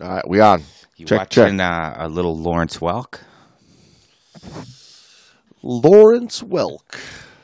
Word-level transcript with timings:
All 0.00 0.08
right, 0.08 0.28
we 0.28 0.40
on. 0.40 0.62
You 0.96 1.06
check, 1.06 1.18
watching 1.18 1.58
check. 1.58 1.70
Uh, 1.72 1.94
a 1.98 2.08
little 2.08 2.36
Lawrence 2.36 2.78
Welk? 2.78 3.20
Lawrence 5.62 6.42
Welk. 6.42 6.98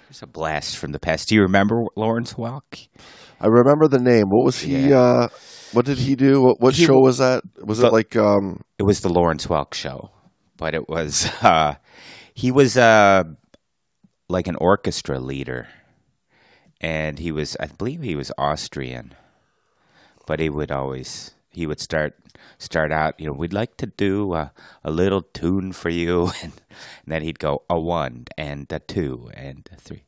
It's 0.09 0.23
a 0.23 0.27
blast 0.27 0.77
from 0.79 0.93
the 0.93 0.99
past. 0.99 1.29
Do 1.29 1.35
you 1.35 1.43
remember 1.43 1.83
Lawrence 1.97 2.35
Welk? 2.35 2.89
I 3.41 3.47
remember 3.49 3.89
the 3.89 3.99
name. 3.99 4.25
What 4.29 4.45
was 4.45 4.59
he? 4.61 4.89
Yeah. 4.89 4.99
Uh, 5.01 5.29
what 5.73 5.85
did 5.85 5.99
he 5.99 6.15
do? 6.17 6.41
What, 6.41 6.61
what 6.61 6.75
He 6.75 6.87
show 6.87 6.99
was 6.99 7.19
that? 7.19 7.43
Was 7.63 7.79
The- 7.79 7.89
it 7.89 7.93
like? 7.93 8.17
Um, 8.17 8.63
It 8.79 8.85
was 8.85 9.01
the 9.01 9.11
Lawrence 9.11 9.47
Welk 9.47 9.75
show, 9.75 10.11
but 10.57 10.75
it 10.75 10.89
was 10.89 11.27
uh, 11.43 11.75
he 12.35 12.51
was 12.51 12.79
uh, 12.79 13.25
like 14.29 14.47
an 14.47 14.57
orchestra 14.59 15.19
leader, 15.21 15.69
and 16.81 17.19
he 17.19 17.31
was 17.33 17.57
I 17.61 17.67
believe 17.67 18.01
he 18.01 18.17
was 18.17 18.33
Austrian, 18.39 19.15
but 20.27 20.41
he 20.41 20.49
would 20.49 20.73
always 20.73 21.33
he 21.57 21.67
would 21.67 21.81
start 21.81 22.13
start 22.59 22.93
out 22.93 23.19
you 23.19 23.27
know 23.27 23.33
we'd 23.33 23.53
like 23.55 23.79
to 23.79 23.87
do 23.87 24.35
a, 24.35 24.53
a 24.85 24.91
little 24.91 25.23
tune 25.23 25.73
for 25.73 25.89
you, 25.89 26.31
and, 26.43 26.53
then 27.07 27.23
he'd 27.23 27.39
go 27.39 27.63
a 27.71 27.81
one 27.81 28.27
and 28.37 28.71
a 28.71 28.79
two 28.79 29.31
and 29.33 29.69
a 29.73 29.81
three. 29.81 30.03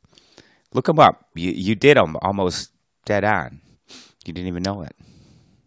Look 0.73 0.87
him 0.87 0.99
up. 0.99 1.25
You 1.33 1.51
you 1.51 1.73
did 1.73 1.97
him 1.97 2.15
almost 2.21 2.71
dead 3.03 3.23
on. 3.23 3.61
You 4.25 4.33
didn't 4.33 4.47
even 4.47 4.61
know 4.61 4.83
it. 4.83 4.95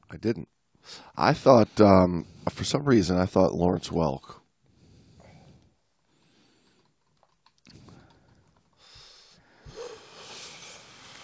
I 0.08 0.16
didn't. 0.16 0.48
I 1.16 1.32
thought 1.32 1.80
um, 1.80 2.26
for 2.48 2.62
some 2.62 2.84
reason 2.84 3.18
I 3.18 3.26
thought 3.26 3.54
Lawrence 3.54 3.88
Welk. 3.88 4.38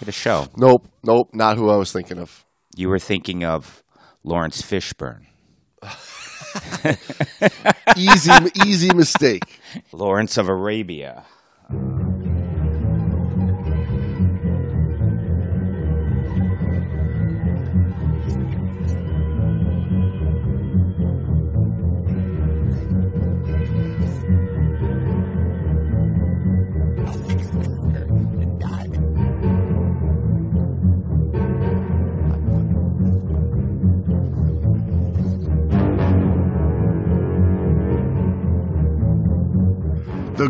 Hit 0.01 0.09
a 0.09 0.13
show. 0.13 0.47
Nope, 0.57 0.89
nope, 1.05 1.31
not 1.33 1.57
who 1.57 1.71
I 1.71 1.77
was 1.77 1.93
thinking 1.93 2.19
of. 2.19 2.45
You 2.77 2.89
were 2.89 3.01
thinking 3.01 3.45
of 3.45 3.83
Laurence 4.29 4.61
Fishburne. 4.61 5.25
Easy, 7.97 8.31
easy 8.67 8.95
mistake. 8.95 9.59
Lawrence 9.91 10.37
of 10.37 10.51
Arabia. 10.51 11.25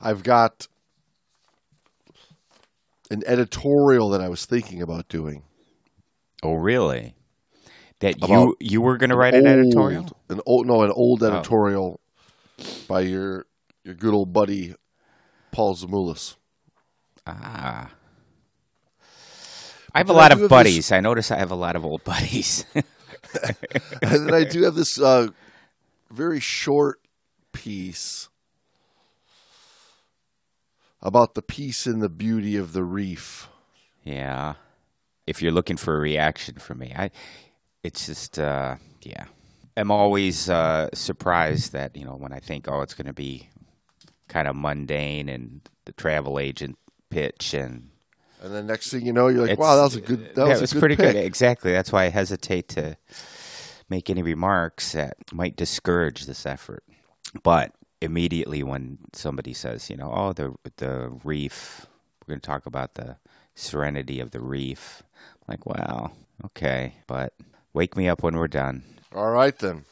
I've 0.00 0.22
got 0.22 0.68
an 3.10 3.22
editorial 3.26 4.10
that 4.10 4.20
I 4.20 4.28
was 4.28 4.46
thinking 4.46 4.80
about 4.82 5.08
doing. 5.08 5.42
Oh, 6.42 6.54
really? 6.54 7.14
That 8.00 8.20
you 8.28 8.56
you 8.60 8.80
were 8.80 8.96
going 8.96 9.10
to 9.10 9.16
write 9.16 9.34
an 9.34 9.46
editorial? 9.46 10.02
Old- 10.02 10.14
An 10.28 10.40
old, 10.46 10.66
no, 10.66 10.82
an 10.82 10.92
old 10.92 11.22
editorial 11.22 12.00
by 12.86 13.00
your 13.00 13.46
your 13.82 13.94
good 13.94 14.14
old 14.14 14.32
buddy 14.32 14.74
Paul 15.50 15.74
Zamoulis. 15.74 16.36
Ah. 17.26 17.90
I 19.94 19.98
have 19.98 20.10
a 20.10 20.12
lot 20.12 20.32
of 20.32 20.48
buddies. 20.48 20.76
this- 20.76 20.92
I 20.92 21.00
notice 21.00 21.30
I 21.30 21.38
have 21.38 21.50
a 21.50 21.56
lot 21.56 21.76
of 21.76 21.84
old 21.84 22.04
buddies. 22.04 22.64
and 22.74 22.84
then 24.02 24.34
I 24.34 24.44
do 24.44 24.62
have 24.64 24.74
this 24.74 25.00
uh, 25.00 25.28
very 26.10 26.40
short 26.40 27.00
piece 27.52 28.28
about 31.02 31.34
the 31.34 31.42
peace 31.42 31.86
and 31.86 32.02
the 32.02 32.08
beauty 32.08 32.56
of 32.56 32.72
the 32.72 32.84
reef. 32.84 33.48
yeah. 34.04 34.54
If 35.26 35.42
you're 35.42 35.52
looking 35.52 35.76
for 35.76 35.94
a 35.94 36.00
reaction 36.00 36.54
from 36.56 36.78
me, 36.78 36.94
I 36.96 37.10
it's 37.82 38.06
just 38.06 38.38
uh 38.38 38.76
yeah. 39.02 39.26
I'm 39.76 39.90
always 39.90 40.48
uh 40.48 40.88
surprised 40.94 41.72
that, 41.74 41.94
you 41.96 42.04
know, 42.06 42.16
when 42.16 42.32
I 42.32 42.38
think 42.40 42.66
oh 42.66 42.80
it's 42.80 42.94
going 42.94 43.08
to 43.08 43.12
be 43.12 43.50
kind 44.28 44.48
of 44.48 44.56
mundane 44.56 45.28
and 45.28 45.60
the 45.84 45.92
travel 45.92 46.38
agent 46.38 46.78
pitch 47.10 47.52
and 47.52 47.90
And 48.42 48.54
then 48.54 48.66
next 48.66 48.90
thing 48.90 49.04
you 49.04 49.12
know, 49.12 49.28
you're 49.28 49.42
like, 49.42 49.50
It's- 49.52 49.58
"Wow, 49.58 49.76
that 49.76 49.82
was 49.82 49.96
a 49.96 50.00
good. 50.00 50.34
That 50.34 50.46
yeah, 50.46 50.52
was, 50.52 50.60
was 50.60 50.72
good 50.72 50.80
pretty 50.80 50.96
pick. 50.96 51.12
good. 51.12 51.24
Exactly. 51.24 51.72
That's 51.72 51.90
why 51.92 52.04
I 52.04 52.08
hesitate 52.08 52.68
to 52.70 52.96
make 53.88 54.10
any 54.10 54.22
remarks 54.22 54.92
that 54.92 55.16
might 55.32 55.56
discourage 55.56 56.26
this 56.26 56.46
effort. 56.46 56.84
But 57.42 57.72
immediately 58.00 58.62
when 58.62 58.98
somebody 59.12 59.52
says, 59.52 59.90
you 59.90 59.96
know, 59.96 60.12
oh, 60.14 60.32
the 60.32 60.54
the 60.76 61.10
reef, 61.24 61.86
we're 62.26 62.32
going 62.34 62.40
to 62.40 62.46
talk 62.46 62.66
about 62.66 62.94
the 62.94 63.16
serenity 63.54 64.20
of 64.20 64.30
the 64.30 64.40
reef. 64.40 65.02
I'm 65.48 65.52
like, 65.54 65.66
wow, 65.66 66.12
okay, 66.46 66.94
but 67.08 67.32
wake 67.72 67.96
me 67.96 68.08
up 68.08 68.22
when 68.22 68.36
we're 68.36 68.46
done. 68.48 68.84
All 69.14 69.30
right 69.30 69.58
then. 69.58 69.84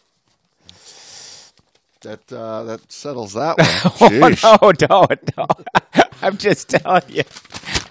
That 2.02 2.30
uh, 2.32 2.62
that 2.64 2.92
settles 2.92 3.32
that 3.32 3.56
one. 3.98 4.36
Oh 4.44 4.58
no, 4.60 4.72
don't, 4.72 5.26
don't. 5.34 5.68
I'm 6.22 6.36
just 6.36 6.68
telling 6.68 7.02
you. 7.08 7.22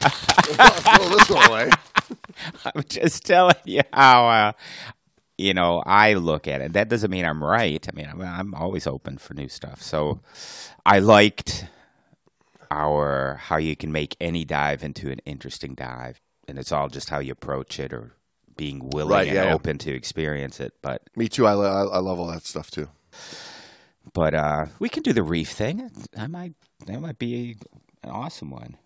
Throw 0.09 1.09
this 1.09 1.29
one 1.29 1.49
away. 1.49 1.69
I'm 2.65 2.83
just 2.87 3.25
telling 3.25 3.55
you 3.65 3.81
how 3.93 4.27
uh, 4.27 4.51
you 5.37 5.53
know 5.53 5.81
I 5.85 6.13
look 6.13 6.47
at 6.47 6.61
it. 6.61 6.73
That 6.73 6.89
doesn't 6.89 7.09
mean 7.11 7.25
I'm 7.25 7.43
right. 7.43 7.85
I 7.87 7.95
mean, 7.95 8.07
I'm, 8.09 8.21
I'm 8.21 8.53
always 8.55 8.85
open 8.87 9.17
for 9.17 9.33
new 9.33 9.49
stuff. 9.49 9.81
So 9.81 10.19
I 10.85 10.99
liked 10.99 11.65
our 12.71 13.35
how 13.41 13.57
you 13.57 13.75
can 13.75 13.91
make 13.91 14.15
any 14.19 14.43
dive 14.45 14.83
into 14.83 15.09
an 15.11 15.19
interesting 15.25 15.75
dive, 15.75 16.19
and 16.47 16.57
it's 16.59 16.71
all 16.71 16.89
just 16.89 17.09
how 17.09 17.19
you 17.19 17.31
approach 17.31 17.79
it 17.79 17.93
or 17.93 18.11
being 18.57 18.89
willing 18.89 19.11
Right, 19.11 19.27
and 19.27 19.35
yeah, 19.35 19.45
yeah. 19.45 19.53
open 19.53 19.77
to 19.79 19.93
experience 19.93 20.59
it. 20.59 20.73
But 20.81 21.01
Me 21.15 21.27
too. 21.27 21.45
I, 21.45 21.53
lo- 21.53 21.89
I 21.91 21.97
I 21.97 21.99
love 21.99 22.19
all 22.19 22.27
that 22.27 22.45
stuff 22.45 22.71
too. 22.71 22.87
but 24.13 24.33
uh, 24.33 24.65
we 24.79 24.89
can 24.89 25.03
do 25.03 25.13
the 25.13 25.23
reef 25.23 25.49
thing. 25.49 25.91
I 26.17 26.27
might 26.27 26.53
that 26.85 27.01
might 27.01 27.17
be 27.19 27.57
an 28.03 28.09
awesome 28.11 28.51
one. 28.51 28.77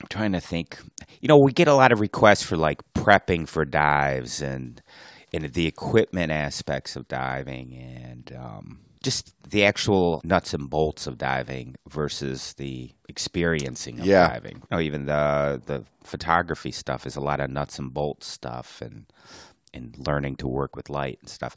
I'm 0.00 0.08
trying 0.08 0.32
to 0.32 0.40
think. 0.40 0.78
You 1.20 1.28
know, 1.28 1.38
we 1.38 1.52
get 1.52 1.68
a 1.68 1.74
lot 1.74 1.92
of 1.92 2.00
requests 2.00 2.42
for 2.42 2.56
like 2.56 2.82
prepping 2.94 3.48
for 3.48 3.64
dives 3.64 4.42
and 4.42 4.82
and 5.32 5.52
the 5.52 5.66
equipment 5.66 6.30
aspects 6.32 6.96
of 6.96 7.08
diving 7.08 7.74
and 7.74 8.36
um, 8.38 8.80
just 9.02 9.34
the 9.48 9.64
actual 9.64 10.20
nuts 10.24 10.54
and 10.54 10.70
bolts 10.70 11.06
of 11.06 11.18
diving 11.18 11.76
versus 11.88 12.52
the 12.54 12.90
experiencing 13.08 14.00
of 14.00 14.06
Yeah. 14.06 14.28
diving. 14.28 14.56
You 14.56 14.68
know, 14.70 14.80
even 14.80 15.06
the 15.06 15.60
the 15.64 15.84
photography 16.04 16.72
stuff 16.72 17.06
is 17.06 17.16
a 17.16 17.20
lot 17.20 17.40
of 17.40 17.50
nuts 17.50 17.78
and 17.78 17.92
bolts 17.92 18.26
stuff 18.26 18.80
and 18.82 19.06
and 19.74 19.96
learning 20.06 20.36
to 20.36 20.48
work 20.48 20.76
with 20.76 20.88
light 20.90 21.18
and 21.20 21.28
stuff 21.28 21.54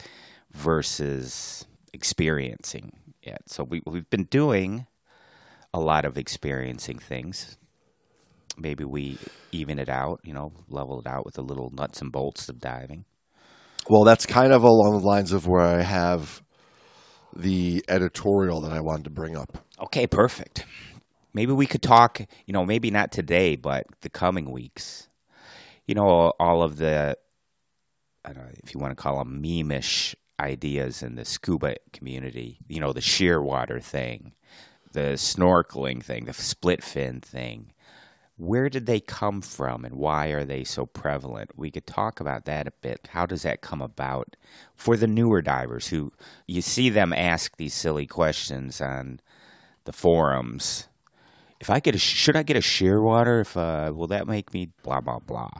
versus 0.51 1.65
experiencing 1.93 2.93
it. 3.21 3.43
So 3.47 3.63
we 3.63 3.81
we've 3.85 4.09
been 4.09 4.25
doing 4.25 4.87
a 5.73 5.79
lot 5.79 6.05
of 6.05 6.17
experiencing 6.17 6.99
things. 6.99 7.57
Maybe 8.59 8.83
we 8.83 9.17
even 9.51 9.79
it 9.79 9.89
out, 9.89 10.19
you 10.23 10.33
know, 10.33 10.51
level 10.67 10.99
it 10.99 11.07
out 11.07 11.25
with 11.25 11.35
the 11.35 11.43
little 11.43 11.71
nuts 11.71 12.01
and 12.01 12.11
bolts 12.11 12.49
of 12.49 12.59
diving. 12.59 13.05
Well, 13.89 14.03
that's 14.03 14.25
kind 14.25 14.53
of 14.53 14.63
along 14.63 14.99
the 14.99 15.05
lines 15.05 15.31
of 15.31 15.47
where 15.47 15.61
I 15.61 15.81
have 15.81 16.43
the 17.35 17.83
editorial 17.87 18.61
that 18.61 18.71
I 18.71 18.81
wanted 18.81 19.05
to 19.05 19.09
bring 19.09 19.35
up. 19.37 19.57
Okay, 19.81 20.05
perfect. 20.05 20.65
Maybe 21.33 21.53
we 21.53 21.65
could 21.65 21.81
talk, 21.81 22.21
you 22.45 22.53
know, 22.53 22.65
maybe 22.65 22.91
not 22.91 23.11
today, 23.11 23.55
but 23.55 23.85
the 24.01 24.09
coming 24.09 24.51
weeks. 24.51 25.07
You 25.87 25.95
know, 25.95 26.33
all 26.39 26.61
of 26.61 26.77
the, 26.77 27.17
I 28.25 28.33
don't 28.33 28.43
know 28.43 28.51
if 28.63 28.73
you 28.73 28.79
want 28.79 28.95
to 28.95 29.01
call 29.01 29.19
them 29.19 29.41
meme-ish 29.41 30.15
ideas 30.39 31.01
in 31.01 31.15
the 31.15 31.25
scuba 31.25 31.75
community. 31.93 32.59
You 32.67 32.79
know, 32.79 32.93
the 32.93 32.99
Shearwater 32.99 33.81
thing, 33.81 34.33
the 34.91 35.13
snorkeling 35.13 36.03
thing, 36.03 36.25
the 36.25 36.33
split 36.33 36.83
fin 36.83 37.21
thing. 37.21 37.73
Where 38.39 38.69
did 38.69 38.85
they 38.85 39.01
come 39.01 39.41
from 39.41 39.83
and 39.83 39.95
why 39.95 40.27
are 40.27 40.45
they 40.45 40.63
so 40.63 40.85
prevalent? 40.85 41.51
We 41.57 41.71
could 41.71 41.85
talk 41.85 42.21
about 42.21 42.45
that 42.45 42.67
a 42.67 42.71
bit. 42.81 43.09
How 43.11 43.25
does 43.25 43.41
that 43.41 43.59
come 43.59 43.81
about 43.81 44.37
for 44.75 44.95
the 44.95 45.07
newer 45.07 45.41
divers 45.41 45.87
who 45.87 46.13
you 46.47 46.61
see 46.61 46.89
them 46.89 47.11
ask 47.11 47.57
these 47.57 47.73
silly 47.73 48.07
questions 48.07 48.79
on 48.79 49.19
the 49.83 49.91
forums? 49.91 50.87
If 51.59 51.69
I 51.69 51.81
get 51.81 51.95
a, 51.95 51.99
should 51.99 52.37
I 52.37 52.43
get 52.43 52.55
a 52.55 52.61
shearwater? 52.61 53.41
If 53.41 53.57
uh, 53.57 53.91
will 53.93 54.07
that 54.07 54.25
make 54.25 54.53
me 54.53 54.69
blah 54.83 55.01
blah 55.01 55.19
blah? 55.19 55.51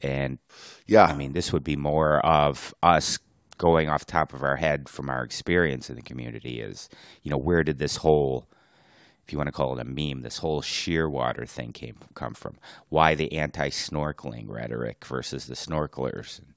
And 0.00 0.38
Yeah. 0.86 1.04
I 1.04 1.14
mean, 1.14 1.34
this 1.34 1.52
would 1.52 1.62
be 1.62 1.76
more 1.76 2.24
of 2.24 2.74
us 2.82 3.18
going 3.58 3.88
off 3.88 4.06
top 4.06 4.32
of 4.32 4.42
our 4.42 4.56
head 4.56 4.88
from 4.88 5.08
our 5.10 5.22
experience 5.22 5.90
in 5.90 5.96
the 5.96 6.02
community 6.02 6.60
is, 6.60 6.88
you 7.22 7.30
know, 7.30 7.36
where 7.36 7.62
did 7.62 7.78
this 7.78 7.96
whole, 7.96 8.48
if 9.26 9.32
you 9.32 9.38
want 9.38 9.48
to 9.48 9.52
call 9.52 9.78
it 9.78 9.82
a 9.82 9.84
meme, 9.84 10.22
this 10.22 10.38
whole 10.38 10.62
shearwater 10.62 11.48
thing 11.48 11.72
came 11.72 11.96
come 12.14 12.34
from? 12.34 12.56
Why 12.90 13.14
the 13.14 13.32
anti-snorkeling 13.34 14.48
rhetoric 14.48 15.04
versus 15.04 15.46
the 15.46 15.54
snorkelers? 15.54 16.38
And 16.38 16.54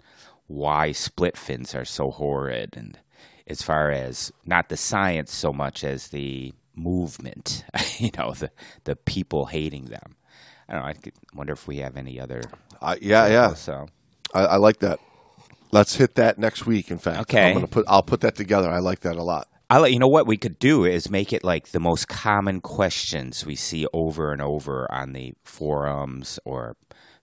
why 0.47 0.91
split 0.93 1.37
fins 1.37 1.75
are 1.75 1.85
so 1.85 2.11
horrid? 2.11 2.75
And 2.77 2.99
as 3.47 3.61
far 3.61 3.91
as 3.91 4.31
not 4.45 4.69
the 4.69 4.77
science 4.77 5.33
so 5.33 5.53
much 5.53 5.83
as 5.83 6.09
the 6.09 6.53
movement, 6.75 7.65
you 7.99 8.11
know, 8.17 8.33
the 8.33 8.51
the 8.85 8.95
people 8.95 9.47
hating 9.47 9.85
them. 9.85 10.15
I 10.69 10.73
don't 10.73 10.81
know. 10.83 10.87
I 10.89 10.93
could 10.93 11.13
wonder 11.35 11.53
if 11.53 11.67
we 11.67 11.77
have 11.77 11.97
any 11.97 12.19
other. 12.19 12.43
I, 12.81 12.97
yeah, 13.01 13.27
yeah. 13.27 13.53
So 13.55 13.87
I, 14.33 14.41
I 14.45 14.55
like 14.57 14.79
that. 14.79 14.99
Let's 15.71 15.95
hit 15.95 16.15
that 16.15 16.39
next 16.39 16.65
week. 16.65 16.91
In 16.91 16.99
fact, 16.99 17.19
Okay. 17.21 17.49
I'm 17.49 17.53
gonna 17.53 17.67
put. 17.67 17.85
I'll 17.87 18.03
put 18.03 18.21
that 18.21 18.35
together. 18.35 18.69
I 18.69 18.79
like 18.79 19.01
that 19.01 19.17
a 19.17 19.23
lot. 19.23 19.47
I 19.69 19.85
you 19.87 19.99
know 19.99 20.07
what 20.07 20.27
we 20.27 20.37
could 20.37 20.59
do 20.59 20.85
is 20.85 21.09
make 21.09 21.33
it 21.33 21.43
like 21.43 21.69
the 21.69 21.79
most 21.79 22.07
common 22.07 22.61
questions 22.61 23.45
we 23.45 23.55
see 23.55 23.87
over 23.93 24.31
and 24.31 24.41
over 24.41 24.91
on 24.91 25.13
the 25.13 25.33
forums 25.43 26.39
or 26.45 26.75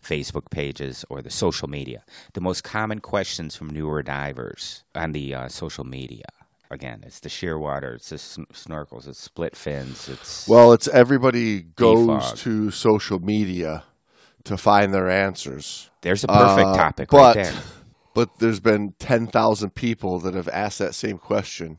Facebook 0.05 0.51
pages 0.51 1.05
or 1.09 1.23
the 1.23 1.31
social 1.31 1.69
media. 1.69 2.03
The 2.35 2.41
most 2.41 2.65
common 2.65 2.99
questions 3.01 3.55
from 3.55 3.71
newer 3.71 4.03
divers 4.03 4.83
on 4.95 5.13
the 5.13 5.35
uh, 5.35 5.49
social 5.49 5.85
media. 5.85 6.25
Again, 6.71 7.03
it's 7.07 7.21
the 7.21 7.29
Shearwater, 7.29 7.95
it's 7.97 8.09
the 8.09 8.19
sn- 8.19 8.47
snorkels, 8.53 9.07
it's 9.07 9.21
split 9.21 9.55
fins, 9.55 10.09
it's 10.09 10.49
Well, 10.49 10.73
it's 10.73 10.89
everybody 10.89 11.61
goes 11.61 12.09
Defog. 12.09 12.39
to 12.39 12.71
social 12.71 13.19
media 13.21 13.85
to 14.45 14.57
find 14.57 14.93
their 14.93 15.09
answers. 15.09 15.91
there's 16.01 16.25
a 16.25 16.29
perfect 16.29 16.69
Uh, 16.69 16.77
topic 16.77 17.09
but, 17.11 17.37
right 17.37 17.45
there. 17.45 17.55
But 18.15 18.39
there's 18.41 18.59
been 18.61 18.95
10,000 18.99 19.75
people 19.75 20.19
that 20.21 20.35
have 20.35 20.49
asked 20.49 20.79
that 20.81 20.95
same 20.95 21.19
question 21.19 21.79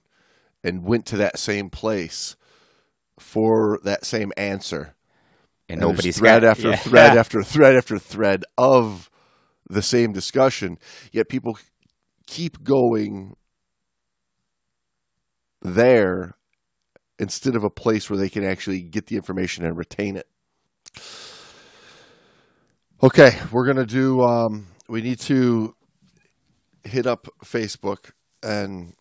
and 0.63 0.83
went 0.83 1.05
to 1.07 1.17
that 1.17 1.37
same 1.37 1.69
place 1.69 2.35
for 3.19 3.79
that 3.83 4.05
same 4.05 4.31
answer. 4.37 4.95
And, 5.69 5.81
there's 5.81 5.89
nobody's 5.89 6.17
thread 6.17 6.41
got, 6.41 6.49
after 6.49 6.69
yeah. 6.69 6.75
thread 6.75 7.17
after 7.17 7.43
thread 7.43 7.75
after 7.75 7.99
thread 7.99 8.43
of 8.57 9.09
the 9.69 9.81
same 9.81 10.13
discussion, 10.13 10.77
yet 11.11 11.29
people 11.29 11.57
keep 12.27 12.63
going 12.63 13.35
there 15.61 16.35
instead 17.19 17.55
of 17.55 17.63
a 17.63 17.69
place 17.69 18.09
where 18.09 18.17
they 18.17 18.29
can 18.29 18.43
actually 18.43 18.81
get 18.81 19.07
the 19.07 19.15
information 19.15 19.65
and 19.65 19.77
retain 19.77 20.17
it. 20.17 20.27
Okay, 23.01 23.37
we're 23.51 23.65
gonna 23.65 23.85
do. 23.85 24.21
Um, 24.21 24.67
we 24.87 25.01
need 25.01 25.19
to 25.21 25.75
hit 26.83 27.05
up 27.07 27.27
Facebook 27.43 28.11
and 28.41 28.93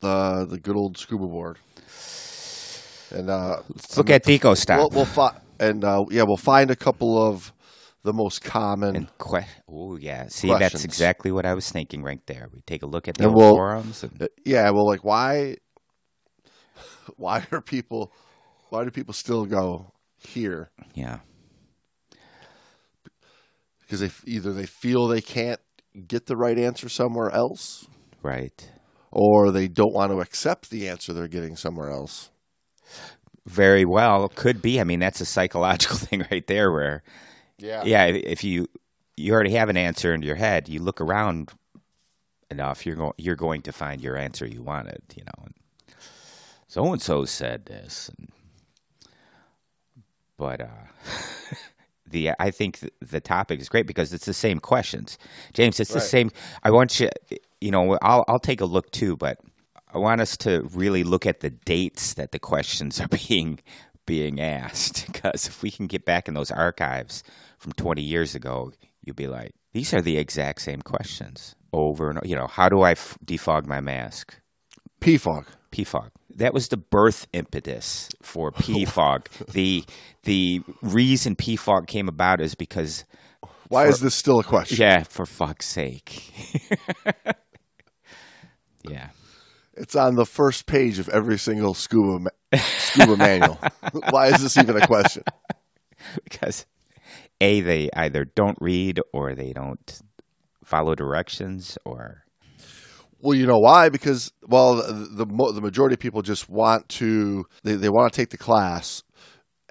the 0.00 0.46
the 0.48 0.58
good 0.58 0.76
old 0.76 0.96
scuba 0.98 1.26
board, 1.26 1.58
and 3.10 3.28
uh, 3.30 3.62
look 3.96 4.10
at 4.10 4.24
Deco 4.24 4.56
stop. 4.56 4.78
We'll, 4.78 4.90
we'll 4.90 5.04
fi- 5.04 5.38
and 5.60 5.84
uh, 5.84 6.04
yeah, 6.10 6.22
we'll 6.26 6.36
find 6.36 6.70
a 6.70 6.76
couple 6.76 7.20
of 7.20 7.52
the 8.04 8.12
most 8.12 8.42
common. 8.42 8.94
and 8.96 9.08
que- 9.18 9.46
oh 9.68 9.96
yeah, 9.96 10.28
see 10.28 10.48
Questions. 10.48 10.72
that's 10.72 10.84
exactly 10.84 11.32
what 11.32 11.44
I 11.44 11.54
was 11.54 11.70
thinking 11.70 12.02
right 12.02 12.24
there. 12.26 12.48
We 12.52 12.60
take 12.62 12.82
a 12.82 12.86
look 12.86 13.08
at 13.08 13.16
the 13.16 13.30
we'll- 13.30 13.54
forums 13.54 14.02
and 14.02 14.22
Uh, 14.22 14.26
yeah, 14.44 14.70
well, 14.70 14.86
like 14.86 15.04
why? 15.04 15.56
Why 17.16 17.44
are 17.52 17.60
people? 17.62 18.12
Why 18.68 18.84
do 18.84 18.90
people 18.90 19.14
still 19.14 19.46
go 19.46 19.92
here? 20.18 20.70
yeah. 20.94 21.20
Because 23.80 24.00
they 24.00 24.10
either 24.30 24.52
they 24.52 24.66
feel 24.66 25.06
they 25.08 25.22
can't 25.22 25.60
get 26.06 26.26
the 26.26 26.36
right 26.36 26.58
answer 26.58 26.88
somewhere 26.90 27.30
else, 27.30 27.86
Right. 28.22 28.70
Or 29.10 29.50
they 29.50 29.68
don't 29.68 29.94
want 29.94 30.12
to 30.12 30.20
accept 30.20 30.70
the 30.70 30.88
answer 30.88 31.12
they're 31.12 31.28
getting 31.28 31.56
somewhere 31.56 31.90
else. 31.90 32.30
Very 33.46 33.84
well, 33.84 34.28
could 34.28 34.60
be. 34.60 34.80
I 34.80 34.84
mean, 34.84 35.00
that's 35.00 35.20
a 35.20 35.24
psychological 35.24 35.96
thing 36.06 36.26
right 36.30 36.46
there. 36.46 36.70
Where, 36.70 37.02
Yeah. 37.58 37.82
yeah, 37.84 38.06
if- 38.06 38.44
you 38.44 38.66
you 39.16 39.32
already 39.34 39.50
have 39.54 39.68
an 39.68 39.76
answer 39.76 40.14
in 40.14 40.22
your 40.22 40.36
head, 40.36 40.68
you 40.68 40.78
look 40.80 41.00
around 41.00 41.50
enough, 42.50 42.86
you're 42.86 42.94
going 42.96 43.12
you're 43.18 43.36
going 43.36 43.62
to 43.62 43.72
find 43.72 44.00
your 44.00 44.16
answer 44.16 44.46
you 44.46 44.62
wanted. 44.62 45.00
You 45.16 45.24
know, 45.24 45.46
so 46.68 46.92
and 46.92 47.02
so 47.02 47.24
said 47.24 47.64
this, 47.66 48.10
and, 48.16 48.28
but 50.36 50.60
uh, 50.60 50.66
the 52.06 52.30
I 52.38 52.50
think 52.50 52.78
the 53.00 53.20
topic 53.20 53.60
is 53.60 53.68
great 53.68 53.86
because 53.86 54.12
it's 54.12 54.26
the 54.26 54.34
same 54.34 54.60
questions, 54.60 55.18
James. 55.52 55.80
It's 55.80 55.92
the 55.92 56.00
same. 56.00 56.30
I 56.62 56.70
want 56.70 57.00
you, 57.00 57.08
you 57.60 57.70
know, 57.70 57.98
I'll 58.02 58.24
I'll 58.28 58.38
take 58.38 58.60
a 58.60 58.64
look 58.66 58.90
too, 58.90 59.16
but 59.16 59.38
I 59.92 59.98
want 59.98 60.20
us 60.20 60.36
to 60.38 60.62
really 60.72 61.02
look 61.04 61.26
at 61.26 61.40
the 61.40 61.50
dates 61.50 62.14
that 62.14 62.32
the 62.32 62.38
questions 62.38 63.00
are 63.00 63.08
being 63.28 63.60
being 64.06 64.40
asked 64.40 65.06
because 65.12 65.46
if 65.48 65.62
we 65.62 65.70
can 65.70 65.86
get 65.86 66.04
back 66.04 66.28
in 66.28 66.34
those 66.34 66.50
archives 66.50 67.22
from 67.58 67.72
20 67.72 68.00
years 68.02 68.34
ago, 68.34 68.72
you'll 69.04 69.14
be 69.16 69.26
like, 69.26 69.52
these 69.72 69.92
are 69.92 70.00
the 70.00 70.16
exact 70.18 70.62
same 70.62 70.80
questions 70.80 71.54
over 71.72 72.08
and 72.10 72.18
o- 72.18 72.22
you 72.24 72.34
know, 72.36 72.46
how 72.46 72.68
do 72.68 72.80
I 72.82 72.92
f- 72.92 73.18
defog 73.24 73.66
my 73.66 73.80
mask? 73.80 74.38
PFOG. 75.00 75.44
PFOG. 75.72 76.08
That 76.36 76.54
was 76.54 76.68
the 76.68 76.76
birth 76.78 77.26
impetus 77.32 78.08
for 78.22 78.50
PFOG. 78.52 79.26
the 79.52 79.84
the 80.22 80.62
reason 80.82 81.36
PFOG 81.36 81.86
came 81.86 82.08
about 82.08 82.40
is 82.40 82.54
because 82.54 83.04
Why 83.68 83.86
is 83.88 84.00
this 84.00 84.14
still 84.14 84.38
a 84.40 84.44
question? 84.44 84.78
yeah, 84.80 85.02
for 85.02 85.26
fuck's 85.26 85.66
sake. 85.66 86.32
Yeah. 88.88 89.08
It's 89.74 89.94
on 89.94 90.16
the 90.16 90.26
first 90.26 90.66
page 90.66 90.98
of 90.98 91.08
every 91.08 91.38
single 91.38 91.72
scuba 91.72 92.18
ma- 92.18 92.58
scuba 92.58 93.16
manual. 93.16 93.58
Why 94.10 94.28
is 94.28 94.42
this 94.42 94.56
even 94.58 94.76
a 94.76 94.86
question? 94.86 95.22
because 96.24 96.66
a 97.40 97.60
they 97.60 97.88
either 97.94 98.24
don't 98.24 98.58
read 98.60 99.00
or 99.12 99.34
they 99.34 99.52
don't 99.52 100.00
follow 100.64 100.94
directions 100.94 101.78
or 101.84 102.24
Well, 103.20 103.34
you 103.34 103.46
know 103.46 103.58
why? 103.58 103.88
Because 103.88 104.32
well, 104.46 104.76
the 104.76 105.24
the, 105.24 105.52
the 105.52 105.60
majority 105.60 105.94
of 105.94 106.00
people 106.00 106.22
just 106.22 106.48
want 106.48 106.88
to 106.90 107.46
they, 107.62 107.74
they 107.74 107.88
want 107.88 108.12
to 108.12 108.16
take 108.16 108.30
the 108.30 108.36
class, 108.36 109.02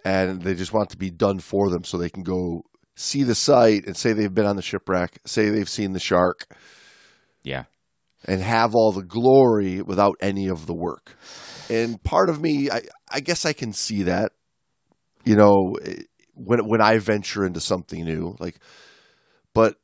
and 0.06 0.42
they 0.42 0.56
just 0.56 0.74
want 0.74 0.90
it 0.90 0.92
to 0.92 0.98
be 0.98 1.12
done 1.12 1.40
for 1.40 1.70
them, 1.70 1.84
so 1.84 1.98
they 1.98 2.10
can 2.10 2.24
go 2.24 2.64
see 2.96 3.24
the 3.24 3.36
site 3.36 3.86
and 3.86 3.96
say 3.96 4.14
they've 4.14 4.34
been 4.34 4.46
on 4.46 4.56
the 4.56 4.62
shipwreck, 4.62 5.20
say 5.26 5.50
they've 5.50 5.70
seen 5.70 5.94
the 5.94 6.00
shark, 6.00 6.48
yeah 7.44 7.66
and 8.26 8.42
have 8.42 8.76
all 8.76 8.92
the 8.92 9.04
glory 9.04 9.82
without 9.82 10.18
any 10.22 10.48
of 10.48 10.66
the 10.66 10.74
work. 10.74 11.16
And 11.70 12.02
part 12.04 12.30
of 12.30 12.42
me, 12.42 12.70
I, 12.72 12.82
I 13.12 13.20
guess 13.20 13.46
I 13.46 13.54
can 13.54 13.74
see 13.74 14.04
that. 14.04 14.32
You 15.26 15.36
know, 15.36 15.76
when 16.34 16.68
when 16.68 16.82
I 16.82 17.00
venture 17.00 17.46
into 17.46 17.60
something 17.60 18.06
new, 18.06 18.36
like, 18.40 18.60
but 19.54 19.76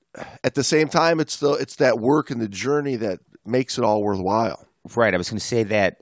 at 0.44 0.56
the 0.56 0.64
same 0.64 0.88
time, 0.88 1.20
it's 1.20 1.38
the 1.38 1.52
it's 1.54 1.76
that 1.78 2.00
work 2.00 2.32
and 2.32 2.40
the 2.40 2.48
journey 2.48 2.96
that 2.98 3.20
makes 3.46 3.78
it 3.78 3.84
all 3.84 4.02
worthwhile. 4.04 4.68
right 4.96 5.14
i 5.14 5.18
was 5.18 5.30
going 5.30 5.40
to 5.40 5.46
say 5.46 5.64
that 5.64 6.02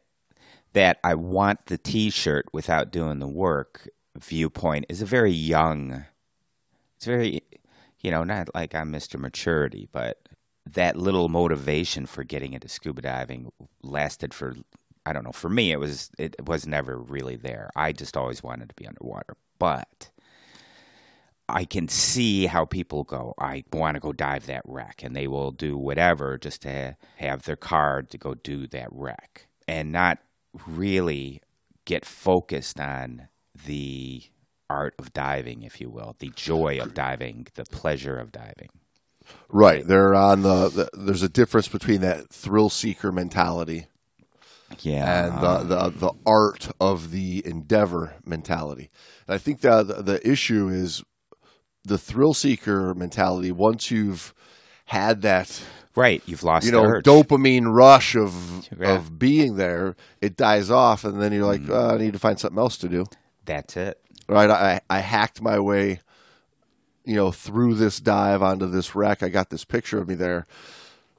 that 0.74 0.98
i 1.04 1.14
want 1.16 1.66
the 1.68 1.78
t-shirt 1.78 2.46
without 2.54 2.92
doing 2.92 3.20
the 3.20 3.28
work 3.28 3.88
viewpoint 4.18 4.86
is 4.90 5.02
a 5.02 5.06
very 5.06 5.32
young 5.32 6.06
it's 6.96 7.06
very 7.06 7.42
you 8.02 8.12
know 8.12 8.24
not 8.24 8.54
like 8.54 8.76
i'm 8.76 8.92
mr 8.92 9.20
maturity 9.20 9.88
but 9.92 10.21
that 10.66 10.96
little 10.96 11.30
motivation 11.30 12.06
for 12.06 12.24
getting 12.24 12.54
into 12.54 12.68
scuba 12.68 13.02
diving 13.02 13.52
lasted 13.82 14.34
for 14.34 14.56
i 15.06 15.14
don't 15.14 15.24
know 15.24 15.32
for 15.32 15.50
me 15.50 15.72
it 15.72 15.80
was 15.80 16.12
it 16.18 16.36
was 16.46 16.68
never 16.68 16.98
really 16.98 17.36
there 17.36 17.70
i 17.76 17.92
just 17.92 18.16
always 18.16 18.44
wanted 18.44 18.70
to 18.70 18.76
be 18.76 18.88
underwater 18.88 19.36
but 19.60 20.12
I 21.54 21.66
can 21.66 21.90
see 21.90 22.46
how 22.46 22.64
people 22.66 23.04
go. 23.04 23.34
I 23.38 23.66
want 23.74 23.96
to 23.96 24.00
go 24.00 24.14
dive 24.14 24.46
that 24.46 24.62
wreck, 24.66 25.02
and 25.04 25.16
they 25.16 25.28
will 25.28 25.52
do 25.52 25.78
whatever 25.78 26.38
just 26.38 26.62
to 26.62 26.96
have 27.18 27.44
their 27.44 27.58
card 27.58 28.10
to 28.12 28.18
go 28.18 28.36
do 28.36 28.68
that 28.68 28.88
wreck, 28.92 29.48
and 29.68 29.92
not 29.92 30.20
really 30.66 31.42
get 31.86 32.06
focused 32.06 32.80
on 32.80 33.28
the 33.66 34.24
art 34.70 34.96
of 34.98 35.12
diving, 35.12 35.64
if 35.64 35.82
you 35.82 35.90
will, 35.90 36.16
the 36.20 36.32
joy 36.36 36.80
of 36.82 36.94
diving, 36.94 37.48
the 37.56 37.66
pleasure 37.66 38.18
of 38.18 38.32
diving. 38.32 38.70
Right. 39.50 39.86
They're 39.86 40.16
on 40.16 40.42
the, 40.44 40.70
the. 40.70 40.90
There's 40.94 41.24
a 41.24 41.30
difference 41.30 41.68
between 41.68 42.02
that 42.02 42.30
thrill 42.30 42.70
seeker 42.70 43.12
mentality 43.12 43.88
Yeah. 44.80 45.26
and 45.28 45.42
the, 45.44 45.58
the 45.76 45.90
the 45.90 46.12
art 46.26 46.70
of 46.80 47.12
the 47.12 47.42
endeavor 47.46 48.16
mentality. 48.26 48.90
And 49.28 49.36
I 49.36 49.38
think 49.38 49.62
that 49.62 49.88
the, 49.88 50.02
the 50.02 50.28
issue 50.30 50.70
is 50.70 51.04
the 51.84 51.98
thrill 51.98 52.34
seeker 52.34 52.94
mentality. 52.96 53.52
Once 53.52 53.92
you've 53.92 54.34
had 54.86 55.22
that, 55.24 55.62
right. 55.96 56.22
You've 56.26 56.44
lost 56.44 56.66
you 56.66 56.72
know, 56.72 56.84
dopamine 57.02 57.74
rush 57.74 58.16
of 58.16 58.68
Yeah. 58.80 58.96
of 58.96 59.20
being 59.20 59.56
there, 59.58 59.96
it 60.22 60.38
dies 60.38 60.72
off, 60.72 61.04
and 61.04 61.22
then 61.22 61.34
you're 61.34 61.46
like, 61.46 61.62
Mm. 61.62 61.72
oh, 61.72 61.96
I 61.96 61.98
need 61.98 62.14
to 62.14 62.20
find 62.20 62.40
something 62.40 62.60
else 62.60 62.78
to 62.78 62.88
do. 62.90 63.06
That's 63.46 63.76
it. 63.76 64.00
Right? 64.30 64.50
I 64.50 64.80
I 64.90 65.00
hacked 65.00 65.42
my 65.42 65.60
way, 65.60 66.00
you 67.06 67.16
know, 67.16 67.32
through 67.32 67.76
this 67.76 68.00
dive 68.00 68.42
onto 68.42 68.68
this 68.68 68.96
wreck. 68.96 69.24
I 69.24 69.30
got 69.30 69.50
this 69.50 69.66
picture 69.66 70.00
of 70.00 70.08
me 70.08 70.16
there. 70.16 70.46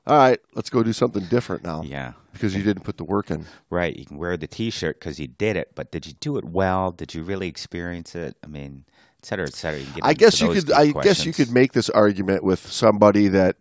All 0.06 0.16
right, 0.16 0.40
let's 0.54 0.68
go 0.68 0.82
do 0.82 0.92
something 0.92 1.24
different 1.26 1.62
now 1.62 1.82
Yeah. 1.82 2.14
because 2.32 2.56
you 2.56 2.62
didn't 2.64 2.82
put 2.82 2.96
the 2.96 3.04
work 3.04 3.30
in. 3.30 3.46
Right. 3.70 3.94
You 3.96 4.04
can 4.04 4.18
wear 4.18 4.36
the 4.36 4.48
T-shirt 4.48 4.98
because 4.98 5.20
you 5.20 5.28
did 5.28 5.56
it, 5.56 5.72
but 5.76 5.92
did 5.92 6.06
you 6.06 6.12
do 6.14 6.36
it 6.38 6.44
well? 6.44 6.90
Did 6.90 7.14
you 7.14 7.22
really 7.22 7.46
experience 7.46 8.16
it? 8.16 8.36
I 8.42 8.48
mean, 8.48 8.84
et 9.20 9.26
cetera, 9.26 9.46
et 9.46 9.54
cetera. 9.54 9.78
You 9.78 9.86
can 9.86 9.94
get 9.94 10.04
I 10.04 10.12
guess 10.14 10.40
you 10.40 10.48
could. 10.52 10.72
I 10.72 10.90
guess 10.90 11.24
you 11.24 11.32
could 11.32 11.52
make 11.52 11.72
this 11.72 11.88
argument 11.88 12.42
with 12.42 12.66
somebody 12.66 13.28
that 13.28 13.58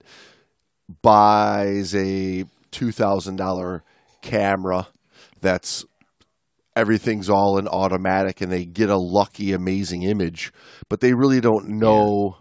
buys 1.03 1.93
a 1.95 2.45
two 2.71 2.91
thousand 2.91 3.35
dollar 3.35 3.83
camera 4.21 4.87
that's 5.41 5.85
everything's 6.75 7.29
all 7.29 7.57
in 7.57 7.67
automatic 7.67 8.41
and 8.41 8.51
they 8.51 8.65
get 8.65 8.89
a 8.89 8.97
lucky 8.97 9.51
amazing 9.53 10.03
image 10.03 10.53
but 10.89 10.99
they 11.01 11.13
really 11.13 11.41
don't 11.41 11.67
know 11.67 12.37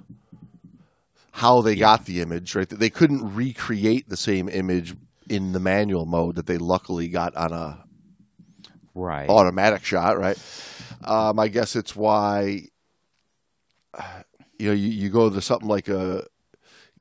how 1.32 1.60
they 1.62 1.74
got 1.74 2.04
the 2.04 2.20
image 2.20 2.54
right 2.54 2.68
they 2.68 2.90
couldn't 2.90 3.34
recreate 3.34 4.08
the 4.08 4.16
same 4.16 4.48
image 4.48 4.94
in 5.28 5.52
the 5.52 5.60
manual 5.60 6.06
mode 6.06 6.34
that 6.36 6.46
they 6.46 6.58
luckily 6.58 7.08
got 7.08 7.34
on 7.36 7.52
a 7.52 7.84
Right. 8.94 9.28
automatic 9.28 9.84
shot, 9.84 10.18
right? 10.18 10.36
Um, 11.04 11.38
I 11.38 11.48
guess 11.48 11.76
it's 11.76 11.94
why 11.94 12.62
you 14.58 14.66
know 14.66 14.72
you, 14.72 14.88
you 14.88 15.08
go 15.10 15.30
to 15.30 15.40
something 15.40 15.68
like 15.68 15.88
a 15.88 16.26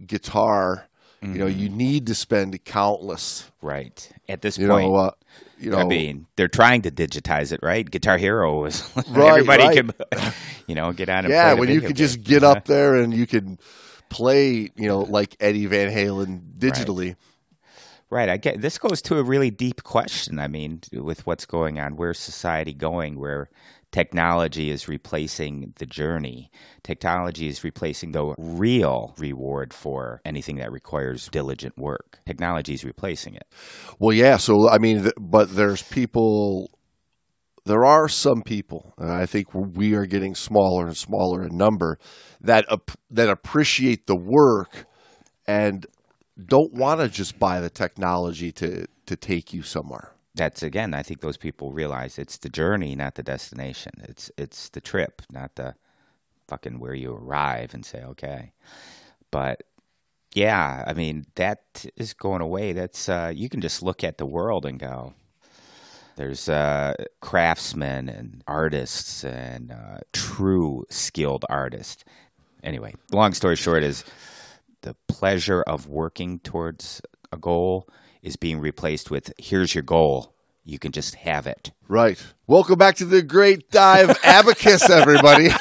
guitar. 0.06 0.86
You 1.22 1.40
know, 1.40 1.48
you 1.48 1.68
need 1.68 2.08
to 2.08 2.16
spend 2.16 2.64
countless. 2.64 3.52
Right. 3.62 4.10
At 4.30 4.42
this 4.42 4.58
You 4.58 4.70
point, 4.70 4.90
know, 4.90 4.96
uh, 4.96 5.12
you 5.60 5.72
know, 5.72 5.78
I 5.78 5.84
mean, 5.84 6.26
they're 6.36 6.48
trying 6.48 6.84
to 6.84 6.92
digitize 6.92 7.52
it, 7.52 7.60
right? 7.62 7.90
Guitar 7.90 8.18
Hero 8.18 8.62
was 8.62 8.90
Right, 9.10 9.32
everybody 9.32 9.64
right. 9.64 9.76
can, 9.76 10.34
you 10.68 10.76
know, 10.76 10.92
get 10.94 11.10
on 11.10 11.26
and 11.26 11.34
yeah, 11.34 11.54
when 11.54 11.70
you 11.70 11.82
could 11.82 11.90
game. 11.90 11.96
just 11.96 12.24
get 12.24 12.44
up 12.44 12.58
uh-huh. 12.58 12.64
there 12.68 12.96
and 12.96 13.14
you 13.14 13.28
can 13.28 13.60
play, 14.10 14.72
you 14.76 14.88
know, 14.88 15.02
like 15.02 15.36
Eddie 15.40 15.66
Van 15.66 15.92
Halen 15.92 16.58
digitally. 16.58 17.16
Right. 18.10 18.28
I 18.28 18.38
get 18.38 18.60
this 18.60 18.80
goes 18.80 19.04
to 19.04 19.20
a 19.20 19.24
really 19.24 19.52
deep 19.52 19.84
question. 19.84 20.40
I 20.40 20.48
mean, 20.48 20.82
with 20.92 21.28
what's 21.28 21.46
going 21.46 21.80
on, 21.80 21.96
where's 21.96 22.18
society 22.18 22.74
going? 22.74 23.20
Where 23.20 23.50
technology 23.92 24.70
is 24.70 24.88
replacing 24.88 25.74
the 25.78 25.86
journey. 25.86 26.52
Technology 26.84 27.48
is 27.48 27.64
replacing 27.64 28.12
the 28.12 28.36
real 28.38 29.16
reward 29.18 29.74
for 29.74 30.22
anything 30.26 30.58
that 30.58 30.72
requires 30.72 31.28
diligent 31.30 31.78
work. 31.78 32.20
Technology 32.26 32.74
is 32.74 32.84
replacing 32.84 33.36
it. 33.36 33.48
Well, 34.00 34.16
yeah. 34.16 34.38
So 34.38 34.70
I 34.70 34.78
mean, 34.78 35.10
but 35.20 35.56
there's 35.56 35.82
people. 35.82 36.72
There 37.66 37.86
are 37.86 38.08
some 38.08 38.42
people, 38.42 38.94
and 38.98 39.12
I 39.12 39.26
think 39.26 39.54
we 39.54 39.94
are 39.94 40.06
getting 40.06 40.34
smaller 40.34 40.88
and 40.88 40.98
smaller 40.98 41.44
in 41.44 41.56
number, 41.56 42.00
that 42.42 42.66
that 43.12 43.30
appreciate 43.30 44.08
the 44.08 44.16
work 44.16 44.86
and 45.46 45.86
don't 46.44 46.74
want 46.74 47.02
to 47.02 47.10
just 47.10 47.38
buy 47.38 47.60
the 47.60 47.70
technology 47.70 48.52
to 48.54 48.88
to 49.06 49.16
take 49.16 49.54
you 49.54 49.62
somewhere. 49.62 50.14
That's 50.40 50.64
again, 50.64 50.94
I 50.94 51.04
think 51.04 51.20
those 51.20 51.36
people 51.36 51.74
realize 51.74 52.18
it's 52.18 52.38
the 52.38 52.48
journey, 52.48 52.96
not 52.96 53.16
the 53.16 53.24
destination. 53.24 53.92
It's 54.08 54.32
it's 54.38 54.70
the 54.70 54.80
trip, 54.80 55.22
not 55.30 55.56
the 55.56 55.76
fucking 56.48 56.80
where 56.80 56.94
you 56.94 57.14
arrive 57.14 57.74
and 57.74 57.86
say, 57.86 58.02
okay. 58.04 58.54
But 59.32 59.64
yeah, 60.34 60.86
I 60.88 60.94
mean 60.94 61.26
that 61.36 61.86
is 61.98 62.14
going 62.14 62.42
away. 62.42 62.72
That's 62.72 63.10
uh, 63.10 63.34
you 63.36 63.50
can 63.50 63.60
just 63.60 63.84
look 63.84 64.02
at 64.02 64.18
the 64.18 64.26
world 64.26 64.66
and 64.66 64.80
go. 64.80 65.14
There's 66.16 66.48
uh, 66.48 66.94
craftsmen 67.20 68.08
and 68.08 68.42
artists 68.48 69.26
and 69.26 69.74
uh, 69.74 69.98
true 70.14 70.86
skilled 70.90 71.44
artists. 71.50 72.06
Anyway, 72.64 72.96
long 73.12 73.34
story 73.34 73.58
short 73.58 73.84
is 73.84 74.06
the 74.84 74.96
pleasure 75.10 75.62
of 75.64 75.88
working 75.88 76.40
towards 76.40 77.02
a 77.30 77.38
goal 77.38 77.90
is 78.22 78.36
being 78.36 78.60
replaced 78.60 79.10
with 79.10 79.32
here's 79.38 79.74
your 79.74 79.84
goal. 79.84 80.34
You 80.64 80.78
can 80.78 80.92
just 80.92 81.16
have 81.16 81.48
it. 81.48 81.72
Right. 81.88 82.24
Welcome 82.46 82.78
back 82.78 82.96
to 82.98 83.06
the 83.06 83.22
Great 83.24 83.72
Dive 83.72 84.18
Abacus, 84.24 84.90
everybody. 84.90 85.50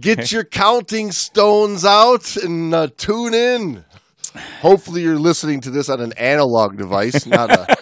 Get 0.00 0.30
your 0.30 0.44
counting 0.44 1.12
stones 1.12 1.84
out 1.84 2.36
and 2.36 2.74
uh, 2.74 2.88
tune 2.96 3.32
in. 3.32 3.84
Hopefully, 4.60 5.02
you're 5.02 5.18
listening 5.18 5.60
to 5.62 5.70
this 5.70 5.88
on 5.88 6.00
an 6.00 6.12
analog 6.14 6.76
device, 6.76 7.24
not 7.24 7.50
a 7.50 7.76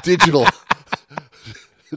digital 0.04 0.46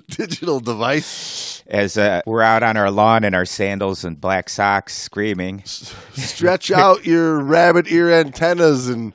digital 0.08 0.60
device. 0.60 1.53
As 1.68 1.98
uh, 1.98 2.22
we're 2.26 2.42
out 2.42 2.62
on 2.64 2.76
our 2.76 2.92
lawn 2.92 3.24
in 3.24 3.34
our 3.34 3.46
sandals 3.46 4.04
and 4.04 4.20
black 4.20 4.50
socks 4.50 4.96
screaming. 4.96 5.64
Stretch 5.66 6.72
out 6.72 7.06
your 7.06 7.42
rabbit 7.44 7.90
ear 7.92 8.12
antennas 8.12 8.90
and 8.90 9.14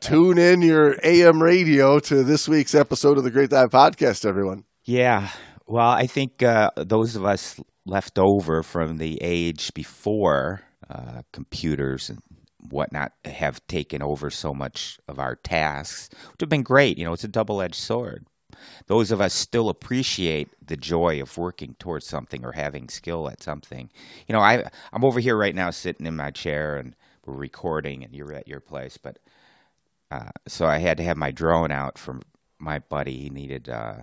tune 0.00 0.38
in 0.38 0.62
your 0.62 0.96
AM 1.02 1.42
radio 1.42 1.98
to 2.00 2.22
this 2.22 2.48
week's 2.48 2.74
episode 2.74 3.18
of 3.18 3.24
the 3.24 3.30
Great 3.30 3.50
Dive 3.50 3.70
Podcast, 3.70 4.24
everyone. 4.24 4.64
Yeah. 4.84 5.30
Well, 5.66 5.88
I 5.88 6.06
think 6.06 6.42
uh, 6.42 6.70
those 6.76 7.16
of 7.16 7.24
us 7.24 7.58
left 7.86 8.18
over 8.18 8.62
from 8.62 8.98
the 8.98 9.18
age 9.20 9.74
before 9.74 10.62
uh, 10.88 11.22
computers 11.32 12.08
and 12.08 12.20
whatnot 12.68 13.12
have 13.24 13.66
taken 13.66 14.02
over 14.02 14.30
so 14.30 14.52
much 14.52 14.98
of 15.08 15.18
our 15.18 15.36
tasks, 15.36 16.08
which 16.12 16.40
have 16.40 16.48
been 16.48 16.62
great. 16.62 16.98
You 16.98 17.04
know, 17.04 17.12
it's 17.12 17.24
a 17.24 17.28
double 17.28 17.60
edged 17.62 17.76
sword. 17.76 18.26
Those 18.86 19.10
of 19.10 19.20
us 19.20 19.34
still 19.34 19.68
appreciate 19.68 20.48
the 20.66 20.76
joy 20.76 21.20
of 21.20 21.36
working 21.36 21.74
towards 21.78 22.06
something 22.06 22.44
or 22.44 22.52
having 22.52 22.88
skill 22.88 23.28
at 23.28 23.42
something. 23.42 23.90
You 24.26 24.32
know, 24.32 24.40
I 24.40 24.64
I'm 24.92 25.04
over 25.04 25.20
here 25.20 25.36
right 25.36 25.54
now 25.54 25.70
sitting 25.70 26.06
in 26.06 26.16
my 26.16 26.30
chair 26.30 26.76
and 26.76 26.94
we're 27.24 27.34
recording 27.34 28.04
and 28.04 28.14
you're 28.14 28.32
at 28.32 28.48
your 28.48 28.60
place, 28.60 28.96
but 28.96 29.18
uh, 30.10 30.30
so 30.48 30.66
I 30.66 30.78
had 30.78 30.96
to 30.96 31.04
have 31.04 31.16
my 31.16 31.30
drone 31.30 31.70
out 31.70 31.98
for 31.98 32.20
my 32.58 32.80
buddy. 32.80 33.16
He 33.16 33.30
needed 33.30 33.68
uh, 33.68 34.02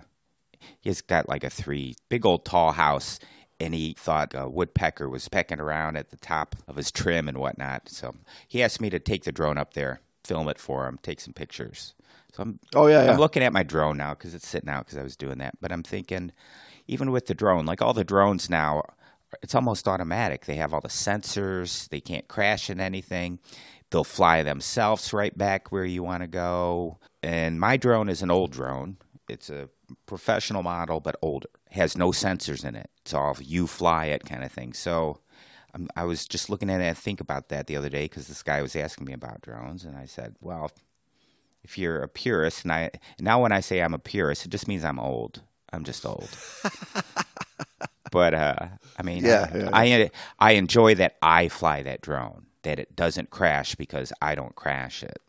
he's 0.80 1.00
got 1.00 1.28
like 1.28 1.44
a 1.44 1.50
three 1.50 1.94
big 2.08 2.24
old 2.24 2.44
tall 2.44 2.72
house 2.72 3.18
and 3.60 3.74
he 3.74 3.94
thought 3.98 4.34
a 4.34 4.48
woodpecker 4.48 5.08
was 5.08 5.28
pecking 5.28 5.60
around 5.60 5.96
at 5.96 6.10
the 6.10 6.16
top 6.16 6.56
of 6.66 6.76
his 6.76 6.90
trim 6.90 7.28
and 7.28 7.38
whatnot 7.38 7.88
so 7.88 8.14
he 8.46 8.62
asked 8.62 8.80
me 8.80 8.90
to 8.90 8.98
take 8.98 9.24
the 9.24 9.32
drone 9.32 9.58
up 9.58 9.74
there 9.74 10.00
film 10.24 10.48
it 10.48 10.58
for 10.58 10.86
him 10.86 10.98
take 11.02 11.20
some 11.20 11.32
pictures 11.32 11.94
so 12.38 12.42
i'm 12.44 12.58
Oh, 12.74 12.86
yeah, 12.86 13.04
yeah. 13.04 13.12
i'm 13.12 13.18
looking 13.18 13.42
at 13.42 13.52
my 13.52 13.62
drone 13.62 13.96
now 13.96 14.14
because 14.14 14.34
it's 14.34 14.48
sitting 14.48 14.70
out 14.70 14.86
because 14.86 14.98
i 14.98 15.02
was 15.02 15.16
doing 15.16 15.38
that 15.38 15.54
but 15.60 15.72
i'm 15.72 15.82
thinking 15.82 16.32
even 16.86 17.10
with 17.10 17.26
the 17.26 17.34
drone 17.34 17.66
like 17.66 17.82
all 17.82 17.92
the 17.92 18.04
drones 18.04 18.48
now 18.48 18.82
it's 19.42 19.54
almost 19.54 19.86
automatic 19.86 20.46
they 20.46 20.56
have 20.56 20.72
all 20.72 20.80
the 20.80 20.88
sensors 20.88 21.88
they 21.90 22.00
can't 22.00 22.28
crash 22.28 22.70
in 22.70 22.80
anything 22.80 23.38
they'll 23.90 24.04
fly 24.04 24.42
themselves 24.42 25.12
right 25.12 25.36
back 25.36 25.70
where 25.70 25.84
you 25.84 26.02
want 26.02 26.22
to 26.22 26.26
go 26.28 26.98
and 27.22 27.60
my 27.60 27.76
drone 27.76 28.08
is 28.08 28.22
an 28.22 28.30
old 28.30 28.52
drone 28.52 28.96
it's 29.28 29.50
a 29.50 29.68
professional 30.06 30.62
model, 30.62 31.00
but 31.00 31.16
older. 31.22 31.48
Has 31.70 31.96
no 31.96 32.10
sensors 32.10 32.64
in 32.64 32.74
it. 32.74 32.90
It's 33.02 33.12
all 33.12 33.36
you 33.40 33.66
fly 33.66 34.06
it 34.06 34.24
kind 34.24 34.42
of 34.42 34.50
thing. 34.50 34.72
So 34.72 35.20
um, 35.74 35.88
I 35.96 36.04
was 36.04 36.26
just 36.26 36.48
looking 36.48 36.70
at 36.70 36.80
it 36.80 36.84
and 36.84 36.96
think 36.96 37.20
about 37.20 37.50
that 37.50 37.66
the 37.66 37.76
other 37.76 37.90
day 37.90 38.04
because 38.04 38.26
this 38.26 38.42
guy 38.42 38.62
was 38.62 38.74
asking 38.74 39.06
me 39.06 39.12
about 39.12 39.42
drones, 39.42 39.84
and 39.84 39.96
I 39.96 40.06
said, 40.06 40.36
well, 40.40 40.70
if 41.68 41.78
you're 41.78 42.02
a 42.02 42.08
purist, 42.08 42.64
and 42.64 42.72
I 42.72 42.90
now 43.20 43.42
when 43.42 43.52
I 43.52 43.60
say 43.60 43.80
I'm 43.82 43.94
a 43.94 43.98
purist, 43.98 44.46
it 44.46 44.48
just 44.50 44.66
means 44.68 44.84
I'm 44.84 44.98
old. 44.98 45.42
I'm 45.72 45.84
just 45.84 46.06
old. 46.06 46.30
but 48.10 48.34
uh, 48.34 48.68
I 48.98 49.02
mean, 49.02 49.24
Yeah, 49.24 49.46
I, 49.52 49.58
yeah. 49.58 49.70
I 49.72 50.10
I 50.38 50.52
enjoy 50.52 50.94
that 50.96 51.16
I 51.22 51.48
fly 51.48 51.82
that 51.82 52.00
drone, 52.00 52.46
that 52.62 52.78
it 52.78 52.96
doesn't 52.96 53.30
crash 53.30 53.74
because 53.74 54.12
I 54.22 54.34
don't 54.34 54.54
crash 54.54 55.02
it, 55.02 55.20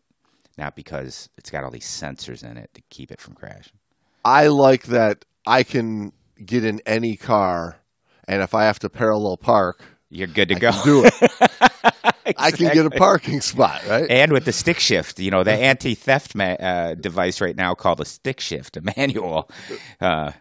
not 0.56 0.74
because 0.76 1.28
it's 1.36 1.50
got 1.50 1.62
all 1.64 1.70
these 1.70 1.86
sensors 1.86 2.42
in 2.42 2.56
it 2.56 2.70
to 2.74 2.82
keep 2.90 3.10
it 3.12 3.20
from 3.20 3.34
crashing. 3.34 3.78
I 4.24 4.46
like 4.48 4.84
that 4.84 5.24
I 5.46 5.62
can 5.62 6.12
get 6.44 6.64
in 6.64 6.80
any 6.86 7.16
car, 7.16 7.80
and 8.26 8.42
if 8.42 8.54
I 8.54 8.64
have 8.64 8.78
to 8.80 8.88
parallel 8.88 9.36
park, 9.36 9.82
You're 10.10 10.26
good 10.28 10.48
to 10.48 10.54
I 10.54 10.58
go. 10.58 10.72
do 10.84 11.04
it. 11.04 11.14
I 12.36 12.50
can 12.50 12.72
get 12.72 12.86
a 12.86 12.90
parking 12.90 13.40
spot, 13.40 13.86
right? 13.88 14.10
And 14.10 14.32
with 14.32 14.44
the 14.44 14.52
stick 14.52 14.78
shift, 14.78 15.18
you 15.18 15.30
know, 15.30 15.42
the 15.42 15.52
anti-theft 15.52 16.34
ma- 16.34 16.44
uh, 16.58 16.94
device 16.94 17.40
right 17.40 17.56
now 17.56 17.74
called 17.74 18.00
a 18.00 18.04
stick 18.04 18.40
shift, 18.40 18.76
a 18.76 18.82
manual, 18.96 19.50
uh, 20.00 20.32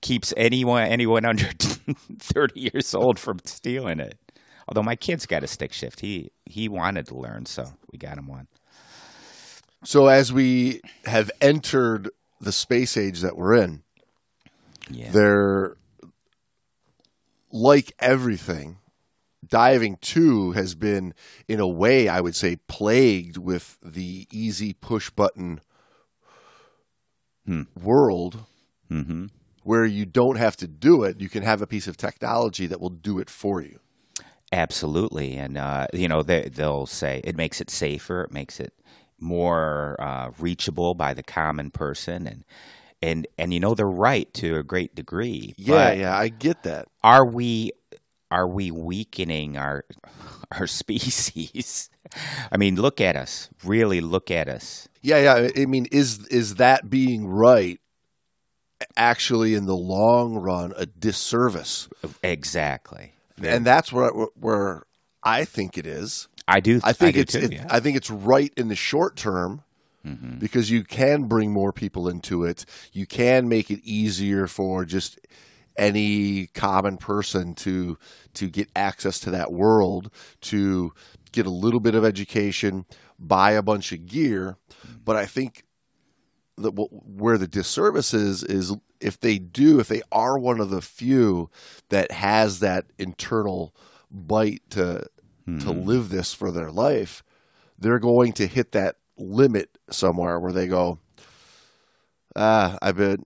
keeps 0.00 0.32
anyone 0.36 0.84
anyone 0.88 1.24
under 1.24 1.46
thirty 2.18 2.70
years 2.72 2.94
old 2.94 3.18
from 3.18 3.38
stealing 3.44 4.00
it. 4.00 4.18
Although 4.68 4.82
my 4.82 4.96
kid's 4.96 5.26
got 5.26 5.42
a 5.42 5.46
stick 5.46 5.72
shift, 5.72 6.00
he 6.00 6.30
he 6.44 6.68
wanted 6.68 7.06
to 7.08 7.16
learn, 7.16 7.46
so 7.46 7.64
we 7.90 7.98
got 7.98 8.18
him 8.18 8.26
one. 8.28 8.48
So 9.84 10.08
as 10.08 10.32
we 10.32 10.80
have 11.04 11.30
entered 11.40 12.10
the 12.40 12.52
space 12.52 12.96
age 12.96 13.20
that 13.20 13.36
we're 13.36 13.54
in, 13.54 13.82
Yeah, 14.90 15.10
they're 15.10 15.76
like 17.50 17.92
everything. 17.98 18.78
Diving 19.48 19.96
too 19.96 20.52
has 20.52 20.74
been, 20.74 21.14
in 21.46 21.60
a 21.60 21.66
way, 21.68 22.08
I 22.08 22.20
would 22.20 22.36
say, 22.36 22.56
plagued 22.68 23.36
with 23.36 23.78
the 23.82 24.26
easy 24.30 24.72
push 24.72 25.10
button 25.10 25.60
world 27.82 28.44
hmm 28.88 29.26
where 29.62 29.84
you 29.84 30.06
don't 30.06 30.36
have 30.36 30.56
to 30.56 30.66
do 30.66 31.04
it. 31.04 31.20
You 31.20 31.28
can 31.28 31.42
have 31.42 31.60
a 31.60 31.66
piece 31.66 31.86
of 31.86 31.96
technology 31.96 32.66
that 32.66 32.80
will 32.80 32.88
do 32.90 33.18
it 33.18 33.28
for 33.28 33.60
you. 33.60 33.80
absolutely. 34.52 35.36
And 35.36 35.58
uh, 35.58 35.86
you 35.92 36.08
know, 36.08 36.22
they 36.22 36.48
they'll 36.48 36.86
say 36.86 37.20
it 37.24 37.36
makes 37.36 37.60
it 37.60 37.70
safer, 37.70 38.22
it 38.24 38.32
makes 38.32 38.60
it 38.60 38.72
more 39.18 39.96
uh, 40.00 40.30
reachable 40.38 40.94
by 40.94 41.14
the 41.14 41.22
common 41.22 41.70
person, 41.70 42.26
and 42.26 42.44
and 43.02 43.26
and 43.38 43.52
you 43.52 43.60
know 43.60 43.74
they're 43.74 43.86
right 43.86 44.32
to 44.34 44.56
a 44.56 44.62
great 44.62 44.94
degree. 44.94 45.54
Yeah, 45.56 45.92
yeah, 45.92 46.16
I 46.16 46.28
get 46.28 46.62
that. 46.62 46.88
are 47.02 47.24
we 47.24 47.72
are 48.30 48.48
we 48.48 48.70
weakening 48.70 49.56
our 49.56 49.84
our 50.52 50.66
species? 50.66 51.90
I 52.52 52.56
mean, 52.56 52.80
look 52.80 53.00
at 53.00 53.16
us. 53.16 53.48
Really 53.64 54.00
look 54.00 54.30
at 54.30 54.48
us. 54.48 54.88
Yeah, 55.02 55.18
yeah. 55.18 55.48
I 55.56 55.66
mean, 55.66 55.86
is 55.92 56.26
is 56.28 56.56
that 56.56 56.88
being 56.88 57.26
right? 57.26 57.80
Actually, 58.96 59.54
in 59.54 59.66
the 59.66 59.76
long 59.76 60.36
run, 60.36 60.72
a 60.76 60.86
disservice, 60.86 61.88
Exactly. 62.22 63.12
and 63.42 63.66
that's 63.66 63.92
where 63.92 64.10
where 64.34 64.84
I 65.22 65.44
think 65.44 65.76
it 65.76 65.86
is. 65.86 66.28
I 66.46 66.60
do. 66.60 66.80
I 66.84 66.92
think 66.92 67.14
do 67.14 67.20
it's 67.20 67.32
too, 67.32 67.40
it, 67.40 67.52
yeah. 67.52 67.66
I 67.68 67.80
think 67.80 67.96
it's 67.96 68.10
right 68.10 68.52
in 68.56 68.68
the 68.68 68.76
short 68.76 69.16
term 69.16 69.64
mm-hmm. 70.06 70.38
because 70.38 70.70
you 70.70 70.84
can 70.84 71.24
bring 71.24 71.52
more 71.52 71.72
people 71.72 72.08
into 72.08 72.44
it. 72.44 72.64
You 72.92 73.06
can 73.06 73.48
make 73.48 73.70
it 73.70 73.80
easier 73.84 74.46
for 74.46 74.84
just 74.84 75.18
any 75.78 76.48
common 76.48 76.96
person 76.98 77.54
to 77.54 77.98
to 78.34 78.48
get 78.48 78.68
access 78.76 79.18
to 79.20 79.30
that 79.30 79.52
world, 79.52 80.10
to 80.42 80.92
get 81.32 81.46
a 81.46 81.50
little 81.50 81.80
bit 81.80 81.94
of 81.94 82.04
education, 82.04 82.84
buy 83.18 83.52
a 83.52 83.62
bunch 83.62 83.92
of 83.92 84.06
gear. 84.06 84.56
But 85.04 85.16
I 85.16 85.26
think 85.26 85.64
that 86.56 86.72
where 86.72 87.38
the 87.38 87.48
disservice 87.48 88.12
is 88.12 88.42
is 88.42 88.74
if 89.00 89.20
they 89.20 89.38
do, 89.38 89.78
if 89.78 89.88
they 89.88 90.02
are 90.10 90.38
one 90.38 90.60
of 90.60 90.70
the 90.70 90.82
few 90.82 91.50
that 91.88 92.10
has 92.10 92.60
that 92.60 92.86
internal 92.98 93.74
bite 94.10 94.62
to 94.70 95.06
to 95.60 95.70
live 95.70 96.10
this 96.10 96.34
for 96.34 96.50
their 96.50 96.70
life, 96.70 97.22
they're 97.78 97.98
going 97.98 98.34
to 98.34 98.46
hit 98.46 98.72
that 98.72 98.96
limit 99.16 99.78
somewhere 99.90 100.38
where 100.38 100.52
they 100.52 100.66
go, 100.66 100.98
ah, 102.36 102.76
I've 102.82 102.96
been, 102.96 103.24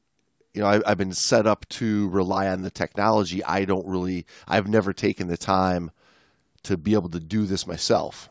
you 0.54 0.60
know, 0.60 0.68
I, 0.68 0.80
I've 0.86 0.98
been 0.98 1.12
set 1.12 1.46
up 1.46 1.68
to 1.70 2.08
rely 2.08 2.48
on 2.48 2.62
the 2.62 2.70
technology. 2.70 3.42
I 3.44 3.64
don't 3.64 3.86
really, 3.86 4.26
I've 4.46 4.68
never 4.68 4.92
taken 4.92 5.28
the 5.28 5.36
time 5.36 5.90
to 6.64 6.76
be 6.76 6.94
able 6.94 7.08
to 7.10 7.20
do 7.20 7.46
this 7.46 7.66
myself. 7.66 8.28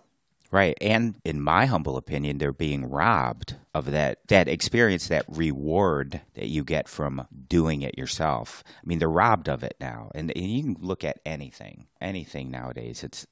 Right. 0.52 0.78
And 0.82 1.16
in 1.24 1.40
my 1.40 1.66
humble 1.66 1.96
opinion, 1.96 2.38
they're 2.38 2.52
being 2.52 2.90
robbed 2.90 3.56
of 3.74 3.90
that 3.92 4.20
that 4.28 4.50
experience, 4.50 5.08
that 5.08 5.24
reward 5.30 6.20
that 6.34 6.48
you 6.48 6.66
get 6.66 6.90
from 6.90 7.26
doing 7.48 7.84
it 7.84 7.98
yourself. 7.98 8.62
I 8.68 8.82
mean, 8.86 9.00
they're 9.00 9.08
robbed 9.08 9.48
of 9.48 9.64
it 9.64 9.78
now. 9.80 10.12
And, 10.14 10.30
and 10.36 10.46
you 10.46 10.62
can 10.62 10.78
look 10.82 11.06
at 11.06 11.22
anything, 11.26 11.88
anything 12.02 12.52
nowadays. 12.52 13.02
It's 13.02 13.26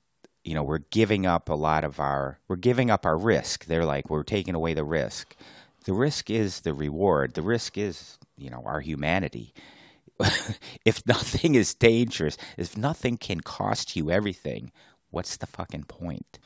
you 0.45 0.53
know, 0.55 0.63
we're 0.63 0.77
giving 0.77 1.25
up 1.25 1.49
a 1.49 1.55
lot 1.55 1.83
of 1.83 1.99
our 1.99 2.39
we're 2.47 2.55
giving 2.55 2.89
up 2.89 3.05
our 3.05 3.17
risk. 3.17 3.65
They're 3.65 3.83
like 3.83 4.09
we're 4.09 4.23
taking 4.23 4.55
away 4.55 4.73
the 4.73 4.85
risk. 4.85 5.35
The 5.85 5.93
risk 5.93 6.29
is 6.29 6.61
the 6.61 6.73
reward. 6.73 7.33
The 7.33 7.41
risk 7.41 7.77
is, 7.77 8.18
you 8.39 8.49
know, 8.49 8.63
our 8.65 8.81
humanity. 8.81 9.53
if 10.85 11.05
nothing 11.05 11.55
is 11.55 11.73
dangerous, 11.73 12.37
if 12.57 12.77
nothing 12.77 13.17
can 13.17 13.39
cost 13.41 13.95
you 13.95 14.11
everything, 14.11 14.71
what's 15.11 15.37
the 15.37 15.47
fucking 15.47 15.83
point? 15.83 16.39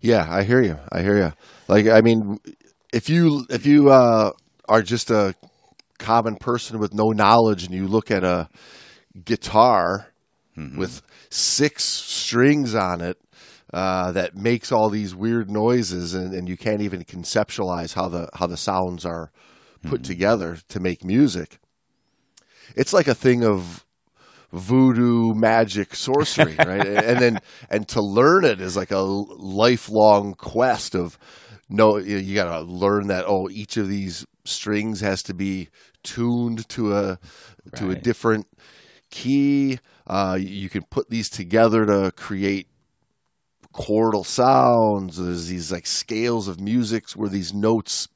Yeah, 0.00 0.26
I 0.28 0.42
hear 0.42 0.62
you. 0.62 0.78
I 0.92 1.00
hear 1.02 1.16
you. 1.16 1.32
Like, 1.68 1.86
I 1.86 2.00
mean, 2.00 2.38
if 2.92 3.08
you 3.08 3.46
if 3.48 3.66
you 3.66 3.90
uh, 3.90 4.32
are 4.68 4.82
just 4.82 5.10
a 5.10 5.34
common 5.98 6.36
person 6.36 6.78
with 6.78 6.92
no 6.92 7.10
knowledge, 7.10 7.64
and 7.64 7.74
you 7.74 7.86
look 7.86 8.10
at 8.10 8.24
a 8.24 8.48
guitar 9.24 10.08
with 10.76 11.02
six 11.30 11.84
strings 11.84 12.74
on 12.74 13.00
it 13.00 13.18
uh, 13.72 14.12
that 14.12 14.36
makes 14.36 14.70
all 14.70 14.88
these 14.88 15.14
weird 15.14 15.50
noises, 15.50 16.14
and, 16.14 16.32
and 16.32 16.48
you 16.48 16.56
can't 16.56 16.80
even 16.80 17.02
conceptualize 17.04 17.94
how 17.94 18.08
the 18.08 18.28
how 18.34 18.46
the 18.46 18.56
sounds 18.56 19.04
are 19.04 19.30
put 19.84 20.04
together 20.04 20.58
to 20.68 20.80
make 20.80 21.04
music. 21.04 21.58
It's 22.76 22.92
like 22.92 23.08
a 23.08 23.14
thing 23.14 23.44
of 23.44 23.84
voodoo 24.52 25.34
magic 25.34 25.94
sorcery 25.94 26.54
right? 26.58 26.86
And 26.86 27.20
then 27.20 27.38
and 27.70 27.88
to 27.88 28.00
learn 28.00 28.44
it 28.44 28.60
is 28.60 28.76
like 28.76 28.92
a 28.92 29.00
lifelong 29.00 30.34
quest 30.34 30.94
of 30.94 31.18
no 31.68 31.96
you, 31.98 32.34
got 32.34 32.56
to 32.56 32.60
learn 32.60 33.08
that 33.08 33.24
oh 33.26 33.48
each 33.50 33.76
of 33.76 33.88
these 33.88 34.24
strings 34.44 35.00
has 35.00 35.22
to 35.24 35.34
be 35.34 35.68
tuned 36.02 36.68
to 36.68 36.94
a 36.94 37.18
to 37.76 37.90
a 37.90 37.96
different 37.96 38.46
key. 39.10 39.78
Uh, 40.06 40.36
you 40.38 40.68
can 40.68 40.82
put 40.82 41.08
these 41.08 41.30
together 41.30 41.86
to 41.86 42.12
create 42.14 42.68
chordal 43.72 44.24
sounds. 44.24 45.16
There's 45.16 45.48
these 45.48 45.72
like 45.72 45.86
scales 45.86 46.46
of 46.46 46.60
music 46.60 47.10
where 47.12 47.28
these 47.28 47.52
notes 47.54 48.08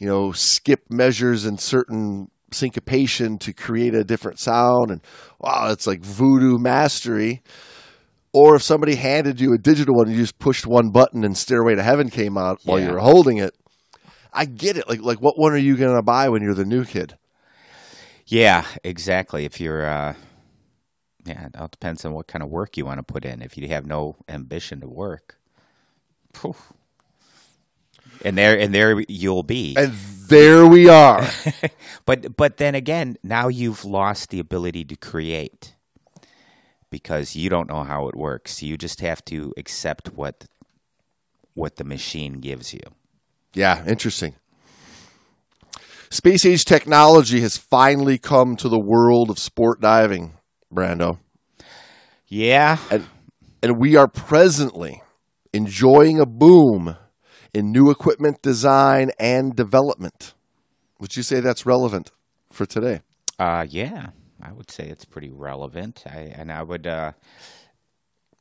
you 0.00 0.08
know 0.08 0.32
skip 0.32 0.80
measures 0.90 1.46
in 1.46 1.56
certain 1.58 2.28
syncopation 2.52 3.38
to 3.38 3.52
create 3.52 3.94
a 3.94 4.02
different 4.02 4.40
sound 4.40 4.90
and 4.90 5.00
wow 5.38 5.68
it's 5.70 5.86
like 5.86 6.00
voodoo 6.00 6.58
mastery 6.58 7.42
or 8.32 8.56
if 8.56 8.62
somebody 8.62 8.96
handed 8.96 9.40
you 9.40 9.52
a 9.54 9.58
digital 9.58 9.94
one 9.94 10.08
and 10.08 10.16
you 10.16 10.22
just 10.22 10.40
pushed 10.40 10.66
one 10.66 10.90
button 10.90 11.22
and 11.22 11.36
stairway 11.36 11.76
to 11.76 11.82
heaven 11.82 12.10
came 12.10 12.36
out 12.36 12.58
while 12.64 12.80
you 12.80 12.90
were 12.90 12.98
holding 12.98 13.36
it 13.36 13.54
i 14.32 14.44
get 14.44 14.76
it 14.76 14.88
like 14.88 15.00
like 15.00 15.18
what 15.22 15.38
one 15.38 15.52
are 15.52 15.56
you 15.56 15.76
going 15.76 15.94
to 15.94 16.02
buy 16.02 16.28
when 16.28 16.42
you're 16.42 16.54
the 16.54 16.64
new 16.64 16.84
kid 16.84 17.14
Yeah, 18.30 18.64
exactly. 18.84 19.44
If 19.44 19.60
you're, 19.60 19.84
uh, 19.84 20.14
yeah, 21.24 21.46
it 21.46 21.56
all 21.58 21.66
depends 21.66 22.04
on 22.04 22.12
what 22.12 22.28
kind 22.28 22.44
of 22.44 22.48
work 22.48 22.76
you 22.76 22.86
want 22.86 22.98
to 22.98 23.02
put 23.02 23.24
in. 23.24 23.42
If 23.42 23.58
you 23.58 23.66
have 23.68 23.84
no 23.84 24.14
ambition 24.28 24.80
to 24.82 24.88
work, 24.88 25.36
Phew. 26.34 26.54
And 28.24 28.36
there, 28.36 28.58
and 28.58 28.74
there 28.74 29.00
you'll 29.08 29.42
be. 29.42 29.74
and 29.76 29.92
there 30.28 30.64
we 30.64 30.88
are 30.88 31.28
But, 32.06 32.36
but 32.36 32.56
then 32.56 32.74
again, 32.74 33.16
now 33.22 33.48
you've 33.48 33.84
lost 33.84 34.30
the 34.30 34.38
ability 34.38 34.84
to 34.86 34.96
create 34.96 35.74
because 36.90 37.36
you 37.36 37.48
don't 37.48 37.68
know 37.68 37.84
how 37.84 38.08
it 38.08 38.16
works. 38.16 38.62
You 38.62 38.76
just 38.76 39.00
have 39.00 39.24
to 39.26 39.52
accept 39.56 40.12
what, 40.14 40.46
what 41.54 41.76
the 41.76 41.84
machine 41.84 42.40
gives 42.40 42.72
you. 42.72 42.80
Yeah, 43.54 43.84
interesting. 43.86 44.34
Space 46.10 46.44
age 46.44 46.64
technology 46.64 47.40
has 47.40 47.56
finally 47.56 48.18
come 48.18 48.56
to 48.56 48.68
the 48.68 48.80
world 48.80 49.30
of 49.30 49.38
sport 49.38 49.80
diving, 49.80 50.34
Brando. 50.72 51.18
Yeah, 52.26 52.78
And, 52.90 53.06
and 53.62 53.78
we 53.78 53.96
are 53.96 54.08
presently 54.08 55.02
enjoying 55.52 56.18
a 56.20 56.26
boom 56.26 56.96
in 57.54 57.72
new 57.72 57.90
equipment 57.90 58.42
design 58.42 59.10
and 59.18 59.54
development. 59.56 60.34
Would 61.00 61.16
you 61.16 61.22
say 61.22 61.40
that's 61.40 61.64
relevant 61.66 62.10
for 62.52 62.66
today? 62.66 63.00
Uh, 63.38 63.66
yeah, 63.68 64.10
I 64.42 64.52
would 64.52 64.70
say 64.70 64.86
it's 64.88 65.04
pretty 65.04 65.30
relevant. 65.30 66.04
I 66.06 66.32
and 66.34 66.52
I 66.52 66.62
would, 66.62 66.86
uh, 66.86 67.12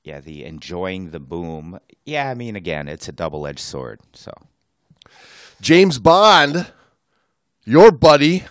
yeah, 0.04 0.20
the 0.20 0.44
enjoying 0.46 1.12
the 1.12 1.20
boom. 1.20 1.80
Yeah, 2.06 2.30
I 2.30 2.34
mean, 2.34 2.56
again, 2.56 2.88
it's 2.88 3.08
a 3.08 3.12
double 3.14 3.48
edged 3.48 3.60
sword. 3.60 4.02
So 4.14 4.32
James 5.62 6.00
Bond, 6.00 6.68
your 7.66 7.92
buddy, 7.92 8.44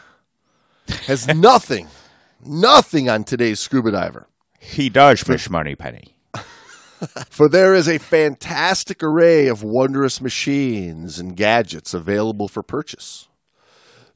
has 1.07 1.27
nothing, 1.35 1.89
nothing 2.45 3.09
on 3.09 3.25
today's 3.25 3.61
scuba 3.61 3.91
diver. 3.91 4.27
he 4.59 4.89
does 4.89 5.23
fish 5.23 5.49
Moneypenny. 5.51 6.15
For 7.31 7.49
there 7.49 7.75
is 7.75 7.89
a 7.89 7.99
fantastic 7.99 9.03
array 9.03 9.47
of 9.47 9.63
wondrous 9.63 10.21
machines 10.21 11.19
and 11.19 11.37
gadgets 11.37 11.95
available 11.95 12.49
for 12.49 12.63
purchase. 12.63 13.29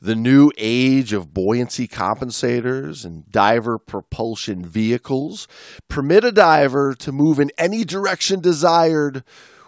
The 0.00 0.16
new 0.16 0.50
age 0.58 1.12
of 1.12 1.32
buoyancy 1.32 1.86
compensators 1.86 3.04
and 3.04 3.30
diver 3.30 3.78
propulsion 3.78 4.64
vehicles 4.64 5.46
permit 5.86 6.24
a 6.24 6.32
diver 6.32 6.92
to 6.94 7.12
move 7.12 7.38
in 7.38 7.52
any 7.56 7.84
direction 7.84 8.40
desired 8.40 9.22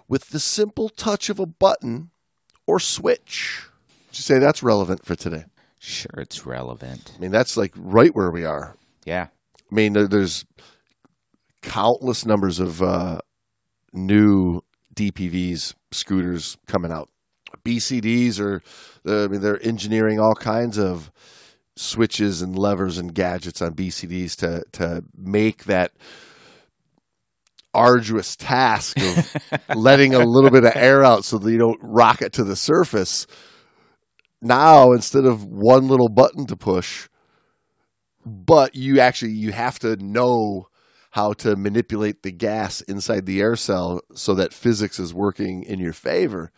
with 0.09 0.31
the 0.31 0.41
simple 0.41 0.89
touch 0.89 1.31
of 1.31 1.39
a 1.39 1.47
button 1.47 2.11
or 2.67 2.81
switch. 2.81 3.63
Would 4.09 4.19
you 4.19 4.23
say 4.23 4.41
that's 4.41 4.63
relevant 4.63 5.07
for 5.07 5.15
today? 5.15 5.45
Sure, 5.79 6.19
it's 6.19 6.45
relevant. 6.45 7.13
I 7.17 7.21
mean, 7.21 7.31
that's 7.31 7.57
like 7.57 7.73
right 7.77 8.13
where 8.13 8.31
we 8.31 8.45
are. 8.45 8.75
Yeah, 9.05 9.29
I 9.71 9.75
mean, 9.75 9.93
there's 9.93 10.45
countless 11.65 12.27
numbers 12.27 12.61
of 12.61 12.83
uh, 12.83 13.19
new 13.93 14.61
DPVs, 14.95 15.75
scooters 15.93 16.57
coming 16.67 16.93
out. 16.93 17.09
BCDs 17.65 18.39
are, 18.39 18.63
uh, 19.09 19.25
I 19.25 19.29
mean, 19.29 19.41
they're 19.41 19.65
engineering 19.67 20.21
all 20.21 20.35
kinds 20.35 20.79
of 20.79 21.11
switches 21.77 22.43
and 22.43 22.57
levers 22.57 22.99
and 22.99 23.15
gadgets 23.15 23.61
on 23.61 23.75
BCDs 23.75 24.37
to 24.37 24.65
to 24.73 25.05
make 25.17 25.65
that 25.65 25.93
arduous 27.73 28.37
task 28.37 28.97
of 29.01 29.37
letting 29.75 30.15
a 30.15 30.25
little 30.25 30.51
bit 30.51 30.65
of 30.65 30.77
air 30.77 31.03
out 31.03 31.25
so 31.25 31.39
that 31.39 31.51
you 31.51 31.59
don't 31.59 31.81
rock 31.83 32.23
it 32.23 32.33
to 32.35 32.45
the 32.45 32.55
surface. 32.55 33.27
Now, 34.41 34.93
instead 34.93 35.25
of 35.25 35.45
one 35.45 35.89
little 35.89 36.09
button 36.09 36.47
to 36.47 36.57
push, 36.57 37.09
but 38.25 38.77
you 38.77 39.01
actually 39.01 39.33
you 39.33 39.53
have 39.53 39.79
to 39.81 39.97
know 39.97 40.69
how 41.15 41.33
to 41.33 41.55
manipulate 41.55 42.25
the 42.25 42.33
gas 42.33 42.81
inside 42.81 43.25
the 43.25 43.41
air 43.41 43.55
cell 43.55 44.01
so 44.15 44.35
that 44.35 44.53
physics 44.53 44.99
is 44.99 45.15
working 45.15 45.63
in 45.63 45.79
your 45.79 45.93
favor. 45.93 46.51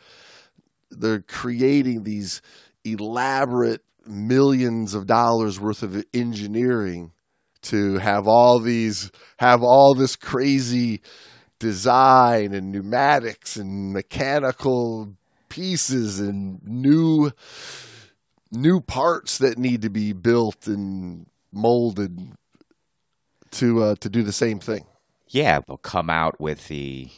They're 0.90 1.20
creating 1.20 2.04
these 2.04 2.40
elaborate 2.82 3.82
millions 4.06 4.94
of 4.94 5.06
dollars 5.06 5.60
worth 5.60 5.82
of 5.82 6.02
engineering 6.14 7.12
to 7.64 7.98
have 7.98 8.26
all 8.26 8.58
these 8.58 9.10
have 9.40 9.62
all 9.62 9.94
this 9.94 10.16
crazy 10.16 11.02
design 11.58 12.54
and 12.54 12.72
pneumatics 12.72 13.56
and 13.56 13.92
mechanical 13.92 15.12
pieces 15.50 16.18
and 16.18 16.62
new 16.64 17.30
new 18.50 18.80
parts 18.80 19.36
that 19.36 19.58
need 19.58 19.82
to 19.82 19.90
be 19.90 20.14
built 20.14 20.66
and 20.66 21.26
molded 21.52 22.18
to 23.56 23.82
uh, 23.82 23.94
to 23.96 24.08
do 24.08 24.22
the 24.22 24.32
same 24.32 24.58
thing. 24.58 24.84
Yeah, 25.28 25.60
they'll 25.66 25.76
come 25.76 26.08
out 26.08 26.40
with 26.40 26.68
the 26.68 27.08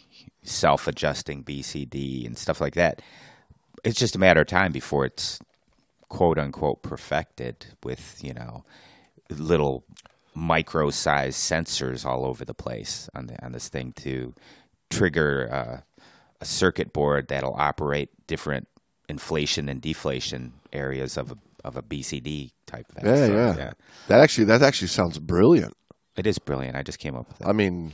self-adjusting 0.43 1.45
BCD 1.45 2.27
and 2.27 2.39
stuff 2.39 2.61
like 2.61 2.75
that. 2.75 3.03
It's 3.85 3.99
just 3.99 4.17
a 4.17 4.19
matter 4.19 4.41
of 4.41 4.47
time 4.47 4.73
before 4.73 5.05
it's 5.05 5.41
quote 6.09 6.39
unquote 6.39 6.83
perfected 6.83 7.67
with 7.85 8.19
you 8.23 8.33
know 8.35 8.65
little 9.31 9.85
micro 10.35 10.91
sized 10.91 11.39
sensors 11.39 12.07
all 12.07 12.25
over 12.25 12.45
the 12.45 12.55
place 12.55 13.09
on 13.15 13.27
the 13.27 13.45
on 13.45 13.53
this 13.53 13.69
thing 13.69 13.93
to 13.93 14.35
trigger 14.91 15.49
uh, 15.53 15.81
a 16.41 16.45
circuit 16.45 16.93
board 16.93 17.29
that'll 17.29 17.55
operate 17.55 18.11
different 18.27 18.69
inflation 19.09 19.69
and 19.69 19.81
deflation 19.83 20.53
areas 20.73 21.17
of 21.17 21.33
a 21.33 21.37
of 21.65 21.77
a 21.77 21.83
BCD 21.83 22.53
type 22.67 22.87
thing. 22.93 23.05
Yeah, 23.05 23.27
So, 23.27 23.33
yeah, 23.59 23.73
That 24.07 24.21
actually 24.21 24.45
that 24.45 24.63
actually 24.63 24.89
sounds 24.89 25.19
brilliant. 25.19 25.77
It 26.19 26.27
is 26.27 26.39
brilliant. 26.39 26.77
I 26.77 26.83
just 26.83 26.99
came 26.99 27.15
up 27.15 27.29
with 27.29 27.41
it. 27.41 27.47
I 27.47 27.53
mean, 27.53 27.93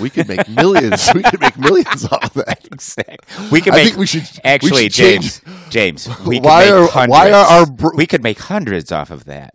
we 0.00 0.08
could 0.10 0.28
make 0.28 0.48
millions. 0.48 1.08
we 1.14 1.22
could 1.22 1.40
make 1.40 1.58
millions 1.58 2.04
off 2.10 2.34
of 2.36 2.44
that. 2.46 2.66
Exactly. 2.72 3.16
We 3.50 3.60
could 3.60 3.74
I 3.74 3.76
make. 3.76 3.86
think 3.88 3.98
we 3.98 4.06
should- 4.06 4.22
we 4.22 4.40
actually, 4.44 4.82
should 4.84 4.92
change- 4.92 5.40
James. 5.70 6.06
James, 6.06 6.08
we 6.26 6.36
could 6.36 6.44
Why 6.46 6.64
make 6.64 6.72
are- 6.72 6.86
hundreds. 6.88 7.10
why 7.10 7.30
are 7.32 7.44
our 7.46 7.66
br- 7.66 7.94
we 7.94 8.06
could 8.06 8.22
make 8.22 8.38
hundreds 8.38 8.90
off 8.90 9.10
of 9.10 9.24
that. 9.26 9.54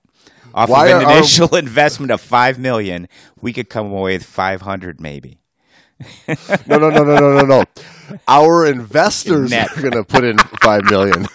Off 0.54 0.70
Why 0.70 0.88
of 0.90 1.02
an 1.02 1.08
our- 1.08 1.18
initial 1.18 1.56
investment 1.56 2.12
of 2.12 2.22
five 2.22 2.60
million, 2.60 3.08
we 3.42 3.54
could 3.54 3.70
come 3.70 3.88
away 3.92 4.14
with 4.16 4.24
five 4.26 4.62
hundred, 4.62 5.00
maybe. 5.02 5.40
No, 6.68 6.78
no, 6.78 6.90
no, 6.90 7.04
no, 7.04 7.16
no, 7.16 7.38
no, 7.38 7.46
no. 7.46 7.64
Our 8.28 8.66
investors 8.68 9.50
Net. 9.52 9.76
are 9.78 9.82
going 9.82 9.94
to 9.94 10.04
put 10.04 10.24
in 10.24 10.38
five 10.62 10.84
million. 10.86 11.26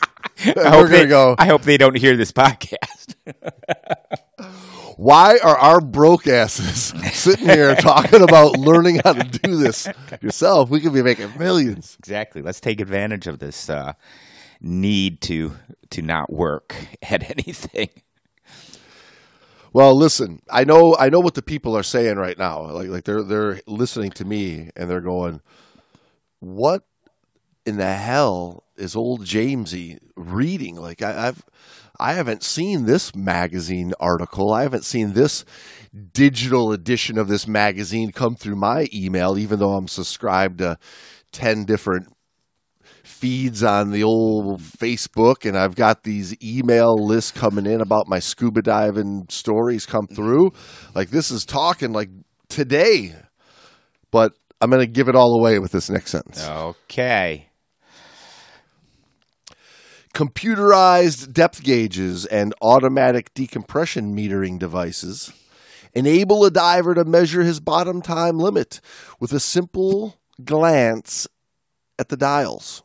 I 0.44 0.52
We're 0.54 0.64
hope 0.64 0.72
going 0.72 0.90
they- 0.90 1.02
to 1.02 1.06
go. 1.08 1.34
I 1.38 1.46
hope 1.46 1.62
they 1.62 1.76
don't 1.78 1.96
hear 1.96 2.16
this 2.16 2.30
podcast. 2.32 3.14
Why 4.96 5.36
are 5.44 5.58
our 5.58 5.82
broke 5.82 6.26
asses 6.26 6.94
sitting 7.12 7.46
here 7.46 7.74
talking 7.74 8.22
about 8.22 8.56
learning 8.56 9.00
how 9.04 9.12
to 9.12 9.24
do 9.24 9.56
this 9.56 9.86
yourself? 10.22 10.70
We 10.70 10.80
could 10.80 10.94
be 10.94 11.02
making 11.02 11.38
millions. 11.38 11.96
exactly. 11.98 12.40
Let's 12.40 12.60
take 12.60 12.80
advantage 12.80 13.26
of 13.26 13.38
this 13.38 13.68
uh, 13.68 13.92
need 14.60 15.20
to 15.22 15.52
to 15.90 16.00
not 16.00 16.32
work 16.32 16.74
at 17.02 17.30
anything. 17.30 17.90
Well, 19.74 19.94
listen, 19.94 20.40
I 20.50 20.64
know 20.64 20.96
I 20.98 21.10
know 21.10 21.20
what 21.20 21.34
the 21.34 21.42
people 21.42 21.76
are 21.76 21.82
saying 21.82 22.16
right 22.16 22.38
now. 22.38 22.62
Like 22.70 22.88
like 22.88 23.04
they're 23.04 23.22
they're 23.22 23.60
listening 23.66 24.12
to 24.12 24.24
me 24.24 24.70
and 24.76 24.88
they're 24.88 25.02
going, 25.02 25.42
"What 26.40 26.84
in 27.66 27.76
the 27.76 27.92
hell 27.92 28.64
is 28.76 28.96
old 28.96 29.26
Jamesy 29.26 29.98
reading?" 30.16 30.76
Like 30.76 31.02
I, 31.02 31.28
I've 31.28 31.44
I 31.98 32.14
haven't 32.14 32.42
seen 32.42 32.84
this 32.84 33.14
magazine 33.14 33.92
article. 33.98 34.52
I 34.52 34.62
haven't 34.62 34.84
seen 34.84 35.12
this 35.12 35.44
digital 36.12 36.72
edition 36.72 37.18
of 37.18 37.28
this 37.28 37.46
magazine 37.46 38.12
come 38.12 38.34
through 38.34 38.56
my 38.56 38.88
email, 38.92 39.38
even 39.38 39.58
though 39.58 39.74
I'm 39.74 39.88
subscribed 39.88 40.58
to 40.58 40.78
ten 41.32 41.64
different 41.64 42.08
feeds 43.02 43.62
on 43.62 43.92
the 43.92 44.02
old 44.02 44.60
Facebook, 44.60 45.48
and 45.48 45.56
I've 45.56 45.74
got 45.74 46.02
these 46.02 46.36
email 46.42 46.94
lists 46.94 47.30
coming 47.30 47.66
in 47.66 47.80
about 47.80 48.08
my 48.08 48.18
scuba 48.18 48.62
diving 48.62 49.26
stories 49.30 49.86
come 49.86 50.06
mm-hmm. 50.06 50.14
through. 50.14 50.52
Like 50.94 51.10
this 51.10 51.30
is 51.30 51.44
talking 51.44 51.92
like 51.92 52.10
today, 52.48 53.14
but 54.10 54.32
I'm 54.60 54.70
going 54.70 54.80
to 54.80 54.86
give 54.86 55.08
it 55.08 55.16
all 55.16 55.38
away 55.38 55.58
with 55.58 55.72
this 55.72 55.88
next 55.90 56.10
sentence. 56.10 56.46
Okay. 56.46 57.48
Computerized 60.16 61.34
depth 61.34 61.62
gauges 61.62 62.24
and 62.24 62.54
automatic 62.62 63.34
decompression 63.34 64.16
metering 64.16 64.58
devices 64.58 65.30
enable 65.92 66.42
a 66.42 66.50
diver 66.50 66.94
to 66.94 67.04
measure 67.04 67.42
his 67.42 67.60
bottom 67.60 68.00
time 68.00 68.38
limit 68.38 68.80
with 69.20 69.30
a 69.34 69.38
simple 69.38 70.18
glance 70.42 71.28
at 71.98 72.08
the 72.08 72.16
dials. 72.16 72.82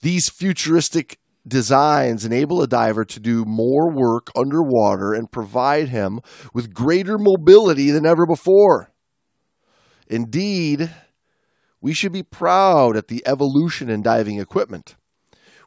These 0.00 0.30
futuristic 0.30 1.18
designs 1.46 2.24
enable 2.24 2.62
a 2.62 2.66
diver 2.66 3.04
to 3.04 3.20
do 3.20 3.44
more 3.44 3.92
work 3.94 4.30
underwater 4.34 5.12
and 5.12 5.30
provide 5.30 5.88
him 5.90 6.20
with 6.54 6.72
greater 6.72 7.18
mobility 7.18 7.90
than 7.90 8.06
ever 8.06 8.24
before. 8.24 8.90
Indeed, 10.06 10.90
we 11.82 11.92
should 11.92 12.12
be 12.12 12.22
proud 12.22 12.96
at 12.96 13.08
the 13.08 13.22
evolution 13.26 13.90
in 13.90 14.00
diving 14.00 14.40
equipment, 14.40 14.96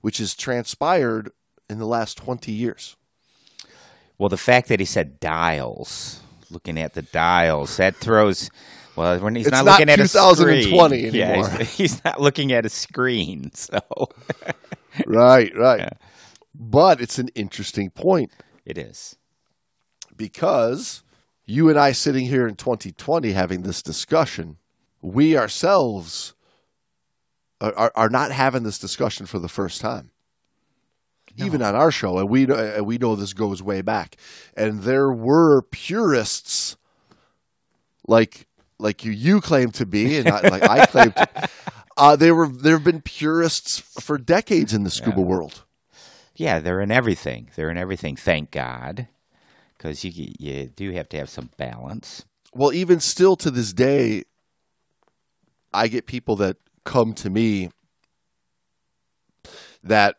which 0.01 0.17
has 0.19 0.36
transpired 0.36 1.31
in 1.69 1.79
the 1.79 1.86
last 1.86 2.17
20 2.17 2.51
years. 2.51 2.95
Well, 4.17 4.29
the 4.29 4.38
fact 4.38 4.67
that 4.69 4.79
he 4.79 4.86
said 4.86 5.19
dials, 5.19 6.21
looking 6.49 6.79
at 6.79 6.93
the 6.93 7.01
dials, 7.03 7.77
that 7.77 7.95
throws. 7.95 8.49
Well, 8.95 9.19
when 9.19 9.36
he's 9.36 9.45
It's 9.47 9.51
not, 9.51 9.65
not 9.65 9.73
looking 9.73 9.89
at 9.89 9.99
a 9.99 10.07
2020 10.07 11.12
screen, 11.12 11.13
yeah, 11.13 11.25
anymore. 11.33 11.49
he's, 11.60 11.73
he's 11.77 12.03
not 12.03 12.19
looking 12.19 12.51
at 12.51 12.65
a 12.65 12.69
screen. 12.69 13.51
So 13.53 13.79
Right, 15.05 15.55
right. 15.55 15.89
But 16.55 17.01
it's 17.01 17.19
an 17.19 17.29
interesting 17.36 17.91
point 17.91 18.31
it 18.65 18.77
is. 18.77 19.15
because 20.15 21.03
you 21.45 21.69
and 21.69 21.77
I 21.79 21.91
sitting 21.91 22.25
here 22.25 22.47
in 22.47 22.55
2020 22.55 23.31
having 23.33 23.62
this 23.62 23.81
discussion, 23.83 24.57
we 25.01 25.38
ourselves 25.38 26.33
are, 27.62 27.91
are, 27.96 28.10
not 28.10 28.32
having 28.32 28.63
this 28.63 28.78
discussion 28.78 29.26
for 29.26 29.39
the 29.39 29.50
first 29.50 29.82
time. 29.82 30.12
Even 31.39 31.62
on 31.62 31.76
our 31.76 31.91
show, 31.91 32.17
and 32.17 32.30
we 32.30 32.48
know, 32.48 32.56
and 32.56 32.86
we 32.86 32.98
know 32.98 33.15
this 33.15 33.34
goes 33.34 33.62
way 33.62 33.82
back, 33.82 34.17
and 34.56 34.82
there 34.82 35.12
were 35.12 35.62
purists 35.62 36.78
like 38.08 38.48
like 38.80 39.06
you 39.06 39.12
you 39.12 39.39
claim 39.39 39.70
to 39.72 39.86
be, 39.86 40.17
and 40.17 40.28
I, 40.30 40.41
like 40.48 40.63
I 40.63 40.86
claim 40.88 41.12
to. 41.12 41.50
Uh, 42.00 42.15
there 42.15 42.36
were 42.36 42.48
there 42.48 42.76
have 42.76 42.84
been 42.84 43.02
purists 43.02 43.80
for 43.80 44.20
decades 44.20 44.72
in 44.72 44.84
the 44.84 44.91
scuba 44.91 45.20
world. 45.20 45.63
Yeah, 46.36 46.60
they're 46.60 46.80
in 46.80 46.91
everything. 46.91 47.50
They're 47.56 47.72
in 47.72 47.78
everything. 47.78 48.15
Thank 48.15 48.52
God, 48.52 49.08
because 49.76 50.04
you 50.04 50.12
you 50.38 50.65
do 50.67 50.91
have 50.91 51.10
to 51.10 51.17
have 51.17 51.28
some 51.28 51.50
balance. 51.58 52.24
well, 52.54 52.72
even 52.72 53.00
still 53.00 53.36
to 53.38 53.50
this 53.50 53.74
day, 53.74 54.26
I 55.74 55.88
get 55.88 56.06
people 56.06 56.36
that 56.36 56.58
come 56.88 57.13
to 57.13 57.30
me 57.30 57.69
that 59.84 60.15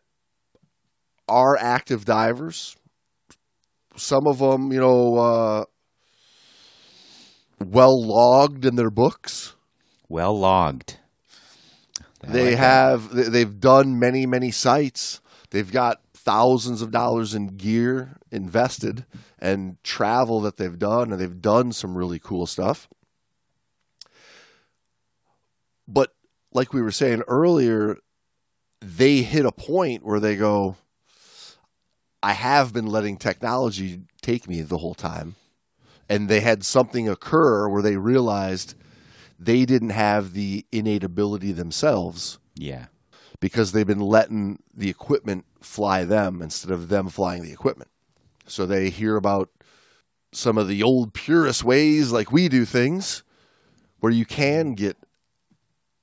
are 1.27 1.57
active 1.59 2.05
divers. 2.05 2.77
Some 3.97 4.27
of 4.27 4.39
them, 4.39 4.71
you 4.73 4.79
know, 4.79 5.17
uh, 5.17 5.65
well 7.59 8.01
logged 8.01 8.65
in 8.65 8.77
their 8.77 8.91
books. 8.91 9.55
Well 10.09 10.39
logged. 10.39 10.99
I 12.23 12.31
they 12.31 12.51
like 12.51 12.59
have 12.59 13.15
they- 13.15 13.29
they've 13.29 13.61
done 13.61 13.99
many 13.99 14.27
many 14.27 14.51
sites. 14.51 15.21
They've 15.51 15.71
got 15.73 16.01
thousands 16.15 16.83
of 16.83 16.91
dollars 16.91 17.35
in 17.35 17.57
gear 17.57 18.19
invested 18.31 19.07
and 19.39 19.83
travel 19.83 20.41
that 20.43 20.59
they've 20.59 20.79
done, 20.79 21.13
and 21.13 21.21
they've 21.21 21.41
done 21.41 21.73
some 21.73 21.97
really 21.97 22.19
cool 22.19 22.47
stuff. 22.47 22.89
But 25.87 26.13
like 26.59 26.73
we 26.75 26.83
were 26.83 26.91
saying 26.91 27.23
earlier, 27.29 27.97
they 28.81 29.23
hit 29.23 29.47
a 29.47 29.53
point 29.53 30.05
where 30.05 30.19
they 30.21 30.35
go, 30.37 30.77
"I 32.23 32.33
have 32.33 32.73
been 32.73 32.87
letting 32.87 33.17
technology 33.17 34.03
take 34.23 34.49
me 34.49 34.61
the 34.63 34.79
whole 34.79 34.95
time." 34.95 35.37
and 36.11 36.27
they 36.27 36.41
had 36.41 36.65
something 36.65 37.07
occur 37.07 37.69
where 37.69 37.83
they 37.83 37.99
realized 37.99 38.75
they 39.39 39.67
didn't 39.67 39.91
have 39.91 40.33
the 40.33 40.65
innate 40.73 41.05
ability 41.05 41.53
themselves 41.53 42.39
Yeah. 42.55 42.87
because 43.41 43.73
they've 43.73 43.87
been 43.87 44.01
letting 44.01 44.63
the 44.75 44.89
equipment 44.89 45.45
fly 45.61 46.05
them 46.05 46.41
instead 46.41 46.71
of 46.71 46.89
them 46.89 47.11
flying 47.11 47.43
the 47.43 47.53
equipment. 47.53 47.91
So 48.47 48.65
they 48.65 48.89
hear 48.89 49.17
about 49.17 49.51
some 50.33 50.57
of 50.57 50.67
the 50.67 50.83
old 50.83 51.13
purist 51.13 51.63
ways 51.63 52.11
like 52.11 52.33
we 52.33 52.49
do 52.49 52.65
things 52.65 53.23
where 54.01 54.11
you 54.11 54.25
can 54.25 54.73
get 54.73 54.97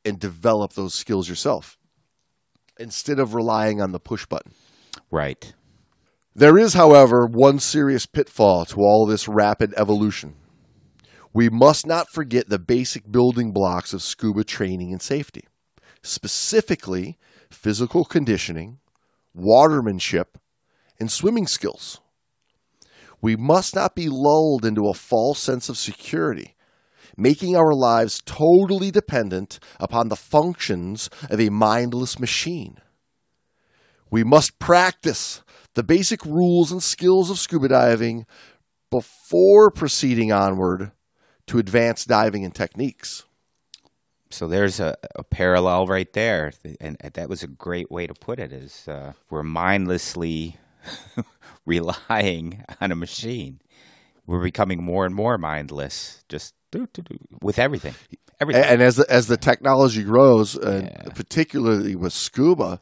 and 0.06 0.20
develop 0.20 0.74
those 0.74 0.94
skills 0.94 1.28
yourself 1.28 1.78
instead 2.80 3.20
of 3.20 3.34
relying 3.34 3.82
on 3.82 3.92
the 3.92 4.00
push 4.00 4.26
button. 4.26 4.54
Right. 5.12 5.54
There 6.36 6.58
is, 6.58 6.74
however, 6.74 7.26
one 7.26 7.60
serious 7.60 8.06
pitfall 8.06 8.66
to 8.66 8.82
all 8.82 9.06
this 9.06 9.28
rapid 9.28 9.74
evolution. 9.78 10.36
We 11.34 11.50
must 11.50 11.86
not 11.86 12.10
forget 12.10 12.50
the 12.50 12.60
basic 12.60 13.12
building 13.12 13.52
blocks 13.52 13.94
of 13.94 14.02
scuba 14.02 14.44
training 14.44 14.92
and 14.92 15.02
safety, 15.02 15.46
specifically 16.02 17.18
physical 17.50 18.06
conditioning, 18.06 18.80
watermanship, 19.36 20.36
and 21.00 21.12
swimming 21.12 21.48
skills. 21.48 22.00
We 23.22 23.36
must 23.36 23.76
not 23.76 23.96
be 23.96 24.08
lulled 24.10 24.66
into 24.66 24.88
a 24.88 24.94
false 24.94 25.40
sense 25.40 25.70
of 25.70 25.78
security, 25.78 26.55
making 27.18 27.56
our 27.56 27.74
lives 27.74 28.22
totally 28.26 28.92
dependent 28.92 29.60
upon 29.80 30.10
the 30.10 30.16
functions 30.16 31.10
of 31.30 31.40
a 31.40 31.50
mindless 31.50 32.20
machine. 32.20 32.78
We 34.10 34.24
must 34.24 34.60
practice 34.60 35.42
the 35.74 35.84
basic 35.84 36.26
rules 36.26 36.72
and 36.72 36.82
skills 36.82 37.30
of 37.30 37.38
scuba 37.38 37.68
diving 37.68 38.26
before 38.90 39.72
proceeding 39.72 40.32
onward 40.32 40.92
to 41.48 41.60
advanced 41.60 42.08
diving 42.08 42.46
and 42.46 42.54
techniques. 42.54 43.24
So 44.30 44.48
there's 44.48 44.80
a, 44.80 44.96
a 45.16 45.24
parallel 45.24 45.88
right 45.88 46.12
there, 46.14 46.52
and 46.82 46.98
that 46.98 47.30
was 47.30 47.44
a 47.44 47.48
great 47.48 47.92
way 47.92 48.08
to 48.08 48.14
put 48.14 48.40
it. 48.40 48.52
Is 48.52 48.88
uh, 48.88 49.14
we're 49.30 49.44
mindlessly 49.44 50.58
relying 51.66 52.64
on 52.82 52.92
a 52.92 52.96
machine. 52.96 53.62
We're 54.26 54.44
becoming 54.44 54.84
more 54.84 55.06
and 55.06 55.14
more 55.14 55.38
mindless, 55.38 56.24
just 56.28 56.56
with 57.42 57.60
everything. 57.60 57.96
Everything. 58.40 58.64
And 58.64 58.82
as 58.82 58.98
the, 58.98 59.06
as 59.10 59.28
the 59.28 59.38
technology 59.38 60.04
grows, 60.04 60.58
uh, 60.58 60.90
and 61.06 61.16
particularly 61.16 61.96
with 61.96 62.14
scuba, 62.14 62.80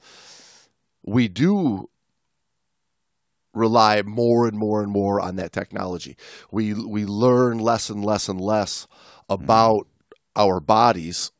we 1.03 1.27
do 1.27 1.89
rely 3.53 4.01
more 4.01 4.47
and 4.47 4.57
more 4.57 4.81
and 4.81 4.91
more 4.91 5.21
on 5.21 5.35
that 5.35 5.51
technology. 5.51 6.17
We 6.51 6.73
we 6.73 7.05
learn 7.05 7.59
less 7.59 7.89
and 7.89 8.03
less 8.03 8.27
and 8.27 8.41
less 8.41 8.87
mm-hmm. 9.29 9.43
about 9.43 9.87
our 10.35 10.59
bodies 10.59 11.31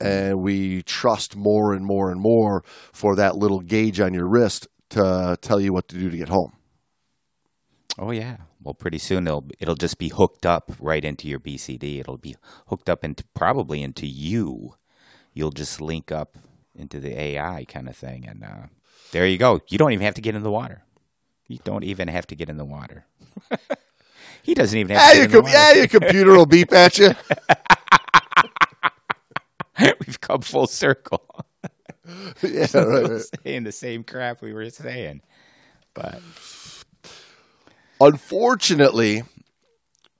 mm-hmm. 0.00 0.12
and 0.12 0.40
we 0.42 0.82
trust 0.82 1.36
more 1.36 1.72
and 1.72 1.84
more 1.84 2.10
and 2.10 2.20
more 2.20 2.64
for 2.92 3.16
that 3.16 3.36
little 3.36 3.60
gauge 3.60 4.00
on 4.00 4.12
your 4.12 4.28
wrist 4.28 4.66
to 4.90 5.38
tell 5.40 5.60
you 5.60 5.72
what 5.72 5.88
to 5.88 5.96
do 5.96 6.10
to 6.10 6.16
get 6.16 6.28
home. 6.28 6.52
Oh 7.98 8.10
yeah. 8.10 8.36
Well, 8.66 8.74
pretty 8.74 8.98
soon 8.98 9.28
it'll 9.28 9.48
it'll 9.60 9.76
just 9.76 9.98
be 9.98 10.10
hooked 10.10 10.46
up 10.46 10.72
right 10.80 11.04
into 11.04 11.28
your 11.28 11.40
BCD. 11.40 12.00
It'll 12.00 12.18
be 12.18 12.36
hooked 12.68 12.90
up 12.90 13.04
into 13.04 13.24
probably 13.34 13.82
into 13.82 14.06
you. 14.08 14.76
You'll 15.34 15.52
just 15.52 15.80
link 15.80 16.12
up 16.12 16.38
into 16.74 17.00
the 17.00 17.18
AI 17.20 17.66
kind 17.66 17.88
of 17.88 17.96
thing, 17.96 18.26
and 18.26 18.44
uh, 18.44 18.68
there 19.12 19.26
you 19.26 19.38
go. 19.38 19.60
You 19.68 19.78
don't 19.78 19.92
even 19.92 20.04
have 20.06 20.14
to 20.16 20.22
get 20.22 20.34
in 20.36 20.44
the 20.44 20.52
water. 20.52 20.84
You 21.48 21.60
don't 21.64 21.84
even 21.84 22.08
have 22.08 22.26
to 22.28 22.36
get 22.36 22.50
in 22.50 22.58
the 22.58 22.64
water. 22.66 23.06
he 24.42 24.54
doesn't 24.54 24.78
even 24.78 24.92
have 24.94 25.04
Yeah, 25.04 25.12
to 25.12 25.12
your, 25.14 25.26
get 25.26 25.30
in 25.30 25.34
the 25.34 25.42
com- 25.42 25.46
yeah, 25.48 25.72
your 25.74 25.88
computer 25.88 26.32
will 26.32 26.46
beep 26.46 26.72
at 26.72 26.98
you. 26.98 27.12
We've 30.06 30.20
come 30.20 30.42
full 30.42 30.66
circle. 30.68 31.24
yeah, 32.42 32.66
right, 32.74 33.08
right. 33.08 33.26
saying 33.44 33.64
the 33.64 33.72
same 33.72 34.04
crap 34.04 34.42
we 34.42 34.52
were 34.52 34.70
saying, 34.70 35.22
but 35.94 36.22
Unfortunately, 38.00 39.22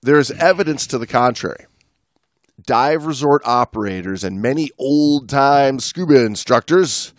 there's 0.03 0.31
evidence 0.31 0.87
to 0.89 0.99
the 0.99 1.07
contrary. 1.07 1.67
Dive 2.65 3.05
resort 3.05 3.43
operators 3.45 4.25
and 4.25 4.41
many 4.41 4.71
old 4.79 5.29
time 5.29 5.79
scuba 5.79 6.25
instructors 6.25 7.13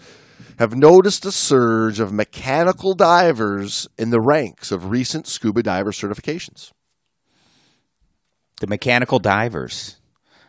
have 0.57 0.75
noticed 0.75 1.23
a 1.25 1.31
surge 1.31 1.99
of 1.99 2.11
mechanical 2.11 2.95
divers 2.95 3.87
in 3.99 4.09
the 4.09 4.19
ranks 4.19 4.71
of 4.71 4.89
recent 4.89 5.27
scuba 5.27 5.61
diver 5.61 5.91
certifications. 5.91 6.71
the 8.59 8.65
mechanical 8.67 9.19
divers. 9.19 9.97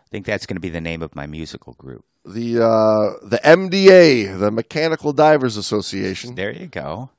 I 0.06 0.08
think 0.10 0.24
that's 0.24 0.46
going 0.46 0.56
to 0.56 0.60
be 0.60 0.70
the 0.70 0.80
name 0.80 1.02
of 1.02 1.14
my 1.14 1.26
musical 1.26 1.74
group. 1.74 2.06
The 2.24 2.56
uh, 2.64 3.26
the 3.26 3.38
MDA, 3.44 4.38
the 4.38 4.50
Mechanical 4.50 5.12
Divers 5.12 5.58
Association, 5.58 6.34
There 6.34 6.50
you 6.50 6.66
go. 6.66 7.10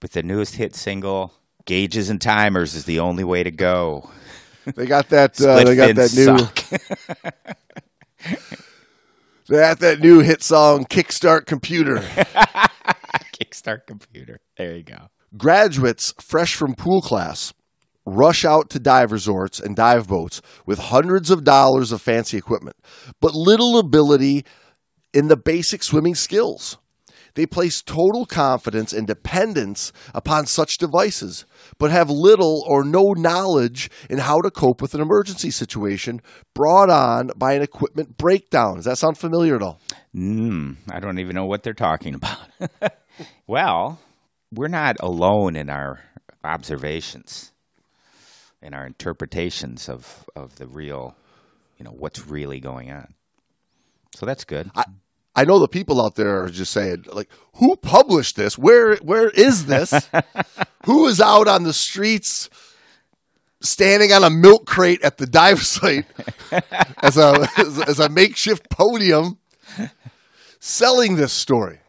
With 0.00 0.12
the 0.12 0.22
newest 0.24 0.56
hit 0.56 0.74
single, 0.74 1.32
"Gauges 1.64 2.10
and 2.10 2.20
Timers" 2.20 2.74
is 2.74 2.84
the 2.84 3.00
only 3.00 3.24
way 3.24 3.42
to 3.42 3.50
go. 3.50 4.10
they 4.64 4.86
got 4.86 5.08
that 5.10 5.40
uh, 5.40 5.64
they 5.64 5.76
got 5.76 5.94
that 5.96 6.14
new 6.14 6.36
they 9.48 9.56
got 9.56 9.78
that 9.80 10.00
new 10.00 10.20
hit 10.20 10.42
song 10.42 10.84
Kickstart 10.84 11.46
Computer. 11.46 11.96
Kickstart 13.32 13.86
computer. 13.86 14.40
There 14.56 14.76
you 14.76 14.82
go. 14.82 15.08
Graduates 15.36 16.14
fresh 16.20 16.54
from 16.54 16.74
pool 16.74 17.00
class 17.00 17.52
rush 18.04 18.44
out 18.44 18.68
to 18.70 18.78
dive 18.78 19.12
resorts 19.12 19.60
and 19.60 19.76
dive 19.76 20.08
boats 20.08 20.42
with 20.66 20.78
hundreds 20.78 21.30
of 21.30 21.44
dollars 21.44 21.92
of 21.92 22.02
fancy 22.02 22.36
equipment, 22.36 22.76
but 23.20 23.34
little 23.34 23.78
ability 23.78 24.44
in 25.12 25.28
the 25.28 25.36
basic 25.36 25.82
swimming 25.82 26.14
skills. 26.14 26.78
They 27.34 27.46
place 27.46 27.82
total 27.82 28.26
confidence 28.26 28.92
and 28.92 29.06
dependence 29.06 29.92
upon 30.14 30.46
such 30.46 30.78
devices, 30.78 31.46
but 31.78 31.90
have 31.90 32.10
little 32.10 32.64
or 32.68 32.84
no 32.84 33.12
knowledge 33.16 33.90
in 34.10 34.18
how 34.18 34.40
to 34.40 34.50
cope 34.50 34.82
with 34.82 34.94
an 34.94 35.00
emergency 35.00 35.50
situation 35.50 36.20
brought 36.54 36.90
on 36.90 37.30
by 37.36 37.54
an 37.54 37.62
equipment 37.62 38.18
breakdown. 38.18 38.76
Does 38.76 38.84
that 38.84 38.98
sound 38.98 39.16
familiar 39.16 39.56
at 39.56 39.62
all? 39.62 39.80
Mm, 40.14 40.76
I 40.90 41.00
don't 41.00 41.18
even 41.18 41.34
know 41.34 41.46
what 41.46 41.62
they're 41.62 41.72
talking 41.72 42.14
about. 42.14 42.38
well, 43.46 43.98
we're 44.52 44.68
not 44.68 44.96
alone 45.00 45.56
in 45.56 45.70
our 45.70 46.00
observations, 46.44 47.52
in 48.60 48.74
our 48.74 48.86
interpretations 48.86 49.88
of, 49.88 50.28
of 50.36 50.56
the 50.56 50.66
real, 50.66 51.16
you 51.78 51.84
know, 51.84 51.92
what's 51.92 52.26
really 52.26 52.60
going 52.60 52.90
on. 52.90 53.14
So 54.14 54.26
that's 54.26 54.44
good. 54.44 54.70
I 54.74 54.84
know 55.44 55.58
the 55.58 55.68
people 55.68 56.00
out 56.00 56.14
there 56.14 56.44
are 56.44 56.50
just 56.50 56.72
saying, 56.72 57.06
like, 57.12 57.28
who 57.54 57.76
published 57.76 58.36
this? 58.36 58.58
Where 58.58 58.96
where 58.96 59.30
is 59.30 59.66
this? 59.66 60.08
who 60.84 61.06
is 61.06 61.20
out 61.20 61.48
on 61.48 61.62
the 61.62 61.72
streets 61.72 62.50
standing 63.60 64.12
on 64.12 64.24
a 64.24 64.30
milk 64.30 64.66
crate 64.66 65.02
at 65.02 65.18
the 65.18 65.26
dive 65.26 65.62
site 65.66 66.06
as 67.02 67.16
a 67.16 67.48
as, 67.56 67.80
as 67.80 68.00
a 68.00 68.08
makeshift 68.08 68.68
podium 68.70 69.38
selling 70.60 71.16
this 71.16 71.32
story? 71.32 71.80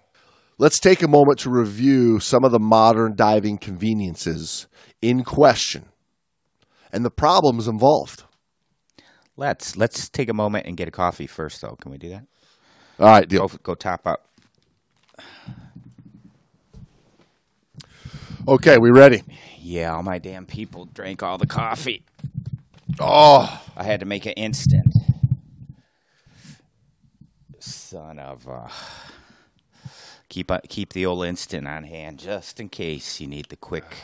Let's 0.58 0.80
take 0.80 1.02
a 1.02 1.08
moment 1.08 1.40
to 1.40 1.50
review 1.50 2.20
some 2.20 2.46
of 2.46 2.52
the 2.52 2.60
modern 2.60 3.16
diving 3.16 3.58
conveniences 3.58 4.68
in 5.02 5.24
question 5.24 5.90
and 6.94 7.04
the 7.04 7.12
problems 7.12 7.68
involved. 7.68 8.24
let's 9.36 9.76
let's 9.76 10.08
take 10.08 10.30
a 10.30 10.34
moment 10.34 10.68
and 10.68 10.78
get 10.78 10.88
a 10.88 10.92
coffee 10.92 11.28
first, 11.28 11.60
though. 11.62 11.76
Can 11.82 11.92
we 11.92 11.98
do 11.98 12.10
that? 12.10 12.26
All 13.00 13.08
right, 13.08 13.28
deal. 13.28 13.48
Go 13.48 13.58
go 13.64 13.76
top 13.76 14.06
up. 14.06 14.28
Okay, 18.48 18.78
we 18.78 18.92
ready? 18.92 19.24
Yeah, 19.60 19.96
all 19.96 20.04
my 20.04 20.20
damn 20.20 20.46
people 20.46 20.86
drank 20.86 21.24
all 21.24 21.38
the 21.38 21.48
coffee. 21.48 22.04
Oh, 23.00 23.62
I 23.76 23.84
had 23.84 24.02
to 24.02 24.06
make 24.06 24.26
it 24.26 24.34
instant. 24.38 24.94
Son 27.60 28.20
of 28.20 28.46
a. 28.48 28.70
Keep 30.30 30.52
uh, 30.52 30.60
keep 30.68 30.94
the 30.94 31.06
old 31.06 31.26
instant 31.26 31.68
on 31.68 31.84
hand 31.84 32.20
just 32.20 32.60
in 32.60 32.70
case 32.70 33.20
you 33.20 33.28
need 33.28 33.48
the 33.50 33.56
quick 33.56 33.98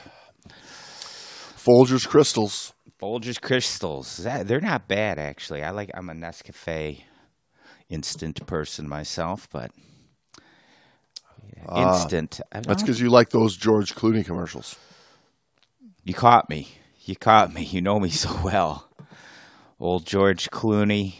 Folgers 1.58 2.08
crystals. 2.08 2.74
Folgers 3.02 3.40
crystals. 3.40 4.18
That, 4.18 4.48
they're 4.48 4.62
not 4.62 4.88
bad 4.88 5.20
actually. 5.20 5.64
I 5.64 5.72
like. 5.72 5.92
I'm 5.94 6.10
a 6.10 6.14
Nescafe 6.14 7.04
instant 7.90 8.46
person 8.46 8.88
myself, 8.88 9.48
but 9.52 9.72
instant. 11.76 12.40
Ah, 12.52 12.58
I 12.58 12.62
That's 12.62 12.84
because 12.84 13.00
you 13.00 13.10
like 13.10 13.30
those 13.30 13.58
George 13.58 13.96
Clooney 13.96 14.26
commercials. 14.26 14.78
you 16.04 16.14
caught 16.14 16.50
me. 16.50 16.70
You 17.06 17.16
caught 17.16 17.54
me. 17.54 17.64
You 17.64 17.82
know 17.82 18.00
me 18.00 18.10
so 18.10 18.30
well. 18.44 18.88
Old 19.80 20.06
George 20.06 20.50
Clooney. 20.50 21.16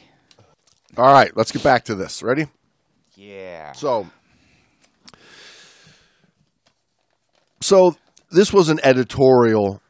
All 0.98 1.12
right, 1.12 1.36
let's 1.36 1.52
get 1.52 1.64
back 1.64 1.86
to 1.86 1.96
this. 1.96 2.22
Ready? 2.24 2.48
Yeah. 3.16 3.72
So, 3.74 4.10
so 7.62 7.96
this 8.32 8.52
was 8.52 8.70
an 8.70 8.80
editorial 8.84 9.82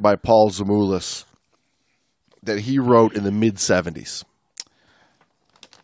by 0.00 0.16
Paul 0.16 0.50
Zamoulis 0.50 1.24
that 2.42 2.60
he 2.60 2.78
wrote 2.78 3.14
in 3.14 3.24
the 3.24 3.30
mid 3.30 3.56
70s. 3.56 4.24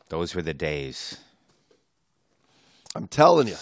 Those 0.08 0.34
were 0.34 0.42
the 0.42 0.54
days. 0.54 1.18
I'm 2.94 3.06
telling 3.06 3.48
you. 3.48 3.56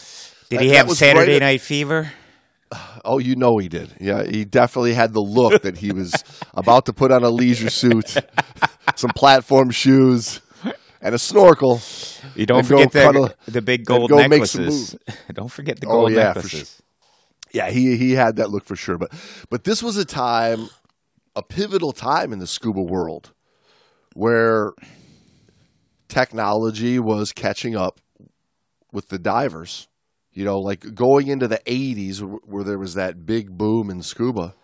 Did 0.51 0.61
That- 0.61 0.65
he 0.65 0.71
have 0.71 0.91
Saturday 0.93 1.33
right 1.33 1.43
at- 1.43 1.47
Night 1.47 1.61
Fever? 1.61 2.13
Oh, 3.05 3.19
you 3.19 3.37
know 3.37 3.59
he 3.59 3.69
did. 3.69 3.95
Yeah, 4.01 4.25
he 4.25 4.45
definitely 4.45 4.93
had 4.95 5.13
the 5.13 5.21
look 5.21 5.63
that 5.63 5.79
he 5.79 5.93
was 5.93 6.13
about 6.55 6.87
to 6.87 6.93
put 6.93 7.13
on 7.13 7.23
a 7.23 7.31
leisure 7.31 7.71
suit, 7.71 8.17
some 8.97 9.11
platform 9.15 9.71
shoes, 9.71 10.41
and 11.01 11.15
a 11.15 11.19
snorkel. 11.19 11.81
You 12.35 12.45
don't 12.47 12.65
forget 12.67 12.91
the, 12.91 13.35
the 13.47 13.63
big 13.63 13.85
gold 13.85 14.11
go 14.11 14.17
make 14.27 14.47
some 14.47 14.63
necklaces. 14.65 14.97
don't 15.33 15.51
forget 15.51 15.79
the 15.79 15.87
Oh, 15.87 15.91
gold 15.91 16.13
yeah, 16.13 16.33
for 16.33 16.39
necklaces. 16.41 16.83
Yeah, 17.53 17.71
he 17.71 17.97
he 17.97 18.13
had 18.13 18.37
that 18.37 18.51
look 18.51 18.65
for 18.65 18.75
sure. 18.75 18.99
But 18.99 19.13
but 19.49 19.63
this 19.63 19.81
was 19.81 19.97
a 19.97 20.05
time, 20.05 20.69
a 21.37 21.43
pivotal 21.45 21.93
time 21.93 22.33
in 22.33 22.41
the 22.41 22.49
scuba 22.49 22.83
world, 22.83 23.33
where 24.15 24.73
technology 26.09 26.99
was 26.99 27.33
catching 27.33 27.77
up 27.77 28.01
with 28.93 29.09
the 29.09 29.19
divers. 29.19 29.89
You 30.33 30.45
know, 30.45 30.59
like 30.59 30.95
going 30.95 31.29
into 31.29 31.49
the 31.49 31.61
'80s, 31.67 32.21
where 32.45 32.65
there 32.65 32.79
was 32.79 32.95
that 32.95 33.25
big 33.25 33.57
boom 33.57 33.89
in 33.91 34.03
scuba. 34.03 34.55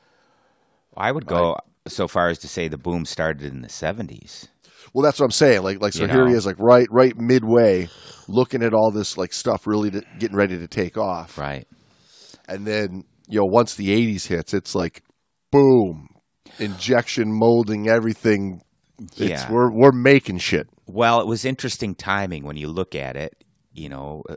I 0.96 1.10
would 1.12 1.26
go 1.26 1.56
so 1.88 2.06
far 2.06 2.28
as 2.28 2.38
to 2.40 2.48
say 2.48 2.68
the 2.68 2.76
boom 2.78 3.04
started 3.06 3.50
in 3.50 3.62
the 3.62 3.68
70s. 3.68 4.48
Well, 4.92 5.02
that's 5.02 5.18
what 5.18 5.24
I'm 5.24 5.30
saying. 5.30 5.62
Like, 5.62 5.80
like 5.80 5.94
so 5.94 6.04
You 6.04 6.10
here 6.10 6.28
he 6.28 6.34
is, 6.34 6.44
like 6.44 6.58
right, 6.58 6.86
right 6.90 7.16
midway, 7.16 7.88
looking 8.28 8.62
at 8.62 8.74
all 8.74 8.90
this 8.90 9.16
like 9.16 9.32
stuff, 9.32 9.66
really 9.66 9.90
to, 9.92 10.02
getting 10.18 10.36
ready 10.36 10.58
to 10.58 10.68
take 10.68 10.98
off. 10.98 11.38
Right. 11.38 11.66
And 12.46 12.66
then 12.66 13.04
you 13.28 13.38
know, 13.38 13.46
once 13.46 13.74
the 13.74 13.88
'80s 13.88 14.26
hits, 14.26 14.52
it's 14.52 14.74
like, 14.74 15.02
boom, 15.50 16.08
injection 16.58 17.28
molding 17.28 17.88
everything. 17.88 18.60
It's, 18.98 19.18
Yeah. 19.18 19.50
we're 19.50 19.72
we're 19.72 19.92
making 19.92 20.38
shit. 20.38 20.68
Well, 20.92 21.22
it 21.22 21.26
was 21.26 21.46
interesting 21.46 21.94
timing 21.94 22.44
when 22.44 22.58
you 22.58 22.68
look 22.68 22.94
at 22.94 23.16
it. 23.16 23.44
You 23.72 23.88
know, 23.88 24.24
uh, 24.28 24.36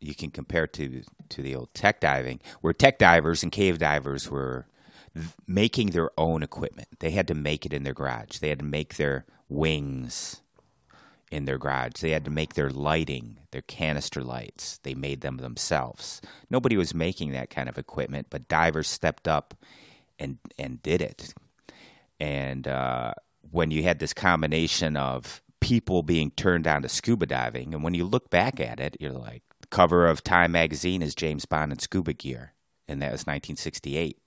you 0.00 0.14
can 0.14 0.32
compare 0.32 0.66
to 0.66 1.02
to 1.28 1.42
the 1.42 1.54
old 1.54 1.72
tech 1.72 2.00
diving, 2.00 2.40
where 2.62 2.72
tech 2.72 2.98
divers 2.98 3.44
and 3.44 3.52
cave 3.52 3.78
divers 3.78 4.28
were 4.28 4.66
making 5.46 5.90
their 5.90 6.10
own 6.18 6.42
equipment. 6.42 6.88
They 6.98 7.12
had 7.12 7.28
to 7.28 7.34
make 7.34 7.64
it 7.64 7.72
in 7.72 7.84
their 7.84 7.94
garage. 7.94 8.38
They 8.38 8.48
had 8.48 8.58
to 8.58 8.64
make 8.64 8.96
their 8.96 9.24
wings 9.48 10.42
in 11.30 11.44
their 11.44 11.58
garage. 11.58 12.00
They 12.00 12.10
had 12.10 12.24
to 12.24 12.30
make 12.32 12.54
their 12.54 12.70
lighting, 12.70 13.38
their 13.52 13.62
canister 13.62 14.24
lights. 14.24 14.78
They 14.82 14.94
made 14.94 15.20
them 15.20 15.36
themselves. 15.36 16.20
Nobody 16.50 16.76
was 16.76 16.92
making 16.92 17.30
that 17.32 17.50
kind 17.50 17.68
of 17.68 17.78
equipment, 17.78 18.26
but 18.30 18.48
divers 18.48 18.88
stepped 18.88 19.28
up 19.28 19.54
and 20.18 20.38
and 20.58 20.82
did 20.82 21.00
it. 21.00 21.34
And 22.18 22.66
uh, 22.66 23.14
when 23.52 23.70
you 23.70 23.84
had 23.84 24.00
this 24.00 24.12
combination 24.12 24.96
of 24.96 25.40
people 25.64 26.02
being 26.02 26.30
turned 26.32 26.66
on 26.66 26.82
to 26.82 26.90
scuba 26.90 27.24
diving, 27.24 27.72
and 27.72 27.82
when 27.82 27.94
you 27.94 28.04
look 28.04 28.28
back 28.28 28.60
at 28.60 28.78
it, 28.78 28.98
you're 29.00 29.10
like, 29.10 29.42
the 29.62 29.66
cover 29.68 30.06
of 30.06 30.22
Time 30.22 30.52
magazine 30.52 31.00
is 31.00 31.14
James 31.14 31.46
Bond 31.46 31.72
in 31.72 31.78
scuba 31.78 32.12
gear, 32.12 32.52
and 32.86 33.00
that 33.00 33.12
was 33.12 33.22
1968, 33.22 34.18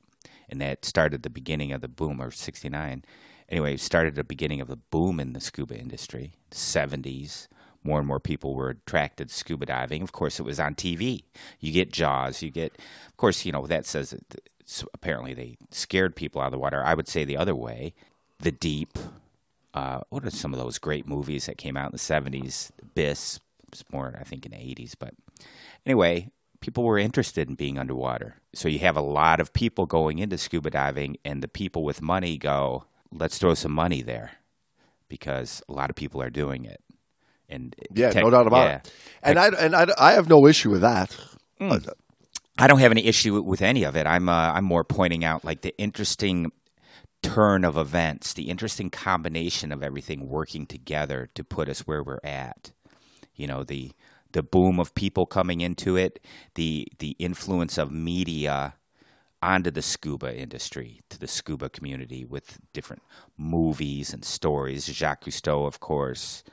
and 0.50 0.60
that 0.60 0.84
started 0.84 1.22
the 1.22 1.30
beginning 1.30 1.72
of 1.72 1.82
the 1.82 1.88
boom, 1.88 2.20
or 2.20 2.32
69. 2.32 3.06
Anyway, 3.50 3.78
started 3.78 4.16
the 4.16 4.24
beginning 4.24 4.62
of 4.62 4.68
the 4.68 4.78
boom 4.78 5.20
in 5.20 5.34
the 5.34 5.40
scuba 5.40 5.78
industry, 5.78 6.34
70s. 6.50 7.48
More 7.84 8.00
and 8.00 8.08
more 8.08 8.20
people 8.20 8.56
were 8.56 8.70
attracted 8.70 9.30
to 9.30 9.36
scuba 9.36 9.68
diving. 9.68 10.02
Of 10.02 10.14
course, 10.14 10.40
it 10.40 10.44
was 10.44 10.60
on 10.60 10.74
TV. 10.74 11.22
You 11.60 11.72
get 11.72 11.94
Jaws. 11.94 12.42
You 12.42 12.50
get, 12.50 12.76
of 13.08 13.16
course, 13.16 13.46
you 13.46 13.52
know 13.52 13.68
that 13.68 13.86
says 13.86 14.10
that 14.10 14.42
apparently 14.92 15.36
they 15.36 15.58
scared 15.70 16.16
people 16.16 16.42
out 16.42 16.48
of 16.48 16.52
the 16.52 16.58
water. 16.58 16.84
I 16.84 16.96
would 16.96 17.08
say 17.08 17.24
the 17.24 17.38
other 17.38 17.56
way. 17.56 17.94
The 18.40 18.52
Deep. 18.52 18.98
Uh, 19.78 20.02
what 20.10 20.26
are 20.26 20.30
some 20.32 20.54
of 20.54 20.60
those 20.60 20.80
great 20.80 21.08
movies 21.08 21.46
that 21.46 21.58
came 21.58 21.78
out 21.78 21.88
in 21.88 21.92
the 21.92 21.98
seventies? 22.00 22.72
Abyss. 22.82 23.40
It's 23.72 23.84
more, 23.92 24.16
I 24.20 24.24
think, 24.24 24.46
in 24.46 24.52
the 24.54 24.58
eighties. 24.70 24.96
But 24.96 25.14
anyway, 25.86 26.32
people 26.62 26.84
were 26.84 26.98
interested 26.98 27.48
in 27.50 27.56
being 27.56 27.78
underwater. 27.78 28.36
So 28.54 28.68
you 28.70 28.80
have 28.80 28.98
a 28.98 29.02
lot 29.02 29.40
of 29.40 29.54
people 29.54 29.86
going 29.86 30.20
into 30.20 30.38
scuba 30.38 30.70
diving, 30.72 31.18
and 31.24 31.44
the 31.44 31.48
people 31.48 31.84
with 31.84 32.02
money 32.02 32.38
go, 32.38 32.86
"Let's 33.12 33.38
throw 33.38 33.54
some 33.54 33.74
money 33.74 34.02
there," 34.02 34.32
because 35.10 35.62
a 35.70 35.74
lot 35.74 35.90
of 35.90 35.96
people 35.96 36.22
are 36.22 36.32
doing 36.32 36.66
it. 36.66 36.82
And 37.50 37.76
Yeah, 37.94 38.10
tech- 38.12 38.24
no 38.24 38.30
doubt 38.32 38.48
about 38.48 38.68
yeah. 38.68 38.76
it. 38.78 38.92
And 39.22 39.38
I 39.40 39.48
and 39.50 39.76
I, 39.76 39.86
I 39.98 40.14
have 40.14 40.28
no 40.30 40.48
issue 40.48 40.72
with 40.72 40.82
that. 40.82 41.16
I 42.60 42.68
don't 42.68 42.80
have 42.80 42.92
any 42.92 43.06
issue 43.06 43.42
with 43.42 43.62
any 43.62 43.84
of 43.84 43.96
it. 43.96 44.08
I'm 44.08 44.28
uh, 44.30 44.54
I'm 44.56 44.66
more 44.66 44.84
pointing 44.84 45.24
out 45.24 45.46
like 45.46 45.62
the 45.62 45.78
interesting 45.78 46.52
turn 47.22 47.66
of 47.66 47.78
events, 47.78 48.34
the 48.34 48.50
interesting 48.50 48.90
combination 48.90 49.72
of 49.72 49.84
everything 49.84 50.28
working 50.28 50.66
together 50.66 51.30
to 51.36 51.44
put 51.44 51.70
us 51.70 51.82
where 51.82 52.04
we're 52.04 52.20
at. 52.24 52.72
You 53.36 53.48
know, 53.48 53.64
the 53.64 53.92
the 54.34 54.44
boom 54.44 54.80
of 54.80 54.94
people 54.94 55.26
coming 55.26 55.62
into 55.62 55.96
it, 55.96 56.20
the 56.56 56.88
the 57.00 57.16
influence 57.20 57.78
of 57.78 57.92
media 57.92 58.76
onto 59.42 59.70
the 59.72 59.82
scuba 59.82 60.36
industry, 60.36 61.02
to 61.10 61.20
the 61.20 61.28
scuba 61.28 61.70
community 61.70 62.26
with 62.26 62.60
different 62.74 63.04
movies 63.38 64.14
and 64.14 64.26
stories. 64.26 64.86
Jacques 64.88 65.26
Cousteau, 65.26 65.68
of 65.68 65.80
course, 65.80 66.44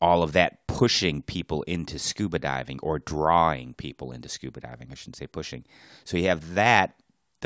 all 0.00 0.22
of 0.22 0.32
that 0.32 0.66
pushing 0.66 1.22
people 1.22 1.62
into 1.62 1.98
scuba 1.98 2.38
diving 2.38 2.78
or 2.82 2.98
drawing 2.98 3.74
people 3.74 4.12
into 4.12 4.28
scuba 4.28 4.60
diving. 4.60 4.88
I 4.90 4.94
shouldn't 4.94 5.16
say 5.16 5.26
pushing. 5.26 5.64
So 6.04 6.16
you 6.16 6.28
have 6.28 6.54
that, 6.54 6.94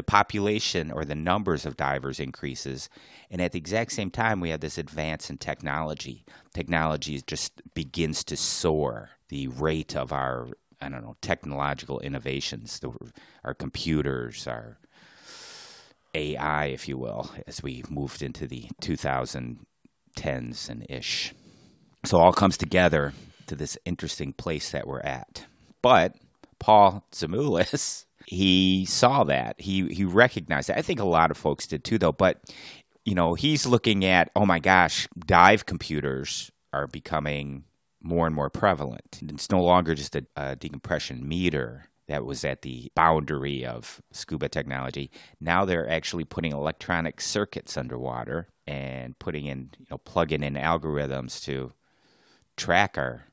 the 0.00 0.04
population 0.04 0.90
or 0.90 1.04
the 1.04 1.14
numbers 1.14 1.66
of 1.66 1.76
divers 1.76 2.18
increases. 2.18 2.88
And 3.30 3.42
at 3.42 3.52
the 3.52 3.58
exact 3.58 3.92
same 3.92 4.10
time, 4.10 4.40
we 4.40 4.48
have 4.48 4.60
this 4.60 4.78
advance 4.78 5.28
in 5.28 5.36
technology. 5.36 6.24
Technology 6.54 7.20
just 7.26 7.60
begins 7.74 8.24
to 8.24 8.34
soar. 8.34 9.10
The 9.28 9.48
rate 9.48 9.94
of 9.94 10.10
our, 10.10 10.48
I 10.80 10.88
don't 10.88 11.02
know, 11.02 11.16
technological 11.20 12.00
innovations, 12.00 12.78
the, 12.78 12.92
our 13.44 13.52
computers, 13.52 14.46
our 14.46 14.78
AI, 16.14 16.64
if 16.68 16.88
you 16.88 16.96
will, 16.96 17.30
as 17.46 17.62
we 17.62 17.84
moved 17.90 18.22
into 18.22 18.46
the 18.46 18.70
2010s 18.80 20.70
and 20.70 20.86
ish. 20.88 21.34
So 22.06 22.18
all 22.18 22.32
comes 22.32 22.56
together 22.56 23.12
to 23.48 23.54
this 23.54 23.76
interesting 23.84 24.32
place 24.32 24.70
that 24.70 24.86
we're 24.86 25.00
at. 25.00 25.44
But 25.82 26.14
Paul 26.58 27.04
Tzimoulis, 27.12 28.06
he 28.26 28.84
saw 28.86 29.24
that. 29.24 29.60
He 29.60 29.86
he 29.88 30.04
recognized 30.04 30.68
that. 30.68 30.78
I 30.78 30.82
think 30.82 31.00
a 31.00 31.04
lot 31.04 31.30
of 31.30 31.36
folks 31.36 31.66
did 31.66 31.84
too 31.84 31.98
though, 31.98 32.12
but 32.12 32.40
you 33.04 33.14
know, 33.14 33.34
he's 33.34 33.66
looking 33.66 34.04
at, 34.04 34.30
oh 34.36 34.44
my 34.44 34.58
gosh, 34.58 35.08
dive 35.18 35.66
computers 35.66 36.50
are 36.72 36.86
becoming 36.86 37.64
more 38.02 38.26
and 38.26 38.34
more 38.34 38.50
prevalent. 38.50 39.20
It's 39.22 39.50
no 39.50 39.62
longer 39.62 39.94
just 39.94 40.16
a, 40.16 40.26
a 40.36 40.56
decompression 40.56 41.26
meter 41.26 41.86
that 42.08 42.24
was 42.24 42.44
at 42.44 42.62
the 42.62 42.90
boundary 42.94 43.64
of 43.64 44.02
scuba 44.12 44.48
technology. 44.48 45.10
Now 45.40 45.64
they're 45.64 45.88
actually 45.88 46.24
putting 46.24 46.52
electronic 46.52 47.20
circuits 47.20 47.76
underwater 47.76 48.48
and 48.66 49.18
putting 49.18 49.46
in, 49.46 49.70
you 49.78 49.86
know, 49.90 49.98
plugging 49.98 50.42
in 50.42 50.54
algorithms 50.54 51.42
to 51.44 51.72
track 52.56 52.98
our 52.98 53.26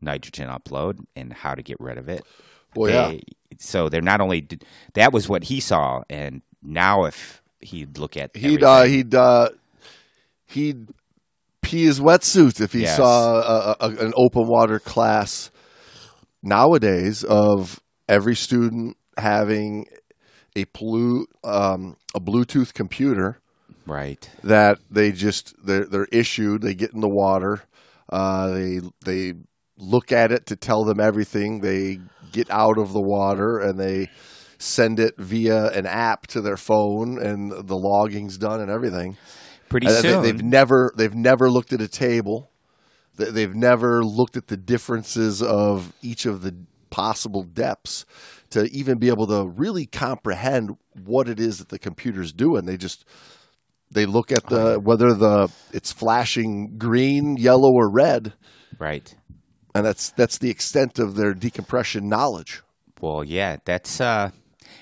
nitrogen 0.00 0.48
upload 0.48 1.04
and 1.14 1.32
how 1.32 1.54
to 1.54 1.62
get 1.62 1.76
rid 1.80 1.96
of 1.96 2.08
it. 2.08 2.24
Well, 2.74 3.12
yeah. 3.12 3.18
So 3.60 3.88
they're 3.88 4.00
not 4.00 4.20
only 4.20 4.40
did, 4.40 4.64
that 4.94 5.12
was 5.12 5.28
what 5.28 5.44
he 5.44 5.60
saw, 5.60 6.02
and 6.08 6.42
now 6.62 7.04
if 7.04 7.42
he'd 7.60 7.98
look 7.98 8.16
at 8.16 8.36
He'd 8.36 8.62
uh, 8.62 8.82
he'd 8.84 9.14
uh, 9.14 9.50
he'd 10.46 10.88
pee 11.60 11.84
his 11.84 12.00
wetsuit 12.00 12.60
if 12.60 12.72
he 12.72 12.82
Yes. 12.82 12.96
saw 12.96 13.40
a, 13.40 13.76
a, 13.80 13.88
an 14.06 14.12
open 14.16 14.46
water 14.48 14.78
class 14.78 15.50
nowadays 16.42 17.24
of 17.24 17.80
every 18.08 18.34
student 18.34 18.96
having 19.16 19.86
a 20.56 20.64
blue 20.64 21.26
um, 21.44 21.96
a 22.14 22.20
Bluetooth 22.20 22.74
computer 22.74 23.38
right, 23.86 24.28
that 24.42 24.78
they 24.90 25.12
just 25.12 25.54
they're, 25.64 25.84
they're 25.84 26.08
issued. 26.12 26.62
They 26.62 26.74
get 26.74 26.92
in 26.92 27.00
the 27.00 27.08
water. 27.08 27.62
Uh, 28.08 28.50
they 28.50 28.80
they 29.04 29.34
look 29.82 30.12
at 30.12 30.32
it 30.32 30.46
to 30.46 30.56
tell 30.56 30.84
them 30.84 31.00
everything. 31.00 31.60
They 31.60 31.98
get 32.32 32.50
out 32.50 32.78
of 32.78 32.92
the 32.92 33.00
water 33.02 33.58
and 33.58 33.78
they 33.78 34.08
send 34.58 35.00
it 35.00 35.14
via 35.18 35.70
an 35.72 35.86
app 35.86 36.26
to 36.28 36.40
their 36.40 36.56
phone, 36.56 37.18
and 37.20 37.50
the 37.50 37.76
logging's 37.76 38.38
done 38.38 38.60
and 38.60 38.70
everything. 38.70 39.16
pretty 39.68 39.88
And 39.88 39.96
soon. 39.96 40.22
they, 40.22 40.28
have 40.28 40.42
never 40.42 40.92
they've 40.96 41.14
never 41.14 41.50
looked 41.50 41.72
at 41.72 41.80
a 41.80 41.88
table. 41.88 42.50
They- 43.16 43.30
They've 43.30 43.54
never 43.54 44.02
looked 44.04 44.36
at 44.36 44.46
the 44.46 44.56
differences 44.56 45.42
of 45.42 45.92
each 46.00 46.26
of 46.26 46.42
the 46.42 46.54
possible 46.90 47.42
depths 47.42 48.04
to 48.50 48.64
even 48.72 48.98
be 48.98 49.08
able 49.08 49.26
to 49.26 49.48
really 49.56 49.86
comprehend 49.86 50.70
what 51.04 51.28
it 51.28 51.40
is 51.40 51.58
that 51.58 51.68
the 51.70 51.78
computer's 51.78 52.32
doing. 52.32 52.64
They 52.66 52.76
just 52.76 53.04
they 53.90 54.06
look 54.06 54.30
at 54.30 54.46
the 54.46 54.78
whether 54.82 55.12
the 55.14 55.50
it's 55.72 55.90
flashing 55.92 56.76
green, 56.78 57.36
yellow, 57.36 57.72
or 57.72 57.90
red, 57.90 58.32
right. 58.78 59.14
And 59.74 59.84
that's 59.86 60.10
that's 60.10 60.38
the 60.38 60.50
extent 60.50 60.98
of 60.98 61.16
their 61.16 61.34
decompression 61.34 62.08
knowledge. 62.08 62.62
Well, 63.00 63.24
yeah, 63.24 63.56
that's 63.64 64.00
uh, 64.00 64.30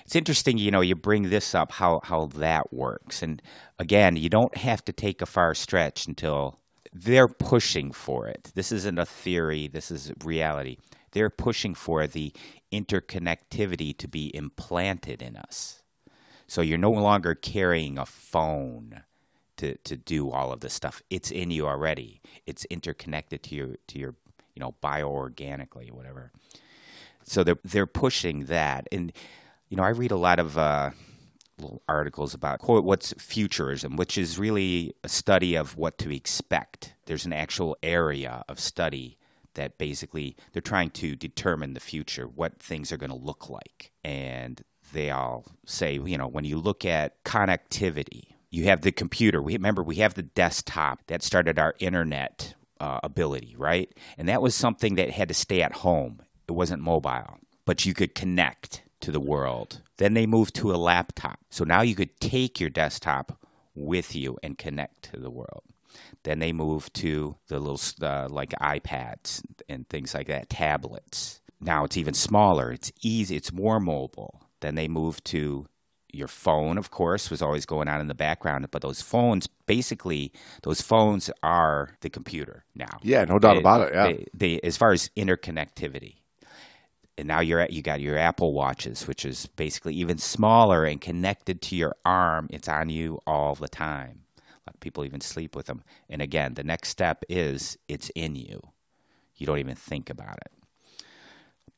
it's 0.05 0.16
interesting, 0.16 0.59
you 0.59 0.70
know, 0.70 0.80
you 0.82 0.95
bring 0.95 1.30
this 1.30 1.55
up 1.55 1.72
how 1.72 2.01
how 2.03 2.26
that 2.36 2.72
works, 2.72 3.22
and 3.22 3.41
again, 3.78 4.16
you 4.16 4.28
don't 4.28 4.57
have 4.57 4.84
to 4.86 4.93
take 4.93 5.22
a 5.22 5.26
far 5.26 5.55
stretch 5.55 6.07
until 6.07 6.59
they're 6.93 7.28
pushing 7.28 7.93
for 7.93 8.26
it. 8.26 8.51
This 8.55 8.72
isn't 8.72 8.99
a 8.99 9.07
theory. 9.07 9.68
This 9.68 9.91
is 9.91 10.12
reality. 10.24 10.76
They're 11.12 11.30
pushing 11.30 11.74
for 11.74 12.07
the 12.07 12.32
interconnectivity 12.72 13.97
to 13.99 14.09
be 14.09 14.34
implanted 14.34 15.22
in 15.22 15.36
us. 15.36 15.82
So 16.47 16.62
you're 16.62 16.78
no 16.78 16.91
longer 16.91 17.34
carrying 17.34 17.99
a 17.99 18.07
phone 18.07 19.03
to, 19.57 19.76
to 19.76 19.97
do 19.97 20.30
all 20.30 20.53
of 20.53 20.61
this 20.61 20.74
stuff. 20.74 21.03
It's 21.11 21.30
in 21.30 21.51
you 21.51 21.66
already. 21.66 22.20
It's 22.47 22.64
interconnected 22.66 23.43
to 23.45 23.55
your 23.55 23.76
to 23.88 23.99
your 23.99 24.14
you 24.55 24.61
know 24.61 24.75
bioorganically 24.83 25.91
whatever. 25.91 26.33
So 27.25 27.45
they're 27.45 27.59
they're 27.65 27.87
pushing 27.87 28.47
that, 28.47 28.89
and 28.93 29.13
you 29.69 29.77
know 29.77 29.83
I 29.83 29.91
read 29.91 30.11
a 30.11 30.17
lot 30.17 30.39
of 30.39 30.59
uh, 30.59 30.91
little 31.59 31.83
articles 31.89 32.35
about 32.35 32.61
quote 32.61 32.85
what's 32.85 33.13
futurism, 33.19 33.97
which 33.97 34.19
is 34.19 34.39
really 34.39 34.95
a 35.05 35.09
study 35.09 35.55
of 35.55 35.77
what 35.77 35.99
to 35.99 36.15
expect. 36.15 36.95
There's 37.07 37.27
an 37.27 37.33
actual 37.33 37.77
area 37.83 38.45
of 38.49 38.61
study 38.61 39.19
that 39.55 39.79
basically 39.79 40.37
they're 40.53 40.63
trying 40.63 40.91
to 40.91 41.17
determine 41.17 41.75
the 41.75 41.81
future, 41.81 42.27
what 42.27 42.61
things 42.61 42.93
are 42.93 42.97
going 42.97 43.11
to 43.11 43.17
look 43.17 43.51
like, 43.51 43.91
and 44.05 44.63
they 44.93 45.11
all 45.11 45.45
say 45.67 45.95
you 45.95 46.19
know 46.19 46.29
when 46.29 46.45
you 46.45 46.59
look 46.59 46.85
at 46.85 47.23
connectivity 47.25 48.31
you 48.51 48.65
have 48.65 48.81
the 48.81 48.93
computer. 48.93 49.41
We 49.41 49.53
remember 49.53 49.83
we 49.83 49.97
have 49.97 50.15
the 50.15 50.23
desktop 50.23 51.07
that 51.07 51.23
started 51.23 51.59
our 51.59 51.75
internet 51.79 52.55
uh, 52.81 53.01
ability, 53.03 53.55
right? 53.57 53.93
And 54.18 54.28
that 54.28 54.43
was 54.43 54.55
something 54.55 54.95
that 54.97 55.11
had 55.11 55.28
to 55.28 55.35
stay 55.35 55.62
at 55.62 55.72
home. 55.72 56.22
It 56.49 56.53
wasn't 56.53 56.83
mobile, 56.83 57.39
but 57.64 57.87
you 57.87 57.95
could 57.95 58.14
connect 58.14 58.83
to 59.01 59.12
the 59.12 59.20
world. 59.20 59.83
Then 59.99 60.14
they 60.14 60.26
moved 60.26 60.55
to 60.57 60.72
a 60.72 60.76
laptop. 60.76 61.39
So 61.51 61.64
now 61.64 61.83
you 61.83 61.95
could 61.95 62.18
take 62.20 62.61
your 62.61 62.70
desktop 62.70 63.39
with 63.74 64.16
you 64.16 64.37
and 64.43 64.59
connect 64.59 65.11
to 65.12 65.20
the 65.20 65.31
world. 65.31 65.62
Then 66.22 66.39
they 66.39 66.53
moved 66.53 66.95
to 66.95 67.37
the 67.49 67.59
little 67.59 67.81
uh, 68.03 68.28
like 68.28 68.51
iPads 68.61 69.43
and 69.68 69.89
things 69.89 70.14
like 70.14 70.26
that, 70.28 70.51
tablets. 70.51 71.41
Now 71.61 71.85
it's 71.85 71.97
even 71.97 72.14
smaller. 72.14 72.72
It's 72.72 72.93
easy. 73.03 73.37
It's 73.37 73.53
more 73.53 73.81
mobile. 73.81 74.43
Then 74.61 74.74
they 74.74 74.89
moved 74.89 75.24
to 75.26 75.66
your 76.13 76.29
phone, 76.29 76.79
of 76.79 76.91
course, 76.91 77.31
was 77.31 77.43
always 77.43 77.67
going 77.67 77.89
on 77.89 78.01
in 78.01 78.09
the 78.09 78.15
background, 78.15 78.67
but 78.71 78.83
those 78.83 79.01
phones, 79.03 79.47
basically, 79.67 80.33
those 80.63 80.81
phones 80.81 81.31
are 81.43 81.97
the 82.01 82.11
computer 82.11 82.65
now. 82.75 82.99
Yeah, 83.03 83.25
no 83.25 83.39
doubt 83.39 83.55
They- 83.55 83.61
about 83.61 83.89
it. 83.89 83.95
Yeah. 83.95 84.07
They, 84.07 84.27
they, 84.35 84.61
as 84.61 84.77
far 84.77 84.93
as 84.93 85.11
interconnectivity, 85.17 86.17
and 87.19 87.29
now 87.29 87.41
you're 87.41 87.61
at, 87.61 87.73
you 87.73 87.83
got 87.83 88.01
your 88.01 88.17
Apple 88.17 88.55
watches, 88.55 89.07
which 89.07 89.27
is 89.27 89.47
basically 89.47 89.95
even 89.95 90.17
smaller 90.17 90.85
and 90.87 91.01
connected 91.01 91.61
to 91.63 91.77
your 91.77 91.95
arm. 92.05 92.47
It's 92.51 92.69
on 92.69 92.89
you 92.89 93.21
all 93.27 93.55
the 93.55 93.69
time. 93.69 94.23
A 94.39 94.43
lot 94.67 94.75
of 94.75 94.81
people 94.81 95.05
even 95.05 95.21
sleep 95.21 95.55
with 95.55 95.67
them. 95.67 95.83
And 96.09 96.23
again, 96.23 96.55
the 96.55 96.65
next 96.65 96.89
step 96.89 97.23
is 97.29 97.77
it's 97.89 98.11
in 98.15 98.37
you. 98.37 98.63
You 99.37 99.47
don't 99.47 99.59
even 99.59 99.75
think 99.77 100.09
about 100.09 100.39
it. 100.39 101.05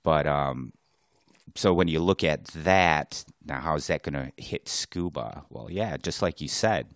But 0.05 0.27
um, 0.29 0.73
so 1.55 1.73
when 1.73 1.89
you 1.89 2.01
look 2.01 2.25
at 2.25 2.45
that, 2.47 3.25
now 3.45 3.61
how 3.61 3.75
is 3.75 3.87
that 3.89 4.03
going 4.03 4.15
to 4.15 4.33
hit 4.43 4.69
scuba? 4.69 5.45
Well, 5.51 5.69
yeah, 5.71 5.97
just 5.97 6.23
like 6.23 6.41
you 6.41 6.49
said, 6.49 6.89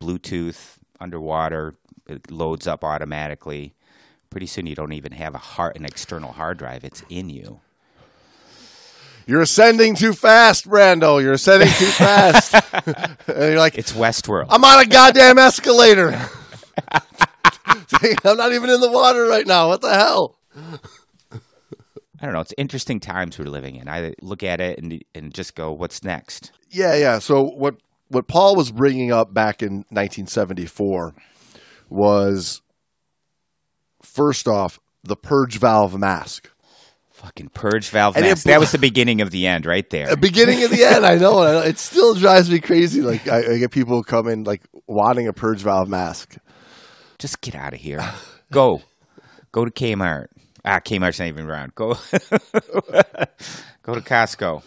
Bluetooth 0.00 0.78
underwater, 1.00 1.74
it 2.08 2.30
loads 2.30 2.66
up 2.66 2.84
automatically. 2.84 3.74
Pretty 4.30 4.46
soon 4.46 4.66
you 4.66 4.74
don't 4.74 4.92
even 4.92 5.12
have 5.12 5.34
a 5.34 5.38
hard, 5.38 5.76
an 5.76 5.84
external 5.84 6.32
hard 6.32 6.58
drive; 6.58 6.84
it's 6.84 7.04
in 7.08 7.28
you. 7.28 7.60
You're 9.26 9.42
ascending 9.42 9.94
too 9.94 10.14
fast, 10.14 10.68
Brando. 10.68 11.22
You're 11.22 11.34
ascending 11.34 11.68
too 11.68 11.86
fast. 11.86 12.54
and 13.28 13.52
you're 13.52 13.58
like, 13.58 13.78
It's 13.78 13.92
Westworld. 13.92 14.46
I'm 14.50 14.64
on 14.64 14.80
a 14.80 14.86
goddamn 14.86 15.38
escalator. 15.38 16.08
I'm 18.24 18.36
not 18.36 18.52
even 18.52 18.70
in 18.70 18.80
the 18.80 18.90
water 18.90 19.24
right 19.26 19.46
now. 19.46 19.68
What 19.68 19.80
the 19.80 19.94
hell? 19.94 20.38
I 22.22 22.26
don't 22.26 22.34
know. 22.34 22.40
It's 22.40 22.54
interesting 22.56 23.00
times 23.00 23.36
we're 23.38 23.46
living 23.46 23.74
in. 23.76 23.88
I 23.88 24.14
look 24.22 24.44
at 24.44 24.60
it 24.60 24.78
and 24.78 25.02
and 25.14 25.34
just 25.34 25.56
go, 25.56 25.72
"What's 25.72 26.04
next?" 26.04 26.52
Yeah, 26.70 26.94
yeah. 26.94 27.18
So 27.18 27.42
what 27.42 27.74
what 28.08 28.28
Paul 28.28 28.54
was 28.56 28.70
bringing 28.70 29.10
up 29.10 29.34
back 29.34 29.60
in 29.62 29.84
1974 29.90 31.14
was 31.90 32.62
first 34.02 34.46
off 34.48 34.78
the 35.02 35.16
purge 35.16 35.58
valve 35.58 35.98
mask. 35.98 36.48
Fucking 37.10 37.50
purge 37.50 37.88
valve 37.88 38.16
And 38.16 38.24
mask. 38.24 38.44
bl- 38.44 38.50
That 38.50 38.60
was 38.60 38.72
the 38.72 38.78
beginning 38.78 39.20
of 39.20 39.30
the 39.30 39.46
end, 39.46 39.64
right 39.66 39.88
there. 39.90 40.10
At 40.10 40.20
beginning 40.20 40.64
of 40.64 40.70
the 40.70 40.82
end, 40.84 41.04
I 41.06 41.16
know, 41.16 41.42
it 41.60 41.78
still 41.78 42.14
drives 42.14 42.50
me 42.50 42.58
crazy. 42.60 43.00
Like 43.00 43.28
I, 43.28 43.54
I 43.54 43.58
get 43.58 43.70
people 43.70 44.02
coming 44.02 44.44
like 44.44 44.62
wanting 44.86 45.28
a 45.28 45.32
purge 45.32 45.60
valve 45.62 45.88
mask. 45.88 46.36
Just 47.18 47.40
get 47.40 47.54
out 47.54 47.74
of 47.74 47.80
here. 47.80 48.04
Go, 48.50 48.80
go 49.52 49.64
to 49.64 49.70
Kmart. 49.70 50.26
Ah, 50.64 50.80
Kmart's 50.80 51.18
not 51.18 51.28
even 51.28 51.48
around. 51.48 51.74
Go, 51.74 51.94
go 53.82 53.94
to 53.94 54.00
Costco. 54.00 54.62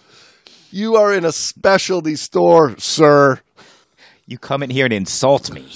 You 0.71 0.95
are 0.97 1.13
in 1.13 1.23
a 1.23 1.31
specialty 1.31 2.15
store, 2.15 2.77
sir. 2.77 3.39
You 4.25 4.37
come 4.37 4.61
in 4.63 4.69
here 4.69 4.85
and 4.85 4.93
insult 4.93 5.51
me. 5.53 5.71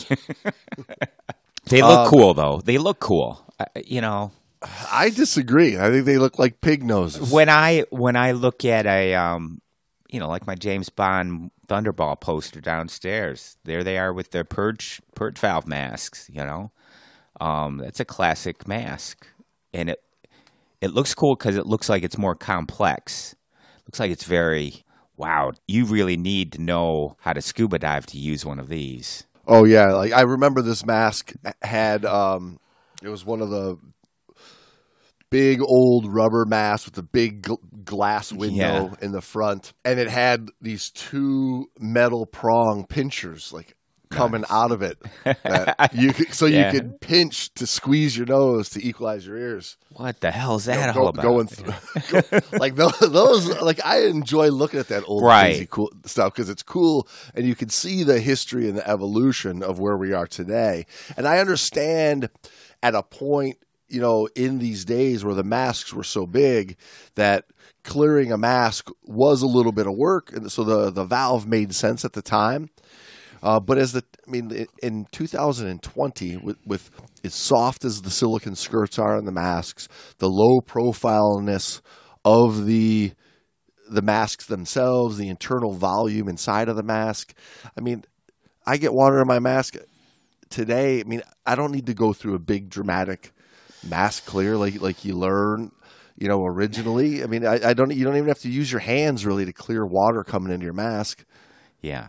they 1.67 1.81
look 1.81 2.09
cool 2.09 2.33
though. 2.33 2.61
They 2.63 2.77
look 2.77 2.99
cool. 2.99 3.41
Uh, 3.59 3.65
you 3.85 4.01
know, 4.01 4.31
I 4.91 5.09
disagree. 5.09 5.77
I 5.77 5.89
think 5.89 6.05
they 6.05 6.17
look 6.17 6.37
like 6.37 6.59
pig 6.59 6.83
noses. 6.83 7.31
when 7.31 7.47
I 7.47 7.85
when 7.91 8.15
I 8.17 8.31
look 8.33 8.65
at 8.65 8.85
a 8.85 9.13
um, 9.15 9.61
you 10.09 10.19
know, 10.19 10.27
like 10.27 10.47
my 10.47 10.55
James 10.55 10.89
Bond 10.89 11.51
Thunderball 11.67 12.19
poster 12.19 12.59
downstairs, 12.59 13.55
there 13.63 13.83
they 13.83 13.97
are 13.97 14.11
with 14.11 14.31
their 14.31 14.43
purge 14.43 15.01
purge 15.15 15.37
valve 15.37 15.67
masks. 15.67 16.29
You 16.33 16.43
know, 16.43 16.71
um, 17.39 17.77
that's 17.77 17.99
a 17.99 18.05
classic 18.05 18.67
mask, 18.67 19.27
and 19.73 19.89
it 19.91 20.01
it 20.81 20.91
looks 20.91 21.13
cool 21.13 21.35
because 21.35 21.57
it 21.57 21.65
looks 21.65 21.89
like 21.89 22.03
it's 22.03 22.17
more 22.17 22.35
complex. 22.35 23.35
Looks 23.85 23.99
like 23.99 24.11
it's 24.11 24.23
very 24.23 24.83
wow. 25.17 25.51
You 25.67 25.85
really 25.85 26.17
need 26.17 26.53
to 26.53 26.61
know 26.61 27.15
how 27.19 27.33
to 27.33 27.41
scuba 27.41 27.79
dive 27.79 28.05
to 28.07 28.17
use 28.17 28.45
one 28.45 28.59
of 28.59 28.69
these. 28.69 29.25
Oh 29.47 29.63
yeah, 29.65 29.93
like 29.93 30.13
I 30.13 30.21
remember 30.21 30.61
this 30.61 30.85
mask 30.85 31.33
had 31.61 32.05
um 32.05 32.59
it 33.01 33.09
was 33.09 33.25
one 33.25 33.41
of 33.41 33.49
the 33.49 33.77
big 35.29 35.61
old 35.61 36.11
rubber 36.11 36.45
masks 36.45 36.85
with 36.85 36.95
the 36.95 37.03
big 37.03 37.43
gl- 37.43 37.57
glass 37.85 38.31
window 38.33 38.55
Yeah. 38.91 39.05
in 39.05 39.11
the 39.11 39.21
front 39.21 39.73
and 39.85 39.99
it 39.99 40.09
had 40.09 40.49
these 40.59 40.89
two 40.89 41.67
metal 41.79 42.25
prong 42.25 42.85
pinchers 42.87 43.53
like 43.53 43.75
coming 44.09 44.43
out 44.49 44.71
of 44.71 44.81
it 44.81 44.97
that 45.23 45.91
you 45.93 46.11
could, 46.13 46.33
so 46.33 46.45
Yeah. 46.45 46.71
you 46.71 46.79
could 46.79 46.99
pinch 47.01 47.53
to 47.55 47.67
squeeze 47.67 48.17
your 48.17 48.25
nose 48.25 48.69
to 48.71 48.85
equalize 48.85 49.25
your 49.25 49.37
ears. 49.37 49.77
What 49.93 50.19
the 50.21 50.31
hell 50.31 50.55
is 50.55 50.65
that 50.65 50.93
Go- 50.95 51.01
all 51.01 51.07
about? 51.09 51.21
going 51.21 51.47
through, 51.47 51.73
go- 52.21 52.39
like 52.57 52.75
those, 52.75 52.97
those 52.99 53.47
like 53.61 53.83
I 53.85 54.05
enjoy 54.07 54.49
looking 54.49 54.79
at 54.79 54.87
that 54.87 55.03
old 55.05 55.23
Right. 55.23 55.51
crazy 55.51 55.67
cool 55.69 55.91
stuff 56.05 56.33
because 56.33 56.49
it's 56.49 56.63
cool 56.63 57.07
and 57.35 57.45
you 57.45 57.55
can 57.55 57.69
see 57.69 58.03
the 58.03 58.19
history 58.19 58.67
and 58.67 58.77
the 58.77 58.87
evolution 58.89 59.61
of 59.63 59.79
where 59.79 59.97
we 59.97 60.13
are 60.13 60.27
today. 60.27 60.85
And 61.15 61.27
I 61.27 61.39
understand 61.39 62.29
at 62.81 62.95
a 62.95 63.03
point, 63.03 63.57
you 63.87 64.01
know, 64.01 64.27
in 64.35 64.59
these 64.59 64.85
days 64.85 65.23
where 65.23 65.35
the 65.35 65.43
masks 65.43 65.93
were 65.93 66.03
so 66.03 66.25
big 66.25 66.77
that 67.15 67.45
clearing 67.83 68.31
a 68.31 68.37
mask 68.37 68.89
was 69.03 69.41
a 69.41 69.47
little 69.47 69.71
bit 69.71 69.87
of 69.87 69.93
work, 69.95 70.31
and 70.31 70.51
so 70.51 70.63
the 70.63 70.91
the 70.91 71.03
valve 71.05 71.47
made 71.47 71.73
sense 71.73 72.05
at 72.05 72.13
the 72.13 72.21
time. 72.21 72.69
Uh, 73.41 73.59
but 73.59 73.77
as 73.77 73.93
the, 73.93 74.03
I 74.27 74.29
mean, 74.29 74.67
in 74.81 75.05
2020, 75.11 76.37
with, 76.37 76.57
with 76.65 76.89
as 77.23 77.33
soft 77.33 77.85
as 77.85 78.01
the 78.01 78.09
silicon 78.09 78.55
skirts 78.55 78.99
are 78.99 79.15
on 79.15 79.25
the 79.25 79.31
masks, 79.31 79.87
the 80.17 80.29
low 80.29 80.61
profileness 80.61 81.81
of 82.25 82.65
the 82.65 83.13
the 83.89 84.01
masks 84.03 84.45
themselves, 84.45 85.17
the 85.17 85.29
internal 85.29 85.73
volume 85.73 86.27
inside 86.27 86.69
of 86.69 86.75
the 86.75 86.83
mask. 86.83 87.33
I 87.75 87.81
mean, 87.81 88.03
I 88.65 88.77
get 88.77 88.93
water 88.93 89.19
in 89.19 89.27
my 89.27 89.39
mask 89.39 89.77
today. 90.49 90.99
I 90.99 91.03
mean, 91.03 91.23
I 91.45 91.55
don't 91.55 91.71
need 91.71 91.87
to 91.87 91.95
go 91.95 92.13
through 92.13 92.35
a 92.35 92.39
big 92.39 92.69
dramatic 92.69 93.31
mask 93.87 94.25
clear 94.25 94.57
like 94.57 94.81
like 94.81 95.05
you 95.05 95.15
learn. 95.15 95.71
You 96.17 96.27
know, 96.27 96.45
originally. 96.45 97.23
I 97.23 97.27
mean, 97.27 97.45
I, 97.45 97.69
I 97.69 97.73
don't. 97.73 97.91
You 97.95 98.03
don't 98.03 98.17
even 98.17 98.27
have 98.27 98.39
to 98.39 98.49
use 98.51 98.71
your 98.71 98.81
hands 98.81 99.25
really 99.25 99.45
to 99.45 99.53
clear 99.53 99.85
water 99.85 100.23
coming 100.23 100.51
into 100.51 100.65
your 100.65 100.73
mask. 100.73 101.23
Yeah. 101.81 102.07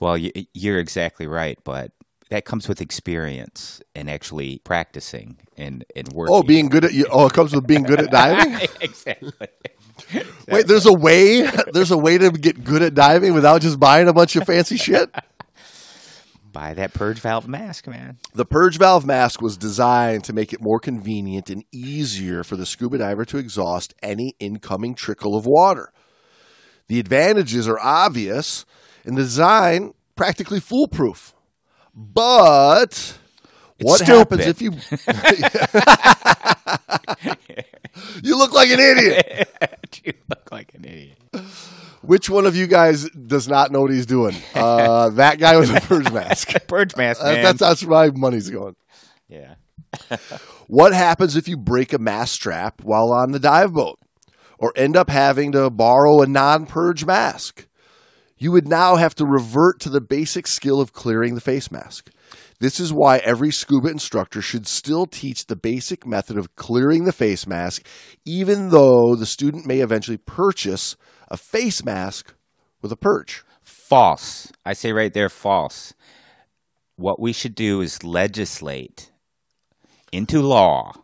Well, 0.00 0.16
you, 0.16 0.32
you're 0.54 0.78
exactly 0.78 1.26
right, 1.26 1.58
but 1.62 1.92
that 2.30 2.44
comes 2.44 2.68
with 2.68 2.80
experience 2.80 3.82
and 3.94 4.08
actually 4.08 4.58
practicing 4.64 5.36
and, 5.56 5.84
and 5.94 6.08
working. 6.12 6.34
Oh, 6.34 6.42
being 6.42 6.68
good 6.68 6.84
at 6.84 6.94
you. 6.94 7.06
Oh, 7.10 7.26
it 7.26 7.32
comes 7.32 7.54
with 7.54 7.66
being 7.66 7.82
good 7.82 8.00
at 8.00 8.10
diving. 8.10 8.68
exactly. 8.80 9.32
Wait, 10.48 10.66
there's 10.66 10.86
a 10.86 10.92
way. 10.92 11.42
There's 11.72 11.90
a 11.90 11.98
way 11.98 12.16
to 12.18 12.30
get 12.30 12.64
good 12.64 12.82
at 12.82 12.94
diving 12.94 13.34
without 13.34 13.60
just 13.60 13.78
buying 13.78 14.08
a 14.08 14.12
bunch 14.12 14.34
of 14.34 14.44
fancy 14.44 14.76
shit. 14.76 15.14
Buy 16.52 16.74
that 16.74 16.94
purge 16.94 17.20
valve 17.20 17.46
mask, 17.46 17.86
man. 17.86 18.16
The 18.34 18.46
purge 18.46 18.78
valve 18.78 19.04
mask 19.06 19.40
was 19.42 19.56
designed 19.56 20.24
to 20.24 20.32
make 20.32 20.52
it 20.52 20.60
more 20.60 20.80
convenient 20.80 21.50
and 21.50 21.64
easier 21.70 22.42
for 22.42 22.56
the 22.56 22.66
scuba 22.66 22.98
diver 22.98 23.24
to 23.26 23.38
exhaust 23.38 23.94
any 24.02 24.34
incoming 24.40 24.94
trickle 24.94 25.36
of 25.36 25.46
water. 25.46 25.92
The 26.88 26.98
advantages 26.98 27.68
are 27.68 27.78
obvious 27.78 28.64
and 29.04 29.16
the 29.16 29.22
design 29.22 29.94
practically 30.16 30.60
foolproof. 30.60 31.34
But 31.94 33.18
what 33.80 33.98
stupid. 34.00 34.40
happens 34.40 34.46
if 34.46 34.62
you 34.62 34.72
You 38.22 38.38
look 38.38 38.52
like 38.52 38.70
an 38.70 38.80
idiot. 38.80 39.48
you 40.04 40.12
look 40.28 40.50
like 40.52 40.74
an 40.74 40.84
idiot. 40.84 41.18
Which 42.02 42.30
one 42.30 42.46
of 42.46 42.56
you 42.56 42.66
guys 42.66 43.08
does 43.10 43.48
not 43.48 43.70
know 43.72 43.82
what 43.82 43.90
he's 43.90 44.06
doing? 44.06 44.34
Uh, 44.54 45.10
that 45.10 45.38
guy 45.38 45.56
with 45.58 45.74
a 45.74 45.80
purge 45.80 46.10
mask. 46.12 46.54
Purge 46.66 46.96
mask, 46.96 47.20
Uh, 47.22 47.32
that's 47.34 47.58
that's 47.58 47.84
where 47.84 48.08
my 48.08 48.18
money's 48.18 48.50
going. 48.50 48.76
yeah. 49.28 49.54
What 50.68 50.92
happens 50.92 51.36
if 51.36 51.48
you 51.48 51.56
break 51.56 51.92
a 51.92 51.98
mask 51.98 52.34
strap 52.34 52.82
while 52.82 53.12
on 53.12 53.32
the 53.32 53.40
dive 53.40 53.72
boat 53.72 53.98
or 54.58 54.72
end 54.76 54.96
up 54.96 55.10
having 55.10 55.52
to 55.52 55.68
borrow 55.68 56.22
a 56.22 56.26
non 56.26 56.66
purge 56.66 57.04
mask? 57.04 57.66
You 58.40 58.50
would 58.52 58.66
now 58.66 58.96
have 58.96 59.14
to 59.16 59.26
revert 59.26 59.78
to 59.80 59.90
the 59.90 60.00
basic 60.00 60.48
skill 60.48 60.80
of 60.80 60.92
clearing 60.92 61.36
the 61.36 61.40
face 61.40 61.70
mask. 61.70 62.10
This 62.58 62.80
is 62.80 62.92
why 62.92 63.18
every 63.18 63.52
scuba 63.52 63.88
instructor 63.88 64.42
should 64.42 64.66
still 64.66 65.06
teach 65.06 65.46
the 65.46 65.54
basic 65.54 66.06
method 66.06 66.36
of 66.36 66.56
clearing 66.56 67.04
the 67.04 67.12
face 67.12 67.46
mask, 67.46 67.86
even 68.24 68.70
though 68.70 69.14
the 69.14 69.26
student 69.26 69.66
may 69.66 69.80
eventually 69.80 70.16
purchase 70.16 70.96
a 71.28 71.36
face 71.36 71.84
mask 71.84 72.34
with 72.82 72.90
a 72.90 72.96
purge. 72.96 73.44
False. 73.62 74.50
I 74.64 74.72
say 74.72 74.92
right 74.92 75.12
there, 75.12 75.28
false. 75.28 75.94
What 76.96 77.20
we 77.20 77.32
should 77.32 77.54
do 77.54 77.80
is 77.80 78.02
legislate 78.02 79.12
into 80.10 80.40
law 80.40 80.94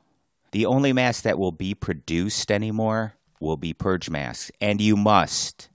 the 0.57 0.65
only 0.65 0.95
mask 0.95 1.25
that 1.25 1.39
will 1.39 1.53
be 1.53 1.75
produced 1.75 2.51
anymore 2.51 3.15
will 3.41 3.59
be 3.59 3.75
purge 3.75 4.09
masks. 4.09 4.51
And 4.59 4.81
you 4.81 4.97
must, 4.97 5.69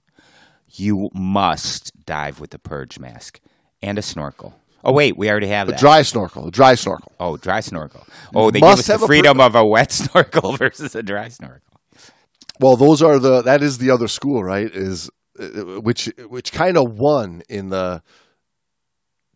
you 0.74 1.08
must 1.14 1.92
dive 2.06 2.40
with 2.40 2.52
a 2.54 2.58
purge 2.58 2.98
mask 2.98 3.40
and 3.82 3.98
a 3.98 4.02
snorkel. 4.02 4.54
Oh, 4.84 4.92
wait, 4.92 5.16
we 5.16 5.30
already 5.30 5.46
have 5.48 5.68
A 5.68 5.72
that. 5.72 5.80
dry 5.80 6.02
snorkel, 6.02 6.48
a 6.48 6.50
dry 6.50 6.74
snorkel. 6.74 7.12
oh, 7.20 7.36
dry 7.36 7.60
snorkel. 7.60 8.04
Oh, 8.34 8.50
they 8.50 8.58
Must 8.60 8.78
give 8.78 8.80
us 8.80 8.86
the 8.86 8.92
have 8.94 9.02
a 9.02 9.06
pur- 9.06 9.06
freedom 9.06 9.40
of 9.40 9.54
a 9.54 9.64
wet 9.64 9.92
snorkel 10.00 10.56
versus 10.56 10.94
a 10.94 11.02
dry 11.02 11.28
snorkel. 11.28 11.80
Well, 12.58 12.76
those 12.76 13.00
are 13.02 13.18
the 13.18 13.42
that 13.42 13.62
is 13.62 13.78
the 13.78 13.90
other 13.90 14.08
school, 14.08 14.42
right? 14.42 14.70
Is 14.72 15.08
uh, 15.38 15.80
which 15.80 16.10
which 16.28 16.52
kind 16.52 16.76
of 16.76 16.84
won 16.98 17.42
in 17.48 17.68
the 17.70 18.02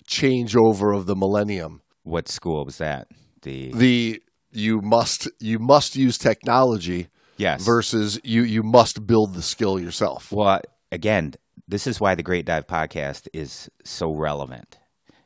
changeover 0.09 0.97
of 0.97 1.07
the 1.07 1.17
millennium. 1.17 1.83
What 2.03 2.29
school 2.29 2.65
was 2.65 2.79
that? 2.79 3.09
The 3.43 3.73
The 3.73 4.23
you 4.53 4.81
must 4.81 5.29
you 5.41 5.59
must 5.59 5.97
use 5.97 6.19
technology 6.19 7.09
yes. 7.37 7.65
versus 7.65 8.21
you 8.25 8.43
you 8.43 8.63
must 8.63 9.07
build 9.07 9.35
the 9.35 9.43
skill 9.43 9.79
yourself. 9.81 10.31
Well, 10.33 10.61
again, 10.97 11.35
this 11.69 11.87
is 11.87 12.01
why 12.01 12.15
the 12.15 12.23
Great 12.23 12.47
Dive 12.47 12.67
podcast 12.67 13.29
is 13.35 13.69
so 13.85 14.13
relevant, 14.13 14.79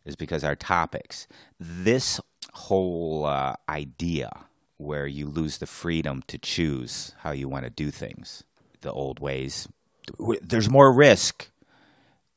is 0.05 0.17
because 0.17 0.43
our 0.43 0.57
topics, 0.57 1.29
this 1.61 2.21
whole 2.53 3.25
uh, 3.25 3.55
idea 3.69 4.31
where 4.79 5.07
you 5.07 5.29
lose 5.29 5.59
the 5.59 5.67
freedom 5.67 6.23
to 6.27 6.39
choose 6.39 7.15
how 7.19 7.31
you 7.31 7.49
want 7.49 7.65
to 7.65 7.71
do 7.71 7.93
things, 7.93 8.43
the 8.81 8.91
old 8.91 9.21
ways, 9.21 9.69
there's 10.43 10.69
more 10.69 10.93
risk. 10.93 11.51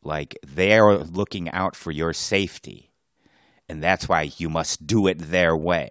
Like 0.04 0.38
they're 0.46 0.98
looking 0.98 1.50
out 1.50 1.76
for 1.76 1.90
your 1.90 2.14
safety, 2.14 2.92
and 3.68 3.82
that's 3.82 4.08
why 4.08 4.30
you 4.38 4.48
must 4.48 4.86
do 4.86 5.08
it 5.08 5.18
their 5.18 5.58
way. 5.58 5.90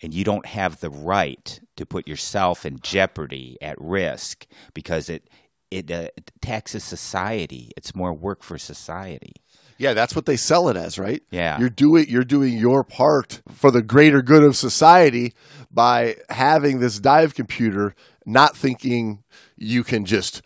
And 0.00 0.14
you 0.14 0.24
don't 0.24 0.46
have 0.46 0.80
the 0.80 0.90
right 0.90 1.60
to 1.76 1.84
put 1.84 2.06
yourself 2.06 2.64
in 2.64 2.78
jeopardy 2.80 3.58
at 3.60 3.76
risk 3.80 4.46
because 4.72 5.10
it 5.10 5.28
it, 5.70 5.90
uh, 5.90 6.08
it 6.16 6.30
taxes 6.40 6.84
society. 6.84 7.72
It's 7.76 7.94
more 7.94 8.14
work 8.14 8.42
for 8.42 8.58
society. 8.58 9.34
Yeah, 9.78 9.94
that's 9.94 10.16
what 10.16 10.26
they 10.26 10.36
sell 10.36 10.68
it 10.68 10.76
as, 10.76 10.98
right? 10.98 11.22
Yeah. 11.30 11.58
You're 11.60 11.70
doing 11.70 12.06
you're 12.08 12.24
doing 12.24 12.58
your 12.58 12.82
part 12.82 13.42
for 13.48 13.70
the 13.70 13.82
greater 13.82 14.22
good 14.22 14.42
of 14.42 14.56
society 14.56 15.34
by 15.70 16.16
having 16.30 16.80
this 16.80 16.98
dive 16.98 17.34
computer, 17.34 17.94
not 18.26 18.56
thinking 18.56 19.22
you 19.56 19.84
can 19.84 20.04
just 20.04 20.42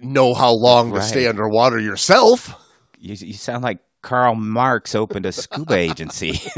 know 0.00 0.34
how 0.34 0.52
long 0.52 0.92
to 0.94 1.02
stay 1.02 1.28
underwater 1.28 1.78
yourself. 1.78 2.60
You, 2.98 3.14
you 3.14 3.34
sound 3.34 3.62
like 3.62 3.78
Karl 4.02 4.34
Marx 4.34 4.96
opened 4.96 5.26
a 5.26 5.32
scuba 5.32 5.74
agency. 5.74 6.40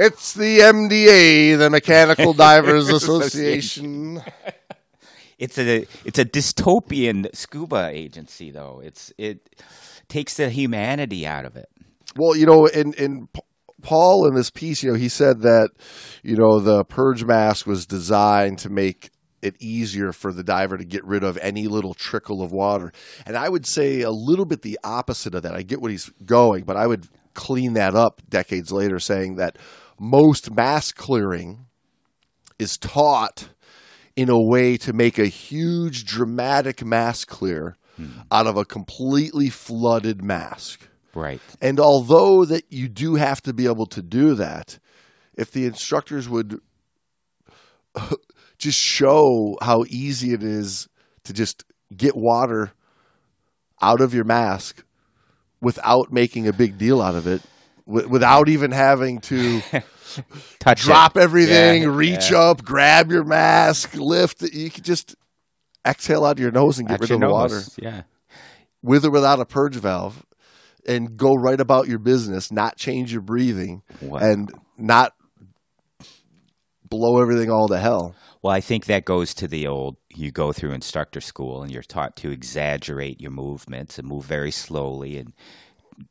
It's 0.00 0.32
the 0.32 0.60
MDA, 0.60 1.58
the 1.58 1.70
Mechanical 1.70 2.32
Divers 2.32 2.88
Association. 2.88 4.22
It's 5.38 5.58
a 5.58 5.86
it's 6.04 6.18
a 6.18 6.24
dystopian 6.24 7.34
scuba 7.34 7.90
agency, 7.92 8.50
though. 8.50 8.80
It's 8.82 9.12
it 9.18 9.56
takes 10.08 10.34
the 10.34 10.50
humanity 10.50 11.26
out 11.26 11.44
of 11.44 11.56
it. 11.56 11.68
Well, 12.16 12.36
you 12.36 12.46
know, 12.46 12.66
in 12.66 12.92
in 12.94 13.28
Paul 13.82 14.26
in 14.26 14.34
this 14.34 14.50
piece, 14.50 14.82
you 14.82 14.90
know, 14.90 14.98
he 14.98 15.08
said 15.08 15.42
that 15.42 15.70
you 16.22 16.36
know 16.36 16.58
the 16.58 16.84
purge 16.84 17.24
mask 17.24 17.66
was 17.66 17.86
designed 17.86 18.58
to 18.60 18.70
make 18.70 19.10
it 19.40 19.54
easier 19.60 20.12
for 20.12 20.32
the 20.32 20.42
diver 20.42 20.76
to 20.76 20.84
get 20.84 21.04
rid 21.04 21.22
of 21.22 21.38
any 21.38 21.68
little 21.68 21.94
trickle 21.94 22.42
of 22.42 22.50
water. 22.50 22.92
And 23.24 23.36
I 23.36 23.48
would 23.48 23.66
say 23.66 24.00
a 24.00 24.10
little 24.10 24.44
bit 24.44 24.62
the 24.62 24.80
opposite 24.82 25.34
of 25.34 25.42
that. 25.42 25.54
I 25.54 25.62
get 25.62 25.80
what 25.80 25.92
he's 25.92 26.10
going, 26.24 26.64
but 26.64 26.76
I 26.76 26.88
would 26.88 27.06
clean 27.34 27.74
that 27.74 27.94
up 27.94 28.20
decades 28.28 28.72
later 28.72 28.98
saying 28.98 29.36
that 29.36 29.56
most 30.00 30.50
mask 30.50 30.96
clearing 30.96 31.66
is 32.58 32.76
taught 32.76 33.50
in 34.18 34.28
a 34.28 34.36
way 34.36 34.76
to 34.76 34.92
make 34.92 35.16
a 35.16 35.26
huge 35.26 36.04
dramatic 36.04 36.84
mask 36.84 37.28
clear 37.28 37.76
hmm. 37.96 38.08
out 38.32 38.48
of 38.48 38.56
a 38.56 38.64
completely 38.64 39.48
flooded 39.48 40.24
mask. 40.24 40.88
Right. 41.14 41.40
And 41.60 41.78
although 41.78 42.44
that 42.44 42.64
you 42.68 42.88
do 42.88 43.14
have 43.14 43.40
to 43.42 43.52
be 43.52 43.66
able 43.66 43.86
to 43.86 44.02
do 44.02 44.34
that, 44.34 44.80
if 45.34 45.52
the 45.52 45.66
instructors 45.66 46.28
would 46.28 46.58
just 48.58 48.80
show 48.80 49.56
how 49.62 49.84
easy 49.88 50.32
it 50.32 50.42
is 50.42 50.88
to 51.22 51.32
just 51.32 51.62
get 51.96 52.16
water 52.16 52.72
out 53.80 54.00
of 54.00 54.14
your 54.14 54.24
mask 54.24 54.82
without 55.60 56.12
making 56.12 56.48
a 56.48 56.52
big 56.52 56.76
deal 56.76 57.00
out 57.00 57.14
of 57.14 57.28
it, 57.28 57.40
wi- 57.86 58.08
without 58.08 58.48
even 58.48 58.72
having 58.72 59.20
to 59.20 59.62
Touch 60.58 60.82
drop 60.82 61.16
it. 61.16 61.20
everything, 61.22 61.82
Yeah, 61.82 61.88
reach 61.96 62.30
yeah. 62.30 62.38
up, 62.38 62.64
grab 62.64 63.10
your 63.10 63.24
mask, 63.24 63.94
lift. 63.94 64.42
You 64.42 64.70
could 64.70 64.84
just 64.84 65.14
exhale 65.86 66.24
out 66.24 66.32
of 66.32 66.40
your 66.40 66.50
nose 66.50 66.78
and 66.78 66.88
get 66.88 66.94
Out 66.94 67.00
rid 67.00 67.10
of 67.12 67.20
the 67.20 67.26
nose. 67.26 67.32
water 67.32 67.60
Yeah. 67.78 68.02
with 68.82 69.04
or 69.04 69.10
without 69.10 69.40
a 69.40 69.44
purge 69.44 69.76
valve 69.76 70.24
and 70.86 71.16
go 71.16 71.34
right 71.34 71.60
about 71.60 71.88
your 71.88 71.98
business, 71.98 72.50
not 72.52 72.76
change 72.76 73.12
your 73.12 73.22
breathing 73.22 73.82
Wow. 74.00 74.18
and 74.18 74.50
not 74.76 75.12
blow 76.88 77.20
everything 77.20 77.50
all 77.50 77.68
to 77.68 77.78
hell. 77.78 78.14
Well, 78.42 78.54
I 78.54 78.60
think 78.60 78.86
that 78.86 79.04
goes 79.04 79.34
to 79.34 79.48
the 79.48 79.66
old 79.66 79.96
you 80.14 80.30
go 80.30 80.52
through 80.52 80.72
instructor 80.72 81.20
school 81.20 81.62
and 81.62 81.70
you're 81.72 81.82
taught 81.82 82.16
to 82.16 82.30
exaggerate 82.30 83.20
your 83.20 83.30
movements 83.30 83.98
and 83.98 84.08
move 84.08 84.24
very 84.24 84.50
slowly 84.50 85.16
and 85.16 85.32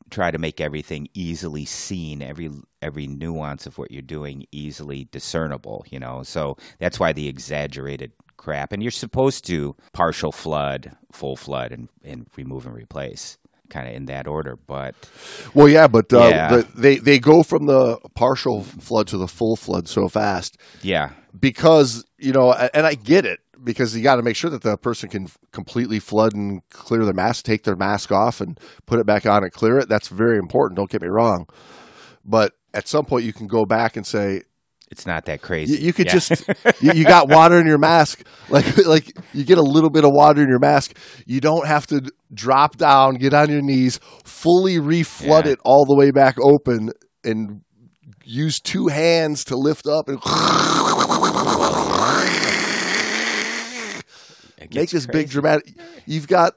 try 0.09 0.31
to 0.31 0.38
make 0.38 0.61
everything 0.61 1.07
easily 1.13 1.65
seen, 1.65 2.21
every 2.21 2.49
every 2.81 3.07
nuance 3.07 3.65
of 3.65 3.77
what 3.77 3.91
you're 3.91 4.01
doing 4.01 4.45
easily 4.51 5.07
discernible, 5.11 5.85
you 5.89 5.99
know. 5.99 6.23
So 6.23 6.57
that's 6.79 6.99
why 6.99 7.13
the 7.13 7.27
exaggerated 7.27 8.11
crap 8.38 8.71
and 8.71 8.81
you're 8.81 8.91
supposed 8.91 9.45
to 9.47 9.75
partial 9.93 10.31
flood, 10.31 10.95
full 11.11 11.35
flood 11.35 11.71
and, 11.71 11.89
and 12.03 12.27
remove 12.38 12.65
and 12.65 12.75
replace. 12.75 13.38
Kind 13.70 13.88
of 13.88 13.93
in 13.93 14.05
that 14.05 14.28
order, 14.28 14.55
but 14.55 14.95
Well, 15.53 15.68
yeah, 15.68 15.88
but 15.88 16.13
uh, 16.13 16.30
Yeah. 16.30 16.47
the, 16.49 16.68
they 16.76 16.95
they 16.97 17.20
go 17.20 17.43
from 17.43 17.65
the 17.65 17.97
partial 18.15 18.63
flood 18.63 19.07
to 19.07 19.18
the 19.18 19.28
full 19.28 19.55
flood 19.55 19.88
so 19.88 20.07
fast 20.07 20.57
yeah, 20.82 21.11
because 21.39 22.05
you 22.18 22.32
know, 22.32 22.53
and 22.53 22.86
I 22.86 22.95
get 22.95 23.26
it 23.26 23.39
because 23.63 23.95
you 23.95 24.03
got 24.03 24.15
to 24.15 24.22
make 24.24 24.36
sure 24.36 24.49
that 24.49 24.61
the 24.61 24.78
person 24.78 25.09
can 25.09 25.30
completely 25.51 25.99
flood 25.99 26.34
and 26.34 26.68
clear 26.70 27.03
their 27.03 27.13
mask, 27.13 27.43
take 27.45 27.63
their 27.63 27.76
mask 27.76 28.11
off, 28.11 28.39
and 28.39 28.59
put 28.86 28.99
it 28.99 29.05
back 29.05 29.26
on 29.26 29.43
and 29.43 29.51
clear 29.51 29.78
it. 29.80 29.89
That's 29.89 30.07
very 30.07 30.38
important. 30.38 30.78
Don't 30.78 30.89
get 30.89 31.01
me 31.01 31.07
wrong, 31.07 31.47
but 32.24 32.53
at 32.74 32.88
some 32.88 33.05
point 33.05 33.26
you 33.26 33.34
can 33.34 33.47
go 33.47 33.65
back 33.65 33.97
and 33.97 34.05
say, 34.05 34.43
it's 34.89 35.05
not 35.05 35.25
that 35.25 35.41
crazy. 35.41 35.73
You, 35.77 35.88
you 35.88 35.93
could 35.93 36.07
Yeah. 36.07 36.13
just 36.13 36.47
you, 36.81 36.91
you 36.93 37.03
got 37.03 37.29
water 37.29 37.59
in 37.59 37.67
your 37.67 37.77
mask, 37.77 38.23
like 38.49 38.85
like 38.85 39.11
you 39.33 39.43
get 39.43 39.57
a 39.57 39.61
little 39.63 39.89
bit 39.89 40.03
of 40.05 40.11
water 40.13 40.41
in 40.41 40.49
your 40.49 40.59
mask. 40.59 40.97
You 41.25 41.41
don't 41.41 41.67
have 41.67 41.88
to 41.88 42.09
drop 42.33 42.77
down, 42.77 43.15
get 43.15 43.33
on 43.33 43.49
your 43.49 43.61
knees, 43.61 43.99
fully 44.23 44.77
reflood 44.77 45.45
Yeah. 45.45 45.51
it 45.53 45.59
all 45.65 45.85
the 45.85 45.95
way 45.95 46.11
back 46.11 46.35
open, 46.41 46.91
and 47.23 47.61
use 48.23 48.59
two 48.59 48.88
hands 48.88 49.43
to 49.45 49.55
lift 49.57 49.88
up 49.88 50.09
and 50.09 50.19
make 54.73 54.89
this 54.89 55.05
big 55.07 55.29
dramatic. 55.29 55.73
You've 56.05 56.27
got 56.27 56.53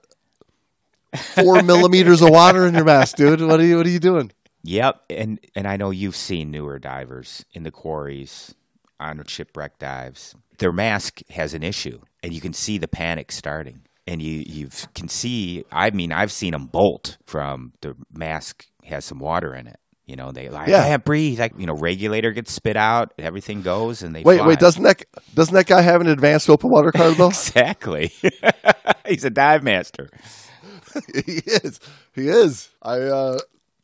four 1.15 1.63
millimeters 1.63 2.23
of 2.23 2.31
water 2.31 2.67
in 2.67 2.75
your 2.75 2.85
mask, 2.85 3.17
dude. 3.17 3.41
What 3.41 3.61
are 3.61 3.65
you 3.65 3.77
What 3.77 3.87
are 3.87 3.91
you 3.91 3.99
doing? 4.01 4.31
Yep, 4.63 5.03
and 5.11 5.41
and 5.55 5.67
I 5.67 5.77
know 5.77 5.91
you've 5.91 6.17
seen 6.17 6.51
newer 6.51 6.79
divers 6.79 7.45
in 7.53 7.63
the 7.63 7.71
quarries 7.71 8.55
on 8.99 9.23
shipwreck 9.27 9.79
dives 9.79 10.35
their 10.61 10.73
mask 10.73 11.21
has 11.31 11.55
an 11.55 11.63
issue, 11.65 11.99
and 12.23 12.33
you 12.33 12.41
can 12.41 12.53
see 12.53 12.79
the 12.79 12.87
panic 12.87 13.33
starting. 13.33 13.83
And 14.07 14.23
you 14.23 14.43
you 14.47 14.69
can 14.95 15.09
see. 15.09 15.65
I 15.73 15.91
mean, 15.91 16.13
I've 16.13 16.33
seen 16.33 16.53
them 16.53 16.67
bolt 16.67 17.19
from 17.27 17.73
the 17.81 17.95
mask 18.13 18.67
has 18.85 19.05
some 19.05 19.19
water 19.19 19.55
in 19.55 19.67
it. 19.67 19.79
You 20.07 20.17
know, 20.17 20.33
they 20.33 20.49
like 20.49 20.69
Yeah. 20.69 20.81
I 20.81 20.89
can't 20.89 21.05
breathe. 21.05 21.39
Like 21.39 21.53
you 21.59 21.67
know, 21.67 21.75
regulator 21.75 22.33
gets 22.33 22.53
spit 22.53 22.77
out, 22.77 23.13
everything 23.19 23.63
goes, 23.63 24.03
and 24.03 24.15
they 24.15 24.23
Wait, 24.23 24.39
fly. 24.39 24.49
wait, 24.49 24.59
doesn't 24.59 24.83
that 24.83 25.05
doesn't 25.35 25.55
that 25.55 25.67
guy 25.67 25.81
have 25.83 26.01
an 26.01 26.09
advanced 26.09 26.51
open 26.51 26.71
water 26.71 26.91
card 26.93 27.17
though? 27.17 27.29
exactly. 27.29 28.13
He's 29.07 29.25
a 29.25 29.31
dive 29.31 29.63
master. 29.63 30.09
he 31.15 31.41
is. 31.47 31.79
He 32.15 32.29
is. 32.29 32.69
I 32.83 32.99
uh 33.01 33.39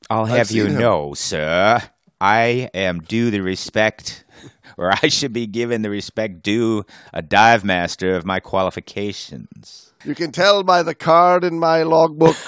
I'll 0.09 0.27
have 0.27 0.51
you 0.51 0.67
him. 0.67 0.79
know, 0.79 1.15
sir, 1.15 1.83
I 2.21 2.71
am 2.75 3.01
due 3.01 3.31
the 3.31 3.41
respect, 3.41 4.25
or 4.79 4.93
I 5.03 5.09
should 5.09 5.33
be 5.33 5.47
given 5.47 5.83
the 5.83 5.91
respect 5.91 6.43
due 6.43 6.85
a 7.13 7.23
dive 7.23 7.65
master 7.65 8.15
of 8.15 8.25
my 8.25 8.41
qualifications. 8.41 9.93
you 10.05 10.15
can 10.15 10.33
tell 10.33 10.63
by 10.63 10.83
the 10.83 10.95
card 10.95 11.45
in 11.45 11.59
my 11.59 11.83
logbook. 11.83 12.37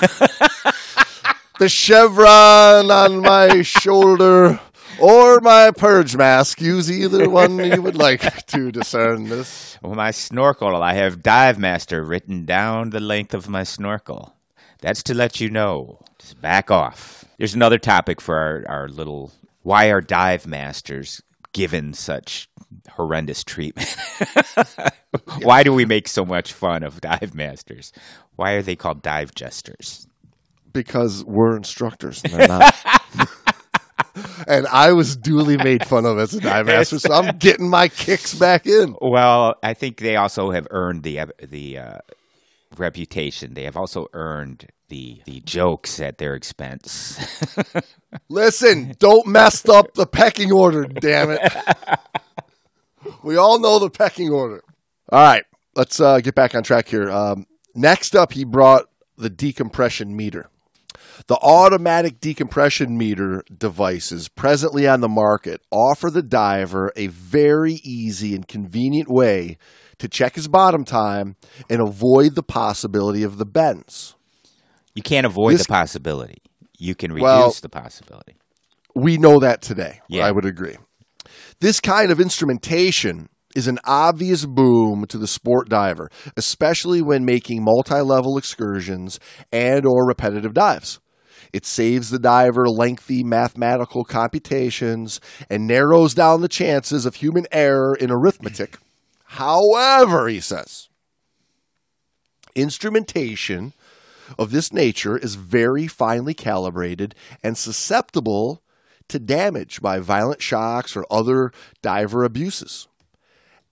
the 1.58 1.68
chevron 1.68 2.90
on 2.90 3.20
my 3.20 3.62
shoulder 3.62 4.60
or 5.00 5.40
my 5.40 5.70
purge 5.76 6.16
mask. 6.16 6.60
Use 6.60 6.90
either 6.90 7.28
one 7.28 7.58
you 7.58 7.82
would 7.82 7.96
like 7.96 8.46
to 8.46 8.70
discern 8.70 9.28
this. 9.28 9.78
With 9.82 9.96
my 9.96 10.10
snorkel, 10.10 10.82
I 10.82 10.94
have 10.94 11.22
dive 11.22 11.58
master 11.58 12.02
written 12.02 12.44
down 12.44 12.90
the 12.90 13.00
length 13.00 13.34
of 13.34 13.48
my 13.48 13.64
snorkel. 13.64 14.34
That's 14.80 15.02
to 15.04 15.14
let 15.14 15.40
you 15.40 15.50
know. 15.50 16.00
Just 16.18 16.40
back 16.40 16.70
off. 16.70 17.17
There's 17.38 17.54
another 17.54 17.78
topic 17.78 18.20
for 18.20 18.36
our, 18.36 18.64
our 18.68 18.88
little. 18.88 19.32
Why 19.62 19.86
are 19.86 20.00
dive 20.00 20.46
masters 20.46 21.22
given 21.52 21.94
such 21.94 22.48
horrendous 22.90 23.44
treatment? 23.44 23.96
Why 25.42 25.62
do 25.62 25.72
we 25.72 25.84
make 25.84 26.08
so 26.08 26.24
much 26.24 26.52
fun 26.52 26.82
of 26.82 27.00
dive 27.00 27.34
masters? 27.34 27.92
Why 28.34 28.52
are 28.52 28.62
they 28.62 28.74
called 28.76 29.02
dive 29.02 29.34
jesters? 29.34 30.06
Because 30.72 31.24
we're 31.24 31.56
instructors 31.56 32.22
and 32.24 32.32
they're 32.32 32.48
not. 32.48 32.74
and 34.48 34.66
I 34.66 34.92
was 34.92 35.16
duly 35.16 35.56
made 35.56 35.86
fun 35.86 36.06
of 36.06 36.18
as 36.18 36.34
a 36.34 36.40
dive 36.40 36.66
master, 36.66 36.98
so 36.98 37.12
I'm 37.12 37.36
getting 37.38 37.68
my 37.68 37.88
kicks 37.88 38.34
back 38.34 38.66
in. 38.66 38.96
Well, 39.00 39.54
I 39.62 39.74
think 39.74 39.98
they 39.98 40.16
also 40.16 40.50
have 40.50 40.66
earned 40.70 41.04
the 41.04 41.20
the 41.40 41.78
uh, 41.78 41.98
reputation. 42.76 43.54
They 43.54 43.64
have 43.64 43.76
also 43.76 44.06
earned 44.12 44.66
the 44.88 45.20
the 45.26 45.40
jokes 45.40 46.00
at 46.00 46.18
their 46.18 46.34
expense. 46.34 47.18
Listen, 48.28 48.94
don't 48.98 49.26
mess 49.26 49.68
up 49.68 49.94
the 49.94 50.06
pecking 50.06 50.52
order, 50.52 50.84
damn 50.84 51.30
it. 51.30 51.40
We 53.22 53.36
all 53.36 53.58
know 53.58 53.78
the 53.78 53.90
pecking 53.90 54.30
order. 54.30 54.62
All 55.10 55.22
right, 55.22 55.44
let's 55.74 56.00
uh, 56.00 56.20
get 56.20 56.34
back 56.34 56.54
on 56.54 56.62
track 56.62 56.88
here. 56.88 57.10
Um, 57.10 57.46
next 57.74 58.14
up, 58.14 58.32
he 58.32 58.44
brought 58.44 58.86
the 59.16 59.30
decompression 59.30 60.16
meter. 60.16 60.50
The 61.26 61.38
automatic 61.42 62.20
decompression 62.20 62.96
meter 62.96 63.42
devices 63.56 64.28
presently 64.28 64.86
on 64.86 65.00
the 65.00 65.08
market 65.08 65.60
offer 65.70 66.10
the 66.10 66.22
diver 66.22 66.92
a 66.96 67.08
very 67.08 67.74
easy 67.84 68.34
and 68.34 68.46
convenient 68.46 69.08
way 69.10 69.58
to 69.98 70.08
check 70.08 70.34
his 70.34 70.48
bottom 70.48 70.84
time 70.84 71.36
and 71.68 71.80
avoid 71.80 72.34
the 72.34 72.42
possibility 72.42 73.22
of 73.22 73.38
the 73.38 73.46
bends. 73.46 74.14
you 74.94 75.02
can't 75.02 75.26
avoid 75.26 75.54
This- 75.54 75.62
the 75.66 75.72
possibility. 75.72 76.38
You 76.76 76.94
can 76.96 77.12
reduce 77.12 77.22
Well- 77.22 77.54
the 77.62 77.68
possibility. 77.68 78.34
We 78.96 79.16
know 79.16 79.38
that 79.38 79.62
today. 79.62 80.00
Yeah. 80.08 80.26
I 80.26 80.32
would 80.32 80.44
agree. 80.44 80.76
This 81.60 81.78
kind 81.80 82.10
of 82.10 82.18
instrumentation 82.20 83.28
is 83.54 83.68
an 83.68 83.78
obvious 83.84 84.44
boom 84.44 85.06
to 85.08 85.18
the 85.18 85.28
sport 85.28 85.68
diver, 85.68 86.10
especially 86.36 87.00
when 87.00 87.24
making 87.24 87.62
multi-level 87.62 88.36
excursions 88.36 89.20
and 89.52 89.86
or 89.86 90.04
repetitive 90.06 90.52
dives. 90.54 90.98
It 91.52 91.64
saves 91.64 92.10
the 92.10 92.18
diver 92.18 92.68
lengthy 92.68 93.22
mathematical 93.22 94.04
computations 94.04 95.20
and 95.48 95.66
narrows 95.66 96.12
down 96.12 96.40
the 96.40 96.48
chances 96.48 97.06
of 97.06 97.16
human 97.16 97.46
error 97.52 97.94
in 97.94 98.10
arithmetic. 98.10 98.78
However, 99.32 100.26
he 100.28 100.40
says, 100.40 100.88
instrumentation 102.54 103.74
of 104.38 104.50
this 104.50 104.72
nature 104.72 105.18
is 105.18 105.34
very 105.34 105.86
finely 105.86 106.32
calibrated 106.32 107.14
and 107.42 107.56
susceptible 107.56 108.62
to 109.08 109.18
damage 109.18 109.80
by 109.82 110.00
violent 110.00 110.40
shocks 110.42 110.96
or 110.96 111.04
other 111.10 111.52
diver 111.82 112.24
abuses. 112.24 112.88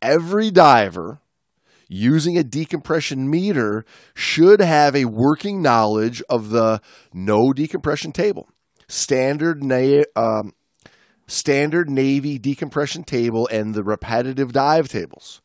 Every 0.03 0.51
diver 0.51 1.21
using 1.89 2.37
a 2.37 2.45
decompression 2.45 3.29
meter 3.31 3.87
should 4.15 4.61
have 4.61 4.95
a 4.95 5.07
working 5.07 5.63
knowledge 5.63 6.23
of 6.29 6.51
the 6.51 6.83
no 7.15 7.55
decompression 7.55 8.13
table, 8.13 8.49
standard 8.89 9.65
na- 9.65 10.05
um, 10.15 10.53
standard 11.27 11.89
Navy 11.89 12.39
decompression 12.39 13.05
table, 13.05 13.49
and 13.51 13.75
the 13.75 13.83
repetitive 13.83 14.53
dive 14.53 14.89
tables. 14.89 15.41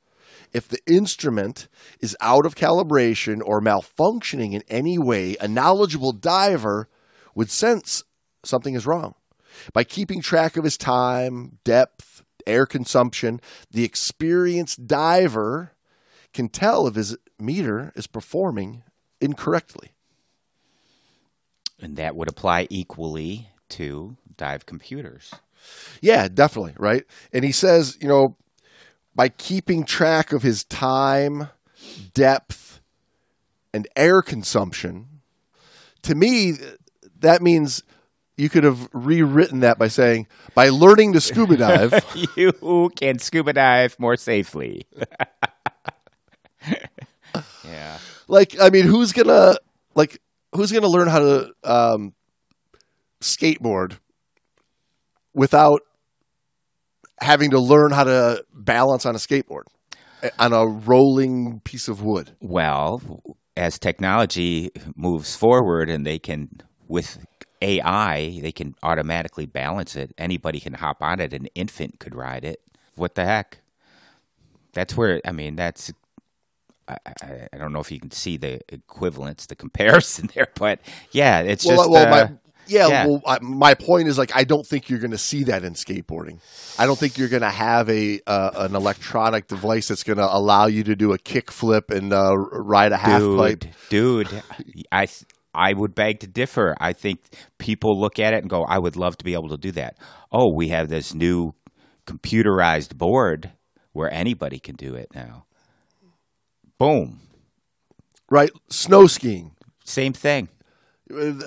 If 0.53 0.67
the 0.67 0.79
instrument 0.85 1.67
is 1.99 2.17
out 2.19 2.45
of 2.45 2.55
calibration 2.55 3.41
or 3.43 3.61
malfunctioning 3.61 4.53
in 4.53 4.63
any 4.67 4.97
way, 4.97 5.37
a 5.39 5.47
knowledgeable 5.47 6.11
diver 6.11 6.89
would 7.35 7.49
sense 7.49 8.03
something 8.43 8.75
is 8.75 8.85
wrong. 8.85 9.15
By 9.73 9.83
keeping 9.83 10.21
track 10.21 10.57
of 10.57 10.63
his 10.63 10.77
time, 10.77 11.59
depth, 11.63 12.23
air 12.45 12.65
consumption, 12.65 13.39
the 13.69 13.83
experienced 13.83 14.87
diver 14.87 15.73
can 16.33 16.49
tell 16.49 16.87
if 16.87 16.95
his 16.95 17.17
meter 17.39 17.91
is 17.95 18.07
performing 18.07 18.83
incorrectly. 19.19 19.91
And 21.79 21.95
that 21.97 22.15
would 22.15 22.29
apply 22.29 22.67
equally 22.69 23.49
to 23.69 24.17
dive 24.37 24.65
computers. 24.65 25.33
Yeah, 26.01 26.27
definitely, 26.27 26.73
right? 26.77 27.03
And 27.33 27.43
he 27.43 27.51
says, 27.51 27.97
you 28.01 28.07
know, 28.07 28.37
by 29.15 29.29
keeping 29.29 29.83
track 29.83 30.31
of 30.31 30.43
his 30.43 30.63
time, 30.63 31.49
depth, 32.13 32.81
and 33.73 33.87
air 33.95 34.21
consumption, 34.21 35.07
to 36.03 36.15
me, 36.15 36.57
that 37.19 37.41
means 37.41 37.83
you 38.37 38.49
could 38.49 38.63
have 38.63 38.89
rewritten 38.93 39.59
that 39.59 39.77
by 39.77 39.87
saying, 39.87 40.27
by 40.55 40.69
learning 40.69 41.13
to 41.13 41.21
scuba 41.21 41.57
dive, 41.57 41.93
you 42.35 42.91
can 42.95 43.19
scuba 43.19 43.53
dive 43.53 43.95
more 43.99 44.15
safely. 44.15 44.87
yeah. 47.63 47.97
like, 48.27 48.59
I 48.59 48.69
mean, 48.69 48.85
who's 48.85 49.13
gonna, 49.13 49.57
like, 49.93 50.19
who's 50.53 50.71
gonna 50.71 50.87
learn 50.87 51.07
how 51.07 51.19
to 51.19 51.53
um, 51.63 52.13
skateboard 53.21 53.99
without 55.33 55.81
having 57.21 57.51
to 57.51 57.59
learn 57.59 57.91
how 57.91 58.03
to 58.03 58.43
balance 58.53 59.05
on 59.05 59.15
a 59.15 59.19
skateboard 59.19 59.63
eh, 60.23 60.29
on 60.39 60.53
a 60.53 60.65
rolling 60.65 61.61
piece 61.63 61.87
of 61.87 62.01
wood? 62.01 62.31
Well, 62.41 63.01
as 63.55 63.77
technology 63.77 64.71
moves 64.95 65.35
forward 65.35 65.89
and 65.89 66.05
they 66.05 66.19
can, 66.19 66.49
with 66.87 67.23
AI, 67.61 68.39
they 68.41 68.51
can 68.51 68.75
automatically 68.83 69.45
balance 69.45 69.95
it. 69.95 70.13
Anybody 70.17 70.59
can 70.59 70.73
hop 70.73 70.97
on 71.01 71.19
it. 71.19 71.33
An 71.33 71.47
infant 71.55 71.99
could 71.99 72.15
ride 72.15 72.43
it. 72.43 72.59
What 72.95 73.15
the 73.15 73.25
heck? 73.25 73.59
That's 74.73 74.95
where, 74.97 75.21
I 75.25 75.31
mean, 75.31 75.55
that's, 75.55 75.91
I, 76.87 76.97
I, 77.05 77.47
I 77.53 77.57
don't 77.57 77.73
know 77.73 77.79
if 77.79 77.91
you 77.91 77.99
can 77.99 78.11
see 78.11 78.37
the 78.37 78.61
equivalence, 78.69 79.45
the 79.45 79.55
comparison 79.63 80.29
there, 80.33 80.47
but 80.55 80.79
yeah, 81.11 81.41
it's 81.41 81.65
well, 81.65 81.77
just. 81.77 81.89
well, 81.91 82.07
uh, 82.07 82.09
my, 82.09 82.33
yeah, 82.71 82.87
yeah. 82.87 83.05
Well, 83.07 83.21
I, 83.25 83.39
my 83.41 83.73
point 83.73 84.07
is 84.07 84.17
like 84.17 84.31
I 84.35 84.43
don't 84.43 84.65
think 84.65 84.89
you're 84.89 84.99
going 84.99 85.11
to 85.11 85.17
see 85.17 85.43
that 85.45 85.63
in 85.63 85.73
skateboarding. 85.73 86.39
I 86.79 86.85
don't 86.85 86.97
think 86.97 87.17
you're 87.17 87.29
going 87.29 87.41
to 87.41 87.49
have 87.49 87.89
a 87.89 88.19
uh, 88.25 88.51
an 88.55 88.75
electronic 88.75 89.47
device 89.47 89.89
that's 89.89 90.03
going 90.03 90.17
to 90.17 90.27
allow 90.27 90.67
you 90.67 90.83
to 90.85 90.95
do 90.95 91.13
a 91.13 91.17
kickflip 91.17 91.89
and 91.95 92.13
uh, 92.13 92.35
ride 92.35 92.91
a 92.91 92.97
half 92.97 93.21
pipe. 93.21 93.65
dude, 93.89 94.29
dude, 94.29 94.43
I 94.91 95.07
I 95.53 95.73
would 95.73 95.93
beg 95.93 96.21
to 96.21 96.27
differ. 96.27 96.75
I 96.79 96.93
think 96.93 97.19
people 97.57 97.99
look 97.99 98.19
at 98.19 98.33
it 98.33 98.37
and 98.37 98.49
go, 98.49 98.63
"I 98.63 98.79
would 98.79 98.95
love 98.95 99.17
to 99.17 99.25
be 99.25 99.33
able 99.33 99.49
to 99.49 99.57
do 99.57 99.71
that." 99.73 99.97
Oh, 100.31 100.53
we 100.55 100.69
have 100.69 100.87
this 100.87 101.13
new 101.13 101.53
computerized 102.05 102.95
board 102.97 103.51
where 103.93 104.11
anybody 104.13 104.59
can 104.59 104.75
do 104.75 104.95
it 104.95 105.09
now. 105.13 105.45
Boom, 106.77 107.19
Right, 108.29 108.49
snow 108.69 109.07
skiing. 109.07 109.51
same 109.83 110.13
thing. 110.13 110.47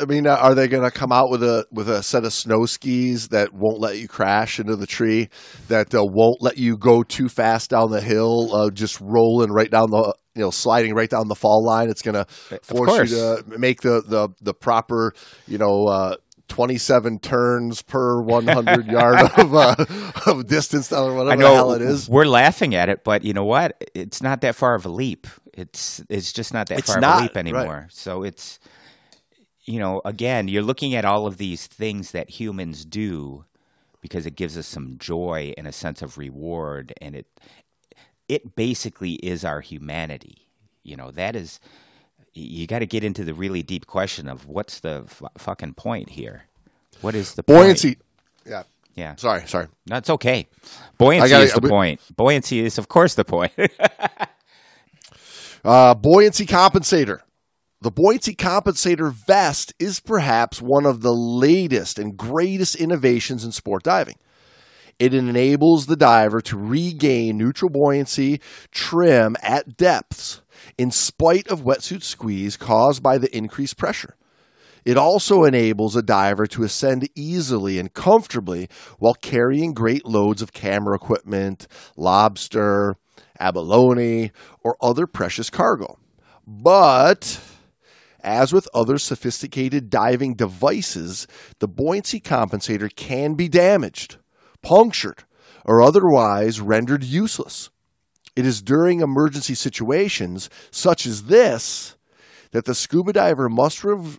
I 0.01 0.05
mean, 0.05 0.27
are 0.27 0.55
they 0.55 0.69
going 0.69 0.85
to 0.85 0.91
come 0.91 1.13
out 1.13 1.31
with 1.31 1.43
a 1.43 1.67
with 1.71 1.89
a 1.89 2.03
set 2.03 2.25
of 2.25 2.33
snow 2.33 2.67
skis 2.67 3.29
that 3.29 3.53
won't 3.53 3.81
let 3.81 3.99
you 3.99 4.09
crash 4.09 4.59
into 4.61 4.77
the 4.77 4.87
tree, 4.87 5.29
that 5.69 5.95
uh, 5.95 6.05
won't 6.05 6.43
let 6.43 6.59
you 6.59 6.77
go 6.77 7.03
too 7.03 7.29
fast 7.29 7.71
down 7.71 7.91
the 7.91 8.01
hill, 8.01 8.55
uh, 8.55 8.71
just 8.71 9.01
rolling 9.01 9.51
right 9.51 9.71
down 9.71 9.91
the 9.91 10.15
you 10.35 10.43
know 10.43 10.51
sliding 10.51 10.95
right 10.95 11.11
down 11.11 11.29
the 11.29 11.35
fall 11.35 11.65
line? 11.65 11.89
It's 11.89 12.03
going 12.03 12.15
to 12.15 12.27
force 12.63 13.11
you 13.11 13.17
to 13.17 13.45
make 13.59 13.81
the, 13.83 14.03
the 14.07 14.29
the 14.41 14.55
proper 14.55 15.15
you 15.47 15.59
know 15.59 15.87
uh, 15.87 16.17
27 16.49 17.19
turns 17.21 17.83
per 17.83 18.21
100 18.23 18.87
yard 18.91 19.31
of, 19.39 19.55
uh, 19.55 19.75
of 20.27 20.47
distance 20.47 20.93
or 20.93 21.15
whatever 21.15 21.31
I 21.33 21.35
know 21.37 21.51
the 21.51 21.55
hell 21.55 21.73
it 21.73 21.83
is. 21.83 22.09
we're 22.09 22.27
laughing 22.27 22.75
at 22.75 22.89
it, 22.89 23.03
but 23.03 23.25
you 23.25 23.33
know 23.33 23.45
what? 23.45 23.83
It's 23.95 24.23
not 24.23 24.43
that 24.43 24.55
far 24.55 24.75
of 24.75 24.85
a 24.85 24.91
leap. 24.91 25.27
It's 25.53 26.03
it's 26.09 26.33
just 26.33 26.53
not 26.53 26.69
that 26.69 26.81
It's 26.81 26.89
far 26.93 26.99
of 26.99 27.05
a 27.05 27.23
leap 27.23 27.35
right. 27.35 27.37
anymore. 27.37 27.89
So 27.91 28.23
it's 28.23 28.59
you 29.65 29.79
know, 29.79 30.01
again, 30.05 30.49
you're 30.49 30.63
looking 30.63 30.95
at 30.95 31.05
all 31.05 31.27
of 31.27 31.37
these 31.39 31.67
things 31.67 32.11
that 32.13 32.31
humans 32.31 32.85
do 32.85 33.45
because 34.01 34.27
it 34.27 34.37
gives 34.37 34.59
us 34.59 34.67
some 34.67 34.97
joy 34.99 35.55
and 35.57 35.67
a 35.67 35.73
sense 35.73 36.03
of 36.03 36.19
reward 36.19 36.93
and 37.01 37.15
it 37.17 37.27
it 38.29 38.55
basically 38.57 39.15
is 39.15 39.45
our 39.45 39.61
humanity. 39.61 40.47
You 40.83 40.97
know, 40.97 41.11
that 41.13 41.35
is 41.37 41.61
you 42.35 42.67
got 42.67 42.81
to 42.81 42.87
get 42.87 43.05
into 43.05 43.25
the 43.25 43.33
really 43.35 43.63
deep 43.63 43.87
question 43.87 44.29
of 44.29 44.47
what's 44.47 44.81
the 44.81 45.05
f- 45.07 45.23
fucking 45.39 45.75
point 45.75 46.11
here? 46.11 46.45
What 47.01 47.15
is 47.15 47.35
the 47.35 47.43
point? 47.43 47.59
Buoyancy. 47.59 47.99
Yeah. 48.45 48.65
Yeah. 48.95 49.15
Sorry, 49.17 49.47
sorry. 49.47 49.69
That's 49.87 50.11
okay. 50.11 50.47
Buoyancy 50.99 51.29
gotta- 51.31 51.45
is 51.45 51.53
the 51.55 51.61
we- 51.61 51.69
point. 51.71 52.01
Buoyancy 52.17 52.61
is, 52.61 52.77
of 52.79 52.89
course, 52.89 53.15
the 53.15 53.25
point. 53.25 53.53
Uh, 55.65 55.95
buoyancy 55.95 56.45
compensator. 56.45 57.21
The 57.85 57.91
buoyancy 57.91 58.35
compensator 58.35 59.13
vest 59.13 59.75
is 59.79 60.01
perhaps 60.01 60.63
one 60.63 60.87
of 60.87 61.03
the 61.03 61.13
latest 61.13 61.99
and 61.99 62.17
greatest 62.17 62.77
innovations 62.77 63.45
in 63.45 63.53
sport 63.53 63.83
diving. 63.83 64.15
It 64.99 65.13
enables 65.13 65.85
the 65.85 65.95
diver 65.95 66.41
to 66.41 66.57
regain 66.57 67.37
neutral 67.37 67.71
buoyancy 67.71 68.41
trim 68.71 69.37
at 69.43 69.77
depths 69.77 70.41
in 70.79 70.91
spite 70.93 71.47
of 71.49 71.61
wetsuit 71.61 72.03
squeeze 72.03 72.57
caused 72.57 73.03
by 73.03 73.19
the 73.19 73.37
increased 73.37 73.77
pressure. 73.77 74.17
It 74.87 74.97
also 74.97 75.45
enables 75.45 75.95
a 75.95 76.01
diver 76.01 76.47
to 76.47 76.65
ascend 76.65 77.07
easily 77.15 77.79
and 77.79 77.93
comfortably 77.93 78.71
while 78.99 79.13
carrying 79.13 79.75
great 79.75 80.07
loads 80.07 80.41
of 80.41 80.55
camera 80.55 80.97
equipment, 80.97 81.69
lobster, 81.99 82.97
abalone, 83.39 84.33
or 84.63 84.79
other 84.81 85.07
precious 85.07 85.51
cargo. 85.51 85.99
But 86.47 87.41
as 88.25 88.53
with 88.53 88.69
other 88.75 88.99
sophisticated 88.99 89.91
diving 89.91 90.35
devices, 90.35 91.27
the 91.61 91.69
buoyancy 91.69 92.21
compensator 92.21 92.95
can 92.95 93.35
be 93.35 93.49
damaged, 93.49 94.17
punctured, 94.63 95.25
or 95.65 95.83
otherwise 95.83 96.61
rendered 96.61 97.05
useless. 97.05 97.71
It 98.35 98.45
is 98.45 98.63
during 98.63 99.01
emergency 99.01 99.55
situations 99.55 100.51
such 100.71 101.07
as 101.07 101.25
this 101.25 101.97
that 102.51 102.65
the 102.65 102.75
scuba 102.75 103.13
diver 103.13 103.49
must 103.49 103.85
rev- 103.85 104.19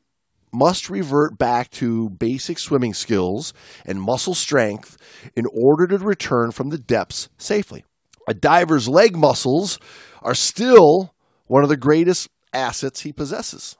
must 0.53 0.89
revert 0.89 1.37
back 1.37 1.69
to 1.69 2.09
basic 2.11 2.57
swimming 2.57 2.93
skills 2.93 3.53
and 3.85 4.01
muscle 4.01 4.35
strength 4.35 4.97
in 5.35 5.45
order 5.51 5.85
to 5.87 5.97
return 5.97 6.51
from 6.51 6.69
the 6.69 6.77
depths 6.77 7.27
safely. 7.37 7.83
A 8.27 8.33
diver's 8.33 8.87
leg 8.87 9.17
muscles 9.17 9.79
are 10.21 10.33
still 10.33 11.13
one 11.47 11.63
of 11.63 11.69
the 11.69 11.77
greatest 11.77 12.29
assets 12.53 13.01
he 13.01 13.11
possesses. 13.11 13.77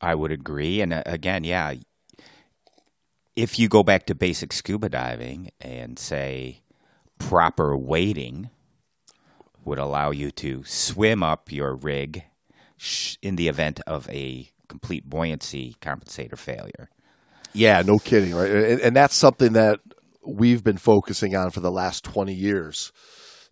I 0.00 0.14
would 0.14 0.32
agree. 0.32 0.80
And 0.80 0.92
uh, 0.92 1.02
again, 1.06 1.44
yeah, 1.44 1.74
if 3.36 3.58
you 3.58 3.68
go 3.68 3.82
back 3.82 4.06
to 4.06 4.14
basic 4.14 4.52
scuba 4.52 4.88
diving 4.88 5.50
and 5.60 5.98
say 5.98 6.62
proper 7.18 7.76
weighting 7.76 8.50
would 9.64 9.78
allow 9.78 10.10
you 10.10 10.30
to 10.30 10.64
swim 10.64 11.22
up 11.22 11.52
your 11.52 11.74
rig 11.74 12.24
in 13.22 13.36
the 13.36 13.48
event 13.48 13.80
of 13.86 14.08
a 14.08 14.50
complete 14.68 15.08
buoyancy 15.08 15.76
compensator 15.80 16.38
failure. 16.38 16.88
Yeah, 17.52 17.82
no 17.82 17.98
kidding, 17.98 18.34
right? 18.34 18.50
And, 18.50 18.80
and 18.80 18.96
that's 18.96 19.14
something 19.14 19.52
that 19.54 19.80
we've 20.24 20.62
been 20.62 20.76
focusing 20.78 21.34
on 21.34 21.50
for 21.50 21.60
the 21.60 21.70
last 21.70 22.04
20 22.04 22.32
years. 22.32 22.92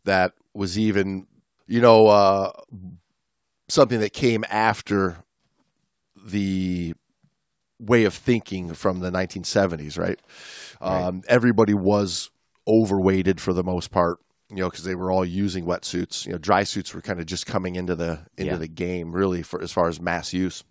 That 0.04 0.32
was 0.54 0.78
even, 0.78 1.26
you 1.66 1.80
know, 1.80 2.06
uh, 2.06 2.52
something 3.68 4.00
that 4.00 4.12
came 4.12 4.44
after 4.48 5.16
the 6.26 6.94
way 7.80 8.04
of 8.04 8.14
thinking 8.14 8.74
from 8.74 9.00
the 9.00 9.10
1970s, 9.10 9.98
right? 9.98 10.20
Um, 10.80 11.22
everybody 11.28 11.74
was 11.74 12.30
overweighted 12.66 13.40
for 13.40 13.52
the 13.52 13.62
most 13.62 13.90
part, 13.90 14.18
you 14.50 14.56
know, 14.56 14.68
because 14.68 14.84
they 14.84 14.94
were 14.94 15.10
all 15.10 15.24
using 15.24 15.64
wetsuits. 15.64 16.26
You 16.26 16.32
know, 16.32 16.38
dry 16.38 16.64
suits 16.64 16.92
were 16.94 17.00
kind 17.02 17.20
of 17.20 17.26
just 17.26 17.46
coming 17.46 17.76
into 17.76 17.94
the 17.94 18.20
into 18.36 18.52
Yeah. 18.52 18.58
the 18.58 18.68
game, 18.68 19.12
really, 19.12 19.42
for 19.42 19.62
as 19.62 19.72
far 19.72 19.88
as 19.88 20.00
mass 20.00 20.32
use. 20.32 20.64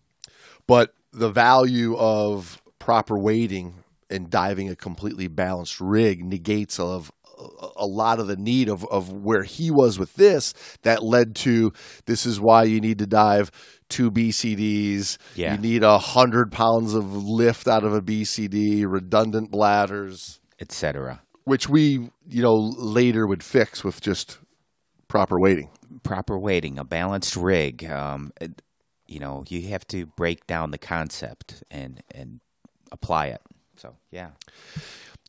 But 0.67 0.93
the 1.13 1.29
value 1.31 1.95
of 1.97 2.61
proper 2.79 3.17
weighting 3.17 3.83
and 4.09 4.29
diving 4.29 4.69
a 4.69 4.75
completely 4.75 5.27
balanced 5.27 5.79
rig 5.81 6.23
negates 6.23 6.79
of 6.79 7.11
a- 7.39 7.67
a 7.77 7.85
lot 7.85 8.19
of 8.19 8.27
the 8.27 8.35
need 8.35 8.67
of, 8.67 8.83
of 8.85 9.11
where 9.11 9.43
he 9.43 9.69
was 9.69 9.99
with 9.99 10.15
this 10.15 10.53
that 10.83 11.03
led 11.03 11.35
to 11.35 11.71
this 12.05 12.25
is 12.25 12.39
why 12.39 12.63
you 12.63 12.79
need 12.81 12.97
to 12.99 13.05
dive 13.05 13.51
two 13.89 14.11
BCDs. 14.11 15.17
Yeah. 15.35 15.53
You 15.53 15.59
need 15.59 15.83
a 15.83 15.97
hundred 15.97 16.51
pounds 16.51 16.93
of 16.93 17.13
lift 17.15 17.67
out 17.67 17.83
of 17.83 17.93
a 17.93 18.01
BCD, 18.01 18.85
redundant 18.88 19.51
bladders, 19.51 20.39
etc. 20.59 21.21
which 21.45 21.69
we, 21.69 22.09
you 22.27 22.41
know, 22.41 22.55
later 22.55 23.27
would 23.27 23.43
fix 23.43 23.83
with 23.83 24.01
just 24.01 24.38
proper 25.07 25.39
weighting. 25.39 25.69
Proper 26.03 26.38
weighting, 26.38 26.77
a 26.77 26.83
balanced 26.83 27.35
rig. 27.35 27.85
Um, 27.89 28.31
you 29.07 29.19
know, 29.19 29.43
you 29.47 29.69
have 29.69 29.88
to 29.88 30.05
break 30.05 30.45
down 30.47 30.71
the 30.71 30.77
concept 30.77 31.63
and 31.71 32.01
and 32.13 32.39
apply 32.91 33.27
it. 33.27 33.41
So 33.77 33.95
yeah. 34.11 34.31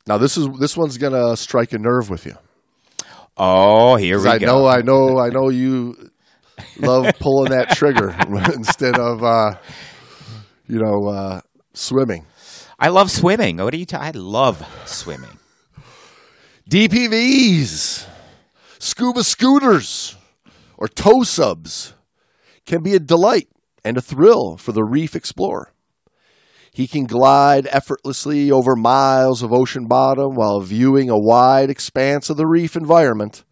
Now 0.06 0.18
this 0.18 0.36
is 0.36 0.48
this 0.58 0.76
one's 0.76 0.98
gonna 0.98 1.36
strike 1.36 1.72
a 1.72 1.78
nerve 1.78 2.10
with 2.10 2.26
you. 2.26 2.34
Oh, 3.36 3.94
here 3.96 4.20
we 4.20 4.26
I 4.28 4.38
go. 4.38 4.46
know, 4.46 4.66
I 4.66 4.80
know, 4.82 5.18
I 5.20 5.28
know 5.28 5.48
you 5.48 6.10
love 6.78 7.12
pulling 7.18 7.50
that 7.50 7.70
trigger 7.70 8.14
instead 8.54 8.98
of, 8.98 9.22
uh, 9.22 9.54
you 10.66 10.78
know, 10.78 11.08
uh, 11.08 11.40
swimming. 11.74 12.26
I 12.78 12.88
love 12.88 13.10
swimming. 13.10 13.56
What 13.56 13.74
are 13.74 13.76
you? 13.76 13.86
ta- 13.86 13.98
I 13.98 14.10
love 14.12 14.64
swimming. 14.86 15.38
DPVs, 16.70 18.06
scuba 18.78 19.24
scooters, 19.24 20.16
or 20.76 20.86
tow 20.86 21.22
subs 21.22 21.94
can 22.66 22.82
be 22.82 22.94
a 22.94 23.00
delight 23.00 23.48
and 23.84 23.96
a 23.96 24.02
thrill 24.02 24.56
for 24.56 24.72
the 24.72 24.84
reef 24.84 25.16
explorer. 25.16 25.72
He 26.72 26.86
can 26.86 27.04
glide 27.04 27.66
effortlessly 27.72 28.52
over 28.52 28.76
miles 28.76 29.42
of 29.42 29.52
ocean 29.52 29.86
bottom 29.88 30.34
while 30.34 30.60
viewing 30.60 31.10
a 31.10 31.18
wide 31.18 31.70
expanse 31.70 32.30
of 32.30 32.36
the 32.36 32.46
reef 32.46 32.76
environment. 32.76 33.44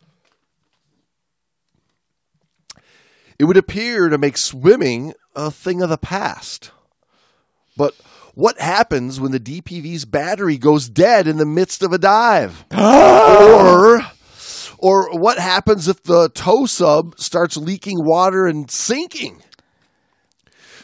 It 3.39 3.45
would 3.45 3.57
appear 3.57 4.09
to 4.09 4.19
make 4.19 4.39
swimming 4.39 5.13
a 5.35 5.51
thing 5.51 5.83
of 5.83 5.91
the 5.91 5.99
past. 5.99 6.71
But 7.77 7.95
what 8.35 8.59
happens 8.59 9.21
when 9.21 9.33
the 9.33 9.41
DPV's 9.41 10.05
battery 10.05 10.57
goes 10.57 10.89
dead 10.89 11.27
in 11.27 11.37
the 11.37 11.47
midst 11.47 11.83
of 11.83 11.93
a 11.93 11.99
dive? 11.99 12.65
or 12.77 14.01
or 14.79 15.19
what 15.19 15.39
happens 15.39 15.89
if 15.89 16.03
the 16.03 16.29
tow 16.31 16.67
sub 16.67 17.19
starts 17.19 17.57
leaking 17.57 17.99
water 17.99 18.47
and 18.47 18.71
sinking? 18.71 19.43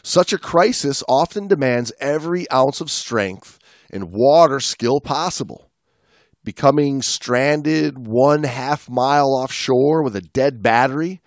Such 0.03 0.33
a 0.33 0.39
crisis 0.39 1.05
often 1.09 1.47
demands 1.47 1.93
every 2.01 2.51
ounce 2.51 2.81
of 2.81 2.91
strength 2.91 3.59
and 3.91 4.13
water 4.13 4.59
skill 4.61 5.01
possible. 5.01 5.71
Becoming 6.45 7.03
stranded 7.03 8.07
one 8.07 8.43
half 8.43 8.91
mile 8.91 9.29
offshore 9.29 10.03
with 10.03 10.17
a 10.17 10.21
dead 10.21 10.63
battery 10.63 11.21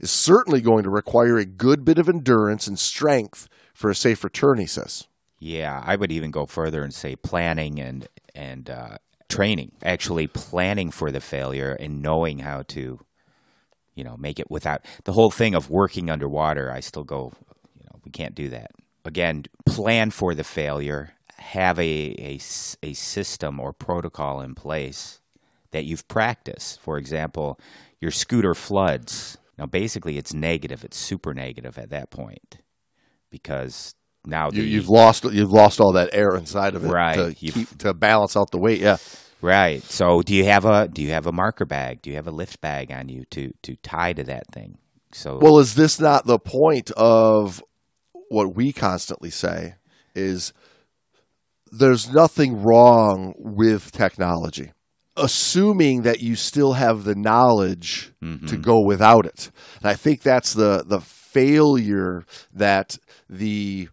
is 0.00 0.10
certainly 0.10 0.60
going 0.60 0.84
to 0.84 0.90
require 0.90 1.38
a 1.38 1.44
good 1.44 1.84
bit 1.84 1.98
of 1.98 2.08
endurance 2.08 2.66
and 2.66 2.78
strength 2.78 3.48
for 3.74 3.90
a 3.90 3.94
safe 3.94 4.24
return, 4.24 4.58
he 4.58 4.66
says. 4.66 5.06
Yeah, 5.38 5.82
I 5.86 5.96
would 5.96 6.10
even 6.10 6.30
go 6.30 6.46
further 6.46 6.82
and 6.82 6.92
say 6.92 7.16
planning 7.16 7.80
and 7.80 8.08
and 8.34 8.68
uh, 8.70 8.98
training. 9.28 9.72
Actually, 9.82 10.26
planning 10.26 10.90
for 10.90 11.10
the 11.10 11.20
failure 11.20 11.72
and 11.78 12.02
knowing 12.02 12.40
how 12.40 12.62
to, 12.68 13.00
you 13.94 14.04
know, 14.04 14.16
make 14.16 14.40
it 14.40 14.50
without 14.50 14.84
the 15.04 15.12
whole 15.12 15.30
thing 15.30 15.54
of 15.54 15.70
working 15.70 16.10
underwater. 16.10 16.70
I 16.72 16.80
still 16.80 17.04
go, 17.04 17.32
you 17.76 17.84
know, 17.84 18.00
we 18.04 18.10
can't 18.10 18.34
do 18.34 18.48
that. 18.48 18.72
Again, 19.04 19.44
plan 19.64 20.10
for 20.10 20.34
the 20.34 20.44
failure. 20.44 21.14
Have 21.36 21.78
a, 21.78 22.14
a, 22.18 22.40
a 22.82 22.92
system 22.92 23.60
or 23.60 23.72
protocol 23.72 24.40
in 24.40 24.54
place 24.54 25.20
that 25.70 25.84
you've 25.84 26.08
practiced. 26.08 26.80
For 26.80 26.98
example, 26.98 27.60
your 28.00 28.10
scooter 28.10 28.54
floods. 28.54 29.38
Now, 29.58 29.66
basically, 29.66 30.18
it's 30.18 30.32
negative. 30.32 30.84
It's 30.84 30.96
super 30.96 31.34
negative 31.34 31.78
at 31.78 31.90
that 31.90 32.10
point 32.10 32.58
because 33.30 33.94
now 34.24 34.50
You, 34.52 34.62
you've 34.62 34.88
lost 34.88 35.24
you've 35.24 35.52
lost 35.52 35.80
all 35.80 35.92
that 35.92 36.10
air 36.12 36.36
inside 36.36 36.74
of 36.74 36.84
it 36.84 36.88
Right. 36.88 37.16
to 37.16 37.34
keep 37.34 37.78
to 37.78 37.94
balance 37.94 38.36
out 38.36 38.50
the 38.50 38.58
weight. 38.58 38.80
Yeah, 38.80 38.98
Right. 39.40 39.82
So 39.84 40.22
do 40.22 40.34
you 40.34 40.44
have 40.44 40.64
a 40.64 40.88
do 40.88 41.02
you 41.02 41.10
have 41.10 41.26
a 41.26 41.32
marker 41.32 41.64
bag? 41.64 42.02
Do 42.02 42.10
you 42.10 42.16
have 42.16 42.26
a 42.26 42.32
lift 42.32 42.60
bag 42.60 42.90
on 42.90 43.08
you 43.08 43.24
to 43.30 43.52
to 43.62 43.76
tie 43.76 44.12
to 44.12 44.24
that 44.24 44.48
thing? 44.52 44.78
So 45.12 45.38
Well, 45.38 45.58
is 45.58 45.74
this 45.74 46.00
not 46.00 46.26
the 46.26 46.38
point 46.38 46.90
of 46.92 47.62
what 48.28 48.54
we 48.54 48.72
constantly 48.72 49.30
say? 49.30 49.76
Is 50.14 50.52
there's 51.70 52.12
nothing 52.12 52.62
wrong 52.62 53.34
with 53.38 53.92
technology, 53.92 54.72
assuming 55.18 56.02
that 56.02 56.20
you 56.20 56.36
still 56.36 56.74
have 56.74 57.04
the 57.04 57.14
knowledge 57.14 58.12
to 58.20 58.26
mm-hmm. 58.26 58.60
go 58.60 58.80
without 58.84 59.26
it. 59.26 59.50
And 59.80 59.90
I 59.90 59.94
think 59.94 60.22
that's 60.22 60.54
the 60.54 60.84
the 60.86 61.00
failure 61.00 62.24
that 62.54 62.98
the 63.28 63.88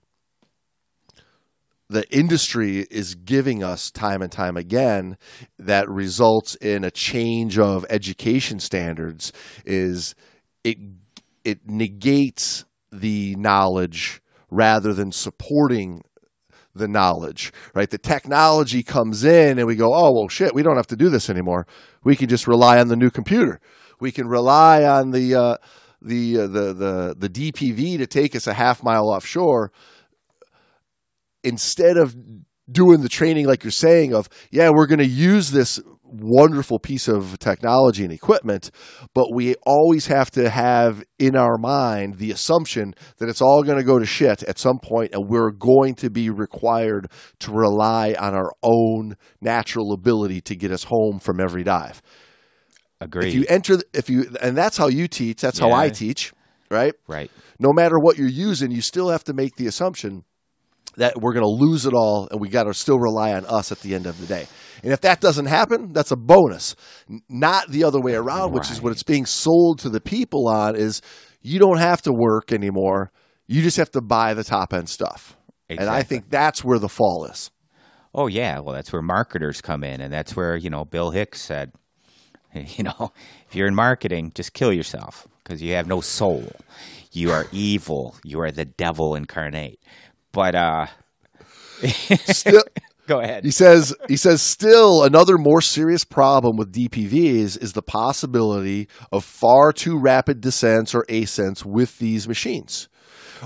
the 1.88 2.09
industry 2.15 2.80
is 2.89 3.15
giving 3.15 3.63
us 3.63 3.91
time 3.91 4.21
and 4.21 4.32
time 4.32 4.57
again 4.57 5.17
that 5.59 5.88
results 5.89 6.55
in 6.55 6.84
a 6.84 6.91
change 6.91 7.59
of 7.59 7.86
education 7.89 8.59
standards 8.59 9.32
is 9.65 10.15
it 10.63 10.78
it 11.43 11.59
negates 11.69 12.65
the 12.91 13.36
knowledge 13.36 14.21
rather 14.49 14.93
than 14.93 15.11
supporting 15.11 16.01
the 16.76 16.88
knowledge 16.88 17.51
right? 17.73 17.89
The 17.89 17.97
technology 17.97 18.84
comes 18.84 19.23
in 19.23 19.57
and 19.57 19.67
we 19.67 19.76
go 19.76 19.93
oh 19.93 20.11
well 20.11 20.28
shit 20.28 20.53
we 20.53 20.63
don't 20.63 20.76
have 20.76 20.88
to 20.88 20.95
do 20.95 21.09
this 21.09 21.30
anymore. 21.30 21.65
We 22.03 22.15
can 22.15 22.28
just 22.28 22.47
rely 22.47 22.80
on 22.80 22.88
the 22.88 22.95
new 22.95 23.09
computer. 23.09 23.59
We 23.99 24.11
can 24.11 24.28
rely 24.28 24.84
on 24.84 25.11
the 25.11 25.36
uh, 25.36 25.57
the, 26.01 26.39
uh, 26.39 26.47
the 26.47 26.73
the 26.73 27.15
the 27.17 27.30
DPV 27.30 27.97
to 27.97 28.07
take 28.07 28.36
us 28.36 28.47
a 28.47 28.53
half 28.53 28.84
mile 28.84 29.09
offshore. 29.09 29.71
Instead 31.43 31.97
of 31.97 32.15
doing 32.69 33.01
the 33.01 33.09
training 33.09 33.45
like 33.45 33.63
you're 33.63 33.69
saying 33.69 34.11
of 34.13 34.28
yeah 34.49 34.71
we're 34.71 34.88
going 34.88 34.97
to 34.97 35.05
use 35.05 35.51
this 35.51 35.80
wonderful 36.22 36.80
piece 36.80 37.07
of 37.07 37.38
technology 37.39 38.03
and 38.03 38.13
equipment 38.13 38.72
but 39.13 39.34
we 39.34 39.55
always 39.66 40.07
have 40.07 40.32
to 40.32 40.49
have 40.49 41.03
in 41.20 41.36
our 41.36 41.57
mind 41.57 42.18
the 42.18 42.32
assumption 42.32 42.93
that 43.18 43.30
it's 43.30 43.41
all 43.41 43.63
going 43.63 43.78
to 43.78 43.84
go 43.84 43.99
to 43.99 44.05
shit 44.05 44.43
at 44.43 44.57
some 44.57 44.80
point 44.80 45.13
and 45.13 45.28
we're 45.28 45.51
going 45.51 45.95
to 45.95 46.09
be 46.09 46.30
required 46.30 47.07
to 47.39 47.51
rely 47.51 48.16
on 48.20 48.34
our 48.34 48.51
own 48.63 49.16
natural 49.41 49.93
ability 49.93 50.41
to 50.41 50.55
get 50.55 50.72
us 50.72 50.86
home 50.86 51.20
from 51.20 51.39
every 51.39 51.63
dive 51.63 52.01
Agreed. 53.01 53.28
if 53.28 53.34
you 53.34 53.45
enter 53.49 53.78
if 53.93 54.09
you 54.09 54.26
and 54.41 54.55
that's 54.55 54.78
how 54.78 54.88
you 54.88 55.07
teach 55.07 55.41
that's 55.41 55.59
how 55.59 55.72
i 55.72 55.89
teach 55.89 56.34
right 56.70 56.93
right. 57.07 57.32
no 57.59 57.72
matter 57.74 57.99
what 57.99 58.18
you're 58.18 58.28
using, 58.28 58.72
you 58.72 58.82
still 58.82 59.09
have 59.09 59.24
to 59.26 59.34
make 59.34 59.55
the 59.55 59.68
assumption 59.68 60.24
that 60.97 61.19
we're 61.19 61.33
going 61.33 61.45
to 61.45 61.65
lose 61.65 61.85
it 61.85 61.93
all 61.93 62.27
and 62.31 62.39
we 62.39 62.49
got 62.49 62.63
to 62.63 62.73
still 62.73 62.99
rely 62.99 63.33
on 63.33 63.45
us 63.45 63.71
at 63.71 63.79
the 63.79 63.95
end 63.95 64.05
of 64.05 64.19
the 64.19 64.27
day. 64.27 64.47
And 64.83 64.93
if 64.93 65.01
that 65.01 65.19
doesn't 65.21 65.47
happen, 65.47 65.93
that's 65.93 66.11
a 66.11 66.15
bonus. 66.15 66.75
Not 67.29 67.69
the 67.69 67.83
other 67.83 67.99
way 67.99 68.13
around, 68.13 68.51
which 68.53 68.69
is 68.69 68.81
what 68.81 68.91
it's 68.91 69.03
being 69.03 69.25
sold 69.25 69.79
to 69.79 69.89
the 69.89 70.01
people 70.01 70.47
on 70.47 70.75
is 70.75 71.01
you 71.41 71.59
don't 71.59 71.77
have 71.77 72.01
to 72.03 72.13
work 72.13 72.51
anymore. 72.51 73.11
You 73.47 73.61
just 73.61 73.77
have 73.77 73.91
to 73.91 74.01
buy 74.01 74.33
the 74.33 74.43
top 74.43 74.73
end 74.73 74.89
stuff. 74.89 75.37
And 75.69 75.89
I 75.89 76.03
think 76.03 76.29
that's 76.29 76.63
where 76.63 76.79
the 76.79 76.89
fall 76.89 77.25
is. 77.25 77.51
Oh 78.13 78.27
yeah, 78.27 78.59
well 78.59 78.73
that's 78.73 78.93
where 78.93 79.01
marketers 79.01 79.61
come 79.61 79.83
in, 79.83 79.99
and 79.99 80.13
that's 80.13 80.35
where 80.35 80.55
you 80.55 80.69
know 80.69 80.85
Bill 80.85 81.11
Hicks 81.11 81.41
said, 81.41 81.73
you 82.53 82.83
know, 82.83 83.11
if 83.47 83.55
you're 83.55 83.67
in 83.67 83.75
marketing, 83.75 84.31
just 84.33 84.53
kill 84.53 84.71
yourself 84.71 85.27
because 85.43 85.61
you 85.61 85.73
have 85.73 85.87
no 85.87 86.01
soul. 86.01 86.49
You 87.11 87.31
are 87.31 87.45
evil. 87.51 88.15
You 88.23 88.41
are 88.41 88.51
the 88.51 88.65
devil 88.65 89.15
incarnate. 89.15 89.79
But 90.36 90.53
uh, 90.53 90.88
Still, 91.79 92.63
go 93.07 93.21
ahead. 93.21 93.45
He 93.45 93.51
says 93.51 93.95
he 94.09 94.17
says 94.17 94.41
still 94.41 95.03
another 95.03 95.38
more 95.38 95.61
serious 95.61 96.03
problem 96.03 96.57
with 96.57 96.73
DPVs 96.73 97.61
is 97.61 97.73
the 97.73 97.81
possibility 97.81 98.89
of 99.13 99.23
far 99.23 99.71
too 99.71 99.97
rapid 99.97 100.41
descents 100.41 100.93
or 100.93 101.05
ascents 101.09 101.65
with 101.65 101.99
these 101.99 102.27
machines. 102.27 102.89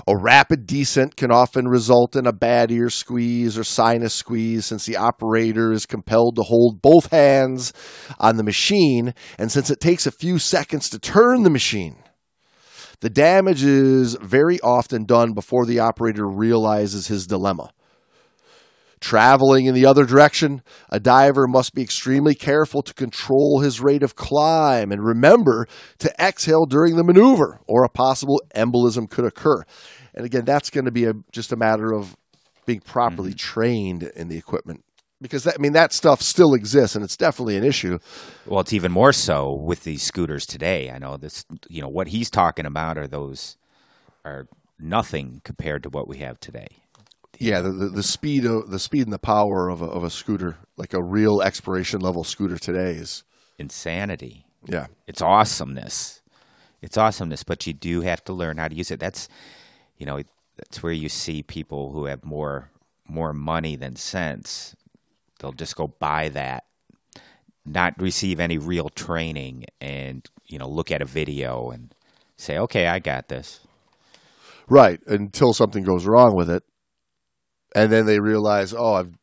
A 0.06 0.16
rapid 0.16 0.66
descent 0.66 1.16
can 1.16 1.30
often 1.30 1.68
result 1.68 2.16
in 2.16 2.26
a 2.26 2.32
bad 2.32 2.70
ear 2.70 2.90
squeeze 2.90 3.56
or 3.56 3.64
sinus 3.64 4.14
squeeze 4.14 4.66
since 4.66 4.86
the 4.86 4.96
operator 4.96 5.72
is 5.72 5.86
compelled 5.86 6.36
to 6.36 6.42
hold 6.42 6.82
both 6.82 7.10
hands 7.10 7.72
on 8.18 8.36
the 8.36 8.44
machine 8.44 9.14
and 9.38 9.52
since 9.52 9.70
it 9.70 9.80
takes 9.80 10.06
a 10.06 10.12
few 10.12 10.38
seconds 10.38 10.88
to 10.90 10.98
turn 10.98 11.42
the 11.42 11.50
machine. 11.50 11.96
The 13.00 13.10
damage 13.10 13.64
is 13.64 14.14
very 14.20 14.60
often 14.60 15.06
done 15.06 15.32
before 15.32 15.64
the 15.64 15.78
operator 15.78 16.26
realizes 16.26 17.06
his 17.06 17.26
dilemma. 17.26 17.70
Traveling 19.00 19.64
in 19.64 19.74
the 19.74 19.86
other 19.86 20.04
direction, 20.04 20.62
a 20.90 21.00
diver 21.00 21.46
must 21.46 21.74
be 21.74 21.80
extremely 21.80 22.34
careful 22.34 22.82
to 22.82 22.92
control 22.92 23.60
his 23.60 23.80
rate 23.80 24.02
of 24.02 24.14
climb 24.14 24.92
and 24.92 25.02
remember 25.02 25.66
to 25.98 26.12
exhale 26.22 26.66
during 26.66 26.96
the 26.96 27.04
maneuver, 27.04 27.60
or 27.66 27.82
a 27.82 27.88
possible 27.88 28.42
embolism 28.54 29.08
could 29.08 29.24
occur. 29.24 29.64
And 30.14 30.26
again, 30.26 30.44
that's 30.44 30.68
going 30.68 30.84
to 30.84 30.90
be 30.90 31.06
a, 31.06 31.14
just 31.32 31.52
a 31.52 31.56
matter 31.56 31.94
of 31.94 32.14
being 32.66 32.80
properly 32.80 33.30
mm-hmm. 33.30 33.36
trained 33.36 34.02
in 34.02 34.28
the 34.28 34.36
equipment. 34.36 34.84
Because 35.22 35.44
that, 35.44 35.56
I 35.58 35.60
mean 35.60 35.72
that 35.74 35.92
stuff 35.92 36.22
still 36.22 36.54
exists 36.54 36.96
and 36.96 37.04
it's 37.04 37.16
definitely 37.16 37.56
an 37.56 37.64
issue. 37.64 37.98
Well, 38.46 38.60
it's 38.60 38.72
even 38.72 38.90
more 38.90 39.12
so 39.12 39.52
with 39.52 39.84
these 39.84 40.02
scooters 40.02 40.46
today. 40.46 40.90
I 40.90 40.98
know 40.98 41.16
this. 41.16 41.44
You 41.68 41.82
know 41.82 41.88
what 41.88 42.08
he's 42.08 42.30
talking 42.30 42.64
about 42.66 42.96
are 42.96 43.06
those 43.06 43.56
are 44.24 44.46
nothing 44.78 45.42
compared 45.44 45.82
to 45.82 45.90
what 45.90 46.08
we 46.08 46.18
have 46.18 46.40
today. 46.40 46.68
Yeah, 47.38 47.60
the, 47.60 47.70
the, 47.70 47.88
the 47.88 48.02
speed 48.02 48.44
of 48.44 48.70
the 48.70 48.78
speed 48.78 49.04
and 49.04 49.12
the 49.12 49.18
power 49.18 49.68
of 49.68 49.80
a, 49.82 49.86
of 49.86 50.04
a 50.04 50.10
scooter, 50.10 50.56
like 50.76 50.92
a 50.94 51.02
real 51.02 51.40
expiration 51.42 52.00
level 52.00 52.24
scooter 52.24 52.58
today, 52.58 52.92
is 52.92 53.24
Insanity. 53.58 54.46
yeah. 54.66 54.86
it's 55.06 55.22
awesomeness. 55.22 56.22
It's 56.82 56.96
awesomeness, 56.96 57.42
but 57.42 57.66
you 57.66 57.74
do 57.74 58.00
have 58.00 58.24
to 58.24 58.32
learn 58.32 58.56
how 58.56 58.68
to 58.68 58.74
use 58.74 58.90
it. 58.90 59.00
That's 59.00 59.28
you 59.98 60.06
know, 60.06 60.22
that's 60.56 60.82
where 60.82 60.92
you 60.92 61.08
see 61.10 61.42
people 61.42 61.92
who 61.92 62.06
have 62.06 62.24
more 62.24 62.70
more 63.06 63.32
money 63.32 63.76
than 63.76 63.96
sense. 63.96 64.74
They'll 65.40 65.52
just 65.52 65.74
go 65.74 65.88
buy 65.88 66.28
that, 66.30 66.64
not 67.66 68.00
receive 68.00 68.38
any 68.38 68.58
real 68.58 68.88
training 68.90 69.64
and, 69.80 70.24
you 70.46 70.58
know, 70.58 70.68
look 70.68 70.92
at 70.92 71.02
a 71.02 71.06
video 71.06 71.70
and 71.70 71.92
say, 72.36 72.56
"Okay, 72.58 72.86
I 72.86 72.98
got 73.00 73.28
this." 73.28 73.60
Right, 74.68 75.00
until 75.08 75.52
something 75.52 75.82
goes 75.82 76.06
wrong 76.06 76.36
with 76.36 76.48
it, 76.48 76.62
and 77.74 77.90
then 77.90 78.06
they 78.06 78.20
realize, 78.20 78.72
oh, 78.72 78.94
I've 78.94 79.18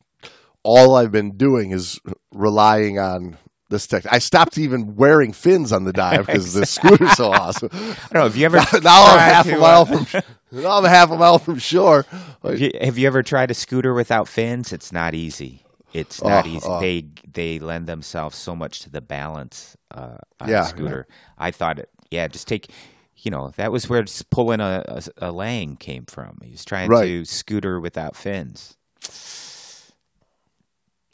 all 0.64 0.96
I've 0.96 1.12
been 1.12 1.38
doing 1.38 1.72
is 1.72 2.00
relying 2.34 3.00
on 3.00 3.38
this 3.70 3.88
tech. 3.88 4.06
I 4.12 4.20
stopped 4.20 4.58
even 4.58 4.96
wearing 4.98 5.32
fins 5.32 5.72
on 5.72 5.86
the 5.86 5.94
dive 5.94 6.26
because 6.26 6.54
the 6.54 6.66
scooter's 6.66 7.14
so 7.14 7.32
awesome. 7.32 7.70
I 7.72 7.78
don't 7.78 8.14
know, 8.14 8.24
have 8.24 8.36
you 8.36 8.46
ever 8.46 8.58
now 8.82 9.06
I'm 9.06 9.20
half 9.20 9.48
a 9.48 9.58
mile 9.58 9.82
uh, 9.82 10.04
from 10.04 10.24
now 10.52 10.78
I'm 10.80 10.84
half 10.86 11.12
a 11.12 11.18
mile 11.18 11.40
from 11.40 11.60
shore. 11.60 12.06
Like, 12.44 12.60
You- 12.60 12.72
Have 12.82 12.98
you 12.98 13.08
ever 13.08 13.24
tried 13.24 13.50
a 13.52 13.54
scooter 13.54 13.94
without 13.94 14.28
fins? 14.28 14.72
It's 14.74 14.92
not 14.92 15.14
easy. 15.14 15.64
It's 16.00 16.24
not 16.24 16.46
Oh, 16.46 16.50
easy. 16.50 16.68
oh. 16.68 16.80
They 16.80 17.06
they 17.32 17.60
lend 17.60 17.88
themselves 17.88 18.38
so 18.38 18.56
much 18.56 18.80
to 18.82 18.90
the 18.90 19.02
balance 19.02 19.78
uh, 19.92 20.18
on 20.40 20.50
Yeah, 20.50 20.62
a 20.62 20.66
scooter. 20.66 21.08
I 21.38 21.52
thought 21.52 21.80
it. 21.80 21.90
Yeah, 22.12 22.28
just 22.28 22.48
take. 22.48 22.70
You 23.18 23.32
know 23.32 23.52
that 23.58 23.72
was 23.72 23.90
where 23.90 24.06
pulling 24.30 24.60
a, 24.62 24.84
a, 24.88 25.30
a 25.30 25.32
Lang 25.32 25.76
came 25.78 26.06
from. 26.06 26.40
He 26.44 26.52
was 26.52 26.64
trying 26.66 26.90
Right. 26.90 27.06
to 27.08 27.26
scooter 27.26 27.80
without 27.80 28.16
fins, 28.16 28.78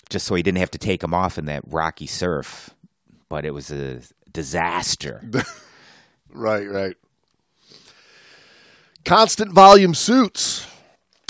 just 0.10 0.28
so 0.28 0.36
he 0.36 0.44
didn't 0.44 0.58
have 0.60 0.72
to 0.72 0.78
take 0.78 1.02
them 1.02 1.14
off 1.14 1.38
in 1.38 1.46
that 1.46 1.64
rocky 1.68 2.08
surf. 2.08 2.72
But 3.30 3.46
it 3.46 3.52
was 3.52 3.72
a 3.72 4.02
disaster. 4.32 5.24
right, 6.34 6.70
right. 6.70 6.98
Constant 9.06 9.52
volume 9.54 9.94
suits. 9.94 10.68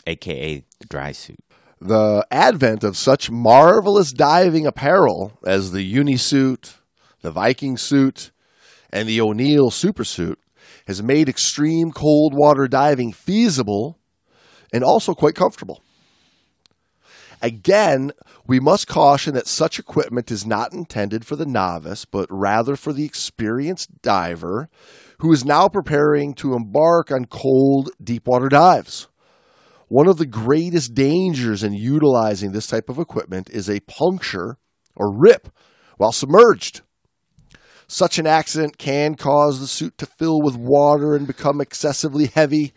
AKA 0.08 0.66
dry 0.90 1.12
suit. 1.12 1.40
The 1.84 2.26
advent 2.32 2.84
of 2.84 2.96
such 2.96 3.30
marvelous 3.30 4.14
diving 4.14 4.66
apparel 4.66 5.38
as 5.46 5.72
the 5.72 5.84
unisuit, 5.84 6.76
the 7.22 7.32
Viking 7.32 7.78
suit, 7.78 8.32
and 8.92 9.08
the 9.08 9.20
O'Neill 9.20 9.70
supersuit 9.70 10.36
has 10.88 11.04
made 11.04 11.28
extreme 11.28 11.92
cold 11.92 12.34
water 12.34 12.68
diving 12.68 13.12
feasible 13.12 14.00
and 14.72 14.84
also 14.84 15.14
quite 15.14 15.36
comfortable. 15.36 15.84
Again, 17.42 18.14
we 18.48 18.62
must 18.62 18.88
caution 18.88 19.34
that 19.34 19.48
such 19.48 19.78
equipment 19.78 20.32
is 20.32 20.46
not 20.46 20.72
intended 20.72 21.26
for 21.26 21.36
the 21.36 21.46
novice, 21.46 22.06
but 22.06 22.28
rather 22.30 22.78
for 22.78 22.94
the 22.94 23.04
experienced 23.04 24.02
diver 24.02 24.70
who 25.20 25.34
is 25.34 25.44
now 25.44 25.68
preparing 25.68 26.34
to 26.36 26.54
embark 26.54 27.12
on 27.12 27.26
cold, 27.26 27.90
deep 28.02 28.28
water 28.28 28.48
dives. 28.48 29.08
One 29.88 30.08
of 30.08 30.18
the 30.18 30.26
greatest 30.26 30.94
dangers 30.94 31.64
in 31.64 31.74
utilizing 31.74 32.52
this 32.52 32.68
type 32.68 32.90
of 32.90 32.98
equipment 33.00 33.50
is 33.50 33.70
a 33.70 33.80
puncture 33.82 34.58
or 34.96 35.16
rip 35.16 35.50
while 35.98 36.12
submerged. 36.12 36.82
Such 37.88 38.18
an 38.18 38.26
accident 38.26 38.78
can 38.78 39.16
cause 39.16 39.60
the 39.60 39.68
suit 39.68 39.98
to 40.00 40.06
fill 40.06 40.42
with 40.42 40.56
water 40.56 41.16
and 41.16 41.28
become 41.28 41.62
excessively 41.62 42.28
heavy, 42.28 42.74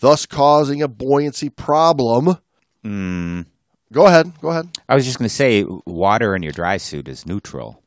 thus 0.00 0.26
causing 0.26 0.80
a 0.80 0.88
buoyancy 0.88 1.50
problem. 1.50 2.38
Mm. 2.84 3.46
Go 3.92 4.06
ahead. 4.06 4.32
Go 4.40 4.48
ahead. 4.48 4.68
I 4.88 4.94
was 4.94 5.04
just 5.04 5.18
going 5.18 5.28
to 5.28 5.34
say, 5.34 5.64
water 5.86 6.34
in 6.34 6.42
your 6.42 6.52
dry 6.52 6.78
suit 6.78 7.08
is 7.08 7.26
neutral. 7.26 7.82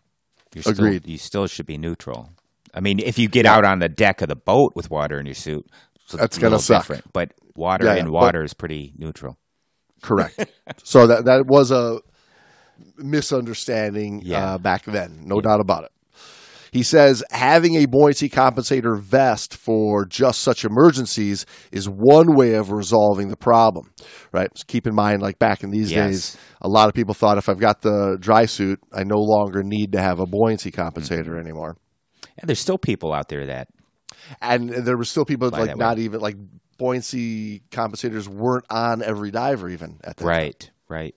You're 0.53 0.61
still, 0.61 0.73
Agreed. 0.73 1.07
You 1.07 1.17
still 1.17 1.47
should 1.47 1.65
be 1.65 1.77
neutral. 1.77 2.29
I 2.73 2.79
mean, 2.79 2.99
if 2.99 3.17
you 3.17 3.27
get 3.27 3.45
out 3.45 3.65
on 3.65 3.79
the 3.79 3.89
deck 3.89 4.21
of 4.21 4.29
the 4.29 4.35
boat 4.35 4.73
with 4.75 4.89
water 4.91 5.19
in 5.19 5.25
your 5.25 5.35
suit, 5.35 5.65
That's 6.13 6.37
gonna 6.37 6.59
suck. 6.59 6.83
different. 6.83 7.11
But 7.11 7.33
water 7.57 7.85
Yeah, 7.85 8.03
but- 8.03 8.11
water 8.11 8.43
is 8.43 8.53
pretty 8.53 8.93
neutral. 8.97 9.37
Correct. 10.01 10.45
so 10.83 11.07
that 11.07 11.25
that 11.25 11.45
was 11.47 11.71
a 11.71 11.99
misunderstanding 12.97 14.21
Yeah. 14.23 14.53
uh, 14.53 14.57
back 14.57 14.85
then, 14.85 15.21
no 15.25 15.41
doubt 15.41 15.59
about 15.59 15.83
it. 15.85 15.91
He 16.71 16.83
says 16.83 17.23
having 17.31 17.75
a 17.75 17.85
buoyancy 17.85 18.29
compensator 18.29 18.99
vest 18.99 19.55
for 19.55 20.05
just 20.05 20.41
such 20.41 20.65
emergencies 20.65 21.45
is 21.71 21.87
one 21.89 22.35
way 22.35 22.53
of 22.55 22.71
resolving 22.71 23.29
the 23.29 23.37
problem, 23.37 23.91
right? 24.33 24.49
So 24.55 24.63
keep 24.67 24.85
in 24.85 24.93
mind, 24.93 25.21
like 25.21 25.39
back 25.39 25.63
in 25.63 25.71
these 25.71 25.91
Yes. 25.91 26.09
days, 26.09 26.37
a 26.61 26.67
lot 26.67 26.89
of 26.89 26.93
people 26.93 27.13
thought 27.13 27.37
if 27.37 27.47
I've 27.49 27.59
got 27.59 27.81
the 27.81 28.17
dry 28.19 28.45
suit, 28.45 28.79
I 28.93 29.03
no 29.05 29.17
longer 29.17 29.63
need 29.63 29.93
to 29.93 30.01
have 30.01 30.19
a 30.19 30.25
buoyancy 30.25 30.69
compensator 30.71 31.27
Mm-hmm. 31.29 31.39
anymore. 31.47 31.77
And 32.37 32.47
there's 32.47 32.59
still 32.59 32.77
people 32.77 33.13
out 33.13 33.29
there 33.29 33.45
that 33.47 33.69
And 34.41 34.69
there 34.69 34.97
were 34.97 35.05
still 35.05 35.25
people 35.25 35.49
like 35.49 35.75
not 35.77 35.97
even 35.99 36.19
like 36.19 36.35
buoyancy 36.77 37.61
compensators 37.71 38.27
weren't 38.27 38.65
on 38.69 39.01
every 39.01 39.31
diver 39.31 39.69
even 39.69 39.99
at 40.03 40.17
the 40.17 40.23
time. 40.23 40.29
right, 40.29 40.71
right. 40.89 41.15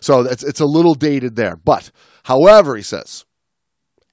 So 0.00 0.20
it's 0.22 0.42
it's 0.42 0.60
a 0.60 0.66
little 0.66 0.94
dated 0.94 1.36
there. 1.36 1.56
But 1.56 1.90
however, 2.24 2.76
he 2.76 2.82
says, 2.82 3.24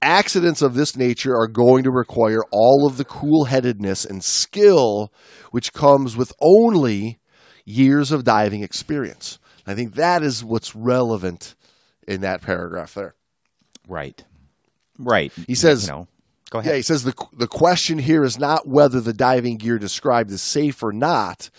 accidents 0.02 0.62
of 0.62 0.74
this 0.74 0.96
nature 0.96 1.34
are 1.34 1.48
going 1.48 1.84
to 1.84 1.90
require 1.90 2.40
all 2.52 2.86
of 2.86 2.96
the 2.96 3.04
cool 3.04 3.46
headedness 3.46 4.04
and 4.04 4.22
skill 4.22 5.12
which 5.50 5.72
comes 5.72 6.16
with 6.16 6.32
only 6.40 7.18
years 7.64 8.12
of 8.12 8.24
diving 8.24 8.62
experience. 8.62 9.38
I 9.66 9.74
think 9.74 9.94
that 9.94 10.22
is 10.22 10.44
what's 10.44 10.74
relevant 10.74 11.54
in 12.06 12.20
that 12.22 12.42
paragraph 12.42 12.94
there. 12.94 13.14
Right. 13.86 14.22
Right. 14.98 15.32
He 15.46 15.54
says- 15.54 15.86
you 15.86 15.92
know, 15.92 16.08
go 16.50 16.60
Yeah, 16.60 16.74
he 16.74 16.82
says 16.82 17.04
the 17.04 17.14
the 17.32 17.46
question 17.46 17.98
here 17.98 18.24
is 18.24 18.38
not 18.38 18.66
whether 18.66 19.00
the 19.00 19.12
diving 19.12 19.56
gear 19.56 19.78
described 19.78 20.30
is 20.30 20.42
safe 20.42 20.82
or 20.82 20.92
not. 20.92 21.50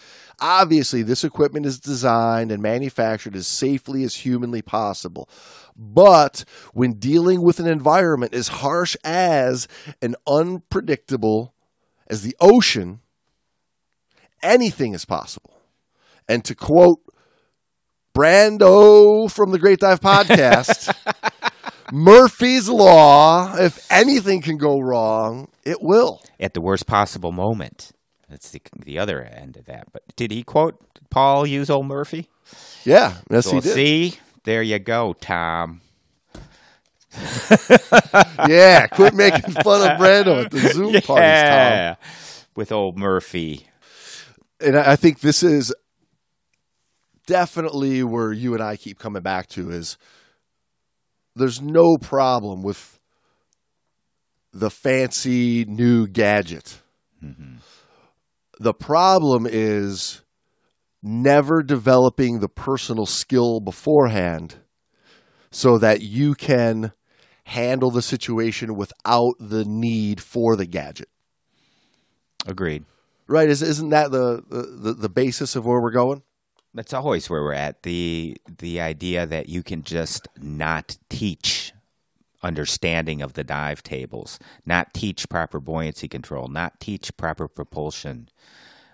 Obviously, 0.42 1.02
this 1.02 1.24
equipment 1.24 1.66
is 1.66 1.80
designed 1.80 2.52
and 2.52 2.64
manufactured 2.64 3.36
as 3.36 3.46
safely 3.48 4.04
as 4.04 4.16
humanly 4.16 4.62
possible. 4.62 5.30
But 5.76 6.46
when 6.74 6.94
dealing 6.94 7.42
with 7.42 7.60
an 7.60 7.68
environment 7.68 8.34
as 8.34 8.48
harsh 8.48 8.96
as 9.04 9.68
and 10.02 10.16
unpredictable 10.28 11.54
as 12.08 12.22
the 12.22 12.36
ocean, 12.40 13.02
anything 14.42 14.94
is 14.94 15.06
possible. 15.06 15.62
And 16.28 16.44
to 16.46 16.56
quote 16.56 17.00
Brando 18.14 19.32
from 19.32 19.52
the 19.52 19.60
Great 19.60 19.80
Dive 19.80 20.02
Podcast, 20.02 20.94
Murphy's 21.92 22.70
Law, 22.70 23.56
if 23.58 23.86
anything 23.92 24.42
can 24.42 24.58
go 24.58 24.80
wrong, 24.80 25.48
it 25.64 25.82
will. 25.82 26.22
At 26.40 26.54
the 26.54 26.62
worst 26.62 26.86
possible 26.88 27.32
moment. 27.32 27.92
That's 28.30 28.52
the 28.52 28.62
the 28.86 29.00
other 29.00 29.22
end 29.24 29.58
of 29.58 29.66
that. 29.66 29.92
But 29.92 30.04
did 30.16 30.32
he 30.32 30.44
quote 30.44 30.80
Paul 31.10 31.48
use 31.48 31.70
old 31.70 31.88
Murphy? 31.88 32.28
Yeah, 32.84 33.18
yes, 33.30 33.46
Well, 33.48 33.56
he 33.56 33.62
did. 33.62 33.74
see, 33.74 34.14
there 34.44 34.62
you 34.62 34.80
go, 34.80 35.14
Tom. 35.14 35.82
Yeah, 38.48 38.88
quit 38.88 39.14
making 39.14 39.54
fun 39.56 39.82
of 39.90 39.98
Brando 40.00 40.46
at 40.46 40.52
the 40.52 40.60
Zoom 40.60 40.94
parties, 41.02 41.42
Tom. 41.44 41.96
With 42.56 42.72
old 42.72 42.98
Murphy. 42.98 43.68
And 44.62 44.78
I 44.78 44.94
I 44.94 44.96
think 44.96 45.20
this 45.22 45.44
is 45.44 45.74
definitely 47.26 48.04
where 48.04 48.32
you 48.32 48.54
and 48.54 48.64
I 48.64 48.76
keep 48.76 49.00
coming 49.00 49.22
back 49.22 49.48
to 49.50 49.70
is 49.72 49.98
there's 51.40 51.62
no 51.62 51.98
problem 51.98 52.62
with 52.62 53.00
the 54.54 54.70
fancy 54.70 55.66
new 55.66 56.08
gadget. 56.08 56.82
The 58.60 58.74
problem 58.74 59.48
is 59.50 60.22
never 61.02 61.64
developing 61.64 62.40
the 62.40 62.50
personal 62.50 63.06
skill 63.06 63.60
beforehand 63.60 64.58
so 65.52 65.78
that 65.78 66.02
you 66.02 66.36
can 66.36 66.92
handle 67.46 67.90
the 67.90 68.02
situation 68.02 68.76
without 68.76 69.34
the 69.40 69.66
need 69.66 70.22
for 70.22 70.56
the 70.56 70.66
gadget. 70.66 71.10
Agreed. 72.46 72.86
Right? 73.28 73.50
Is, 73.50 73.62
isn't 73.62 73.90
that 73.90 74.12
the, 74.12 74.44
the, 74.50 74.94
the 74.94 75.10
basis 75.10 75.56
of 75.56 75.66
where 75.66 75.82
we're 75.82 75.92
going? 75.92 76.24
That's 76.74 76.94
always 76.94 77.30
where 77.30 77.42
we're 77.42 77.54
at. 77.54 77.84
The 77.84 78.38
the 78.60 78.80
idea 78.80 79.26
that 79.26 79.50
you 79.50 79.64
can 79.64 79.84
just 79.84 80.28
not 80.40 80.98
teach 81.10 81.74
understanding 82.44 83.22
of 83.22 83.34
the 83.34 83.44
dive 83.44 83.84
tables, 83.84 84.40
not 84.66 84.94
teach 84.94 85.28
proper 85.30 85.60
buoyancy 85.60 86.08
control, 86.08 86.48
not 86.48 86.80
teach 86.80 87.16
proper 87.18 87.48
propulsion 87.48 88.30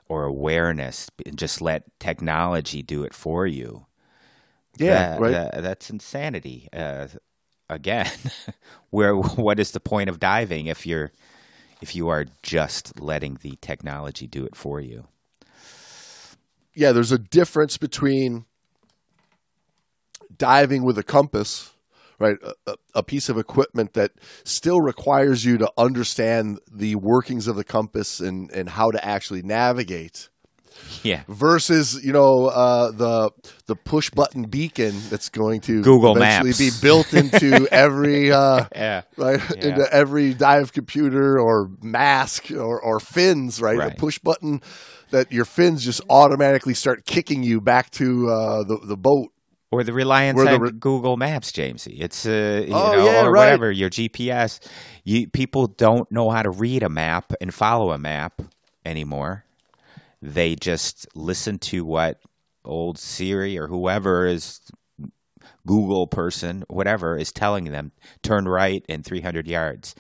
or 0.08 0.24
awareness, 0.26 1.10
and 1.26 1.38
just 1.38 1.62
let 1.62 1.84
technology 2.00 2.82
do 2.82 3.04
it 3.04 3.14
for 3.14 3.46
you. 3.46 3.86
That- 4.78 5.22
right. 5.22 5.32
that- 5.32 5.62
that's 5.64 5.90
insanity. 5.90 6.70
Uh, 6.74 7.08
again, 7.70 8.10
where 8.90 9.16
what 9.16 9.60
is 9.60 9.72
the 9.72 9.80
point 9.80 10.10
of 10.10 10.20
diving 10.20 10.68
if 10.68 10.86
you're 10.86 11.12
if 11.82 11.96
you 11.96 12.08
are 12.10 12.26
just 12.42 13.00
letting 13.02 13.36
the 13.42 13.58
technology 13.62 14.28
do 14.28 14.46
it 14.46 14.56
for 14.56 14.80
you? 14.80 15.08
Yeah, 16.76 16.92
there's 16.92 17.12
a 17.12 17.18
difference 17.18 17.78
between 17.78 18.46
diving 20.38 20.84
with 20.84 20.98
a 20.98 21.04
compass, 21.04 21.72
right? 22.20 22.38
A, 22.68 22.76
a- 22.96 23.04
piece 23.04 23.30
of 23.30 23.38
equipment 23.38 23.94
that 23.94 24.12
still 24.44 24.82
requires 24.82 25.46
you 25.46 25.58
to 25.60 25.72
understand 25.78 26.60
the 26.72 26.96
workings 26.96 27.48
of 27.48 27.56
the 27.56 27.64
compass 27.64 28.20
and, 28.20 28.52
and 28.52 28.70
how 28.70 28.92
to 28.92 29.04
actually 29.06 29.42
navigate 29.44 30.30
Yeah. 31.04 31.24
versus, 31.30 32.04
you 32.04 32.12
know, 32.12 32.48
uh, 32.48 32.92
the 32.92 33.30
the 33.68 33.76
push 33.76 34.10
button 34.10 34.44
beacon 34.44 34.94
that's 35.10 35.30
going 35.30 35.62
to 35.62 35.82
Google 35.82 36.16
eventually 36.18 36.50
Maps. 36.50 36.82
be 36.82 36.86
built 36.88 37.14
into 37.14 37.68
every 37.72 38.32
uh, 38.32 38.66
Yeah. 38.76 39.02
right 39.18 39.40
Yeah. 39.56 39.68
into 39.68 39.94
every 39.94 40.34
dive 40.34 40.74
computer 40.74 41.40
or 41.40 41.70
mask 41.82 42.52
or, 42.52 42.82
or 42.82 43.00
fins 43.00 43.62
right? 43.62 43.78
Right. 43.78 43.94
a 43.94 43.96
push 43.96 44.20
button 44.20 44.62
that 45.16 45.32
your 45.32 45.46
fins 45.46 45.84
just 45.86 46.02
automatically 46.10 46.76
start 46.76 47.06
kicking 47.06 47.44
you 47.44 47.62
back 47.62 47.92
to 47.92 48.30
uh, 48.30 48.64
the, 48.64 48.80
the 48.86 48.98
boat 48.98 49.30
Or 49.72 49.84
the 49.84 49.94
reliance 49.94 50.46
the 50.48 50.48
on 50.48 50.62
re- 50.62 50.72
Google 50.80 51.18
Maps, 51.18 51.52
Jamesy. 51.52 52.00
It's 52.00 52.26
uh, 52.26 52.66
you 52.68 52.74
Oh, 52.74 52.92
know, 52.92 53.06
yeah, 53.06 53.26
or 53.26 53.32
right. 53.32 53.60
whatever 53.60 53.72
your 53.72 53.90
GPS. 53.90 54.60
You 55.04 55.28
people 55.30 55.68
don't 55.68 56.10
know 56.12 56.30
how 56.30 56.44
to 56.44 56.50
read 56.52 56.84
a 56.84 56.90
map 56.90 57.34
and 57.42 57.54
follow 57.54 57.92
a 57.92 57.98
map 57.98 58.42
anymore. 58.86 59.46
They 60.22 60.56
just 60.56 61.08
listen 61.16 61.60
to 61.60 61.86
what 61.86 62.22
old 62.66 62.98
Siri 62.98 63.58
or 63.58 63.68
whoever 63.68 64.26
is 64.28 64.62
Google 65.68 66.08
person, 66.08 66.64
whatever, 66.70 67.18
is 67.18 67.32
telling 67.32 67.66
them. 67.66 67.92
Turn 68.24 68.48
right 68.48 68.86
in 68.88 69.04
300 69.04 69.48
yards. 69.48 69.96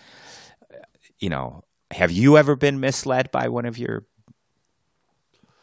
You 1.19 1.29
know, 1.29 1.63
have 1.91 2.11
you 2.11 2.37
ever 2.37 2.55
been 2.55 2.79
misled 2.79 3.31
by 3.31 3.47
one 3.49 3.65
of 3.65 3.77
your 3.77 4.05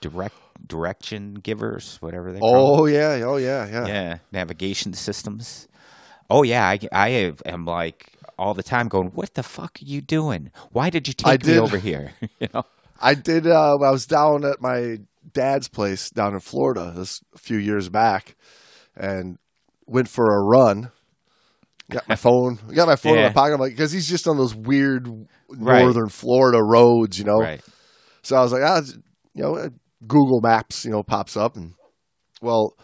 direct 0.02 0.34
direction 0.66 1.34
givers, 1.34 1.96
whatever 2.00 2.32
they 2.32 2.40
call 2.40 2.80
oh 2.82 2.86
yeah 2.86 3.22
oh 3.24 3.36
yeah 3.36 3.66
yeah 3.66 3.86
yeah 3.86 4.18
navigation 4.30 4.92
systems 4.92 5.66
oh 6.28 6.42
yeah 6.42 6.66
i, 6.68 6.78
I 6.92 7.32
am 7.46 7.64
like 7.64 8.12
all 8.38 8.54
the 8.54 8.62
time 8.62 8.88
going 8.88 9.08
what 9.08 9.34
the 9.34 9.42
fuck 9.42 9.78
are 9.80 9.84
you 9.84 10.00
doing 10.00 10.50
why 10.70 10.90
did 10.90 11.08
you 11.08 11.14
take 11.14 11.44
me 11.44 11.58
over 11.58 11.78
here 11.78 12.12
you 12.40 12.48
know 12.52 12.64
I 13.04 13.14
did. 13.14 13.48
Uh, 13.48 13.78
I 13.82 13.90
was 13.90 14.06
down 14.06 14.44
at 14.44 14.60
my 14.60 14.98
dad's 15.32 15.66
place 15.66 16.08
down 16.10 16.34
in 16.34 16.40
Florida 16.40 16.92
this 16.94 17.20
a 17.34 17.38
few 17.38 17.56
years 17.56 17.88
back, 17.88 18.36
and 18.94 19.38
went 19.86 20.08
for 20.08 20.32
a 20.32 20.40
run. 20.40 20.92
Got 21.90 22.06
my 22.08 22.14
phone. 22.26 22.60
Got 22.72 22.86
my 22.86 22.94
phone 22.94 23.16
in 23.18 23.24
my 23.24 23.32
pocket. 23.32 23.54
I'm 23.54 23.60
like, 23.60 23.72
because 23.72 23.90
he's 23.90 24.08
just 24.08 24.28
on 24.28 24.36
those 24.36 24.54
weird 24.54 25.08
Right. 25.48 25.82
northern 25.82 26.08
Florida 26.08 26.62
roads, 26.62 27.18
you 27.18 27.24
know. 27.24 27.40
right 27.40 27.60
So 28.22 28.36
I 28.36 28.42
was 28.42 28.52
like, 28.52 28.62
ah, 28.64 28.80
you 29.34 29.42
know, 29.42 29.70
Google 30.06 30.40
Maps, 30.40 30.84
you 30.84 30.90
know, 30.90 31.02
pops 31.02 31.36
up, 31.36 31.56
and 31.56 31.74
well, 32.40 32.74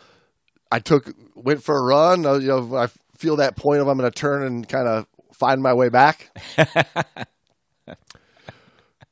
I 0.71 0.79
took 0.79 1.13
went 1.35 1.63
for 1.63 1.77
a 1.77 1.83
run. 1.83 2.25
uh, 2.27 2.35
You 2.35 2.49
know, 2.49 2.77
I 2.77 2.89
feel 3.17 3.37
that 3.37 3.57
point 3.57 3.81
of 3.81 3.89
I'm 3.89 3.99
going 3.99 4.11
to 4.11 4.17
turn 4.17 4.45
and 4.45 4.69
kind 4.69 4.87
of 4.89 5.07
find 5.35 5.61
my 5.63 5.75
way 5.75 5.89
back. 5.89 6.31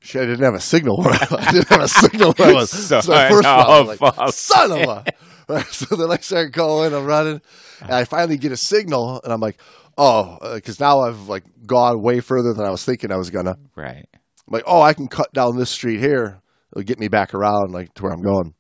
Shit, 0.01 0.23
I 0.23 0.27
didn't 0.27 0.45
have 0.45 0.55
a 0.55 0.61
signal. 0.61 1.01
I, 1.05 1.27
I 1.37 1.51
didn't 1.53 1.69
have 1.69 1.81
a 1.83 1.89
signal. 1.89 2.33
When 2.35 2.51
I 2.51 2.53
was 2.61 2.71
so, 2.71 3.01
first 3.01 3.13
of 3.45 3.47
all, 3.47 3.91
I 3.91 3.97
like, 3.97 4.33
son 4.33 4.71
of 4.73 4.79
a. 4.89 5.05
Right, 5.49 5.67
so 5.71 5.97
then 5.97 6.11
I 6.11 6.17
started 6.19 6.53
going. 6.53 6.95
I'm 6.95 7.05
running, 7.07 7.41
and 7.81 7.91
I 7.93 8.05
finally 8.05 8.37
get 8.37 8.53
a 8.53 8.57
signal, 8.57 9.21
and 9.25 9.33
I'm 9.33 9.41
like, 9.41 9.59
oh, 9.99 10.39
because 10.55 10.79
now 10.79 11.01
I've 11.01 11.29
like 11.29 11.45
gone 11.67 12.01
way 12.03 12.21
further 12.21 12.53
than 12.53 12.65
I 12.65 12.71
was 12.71 12.85
thinking 12.85 13.11
I 13.11 13.17
was 13.17 13.31
gonna. 13.31 13.57
right 13.75 14.07
I'm 14.15 14.53
like, 14.53 14.65
oh, 14.67 14.81
I 14.81 14.93
can 14.95 15.09
cut 15.09 15.33
down 15.33 15.57
this 15.57 15.71
street 15.71 15.99
here. 15.99 16.41
It'll 16.77 16.85
get 16.85 16.99
me 17.01 17.09
back 17.09 17.33
around 17.33 17.73
like 17.73 17.95
to 17.95 18.03
where 18.03 18.13
I'm 18.13 18.21
going. 18.21 18.53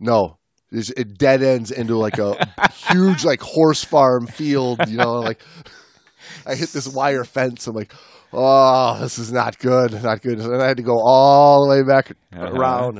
No, 0.00 0.38
it 0.72 1.18
dead 1.18 1.42
ends 1.42 1.70
into 1.70 1.96
like 1.98 2.18
a 2.18 2.34
huge 2.90 3.24
like 3.24 3.42
horse 3.42 3.84
farm 3.84 4.26
field. 4.26 4.80
You 4.88 4.96
know, 4.96 5.20
like 5.20 5.42
I 6.46 6.54
hit 6.54 6.70
this 6.70 6.88
wire 6.88 7.24
fence. 7.24 7.66
I'm 7.66 7.74
like, 7.74 7.92
oh, 8.32 8.98
this 9.00 9.18
is 9.18 9.30
not 9.30 9.58
good, 9.58 9.92
not 10.02 10.22
good. 10.22 10.40
And 10.40 10.62
I 10.62 10.66
had 10.66 10.78
to 10.78 10.82
go 10.82 10.96
all 11.04 11.68
the 11.68 11.76
way 11.76 11.82
back 11.86 12.12
Uh-huh. 12.32 12.50
around, 12.52 12.98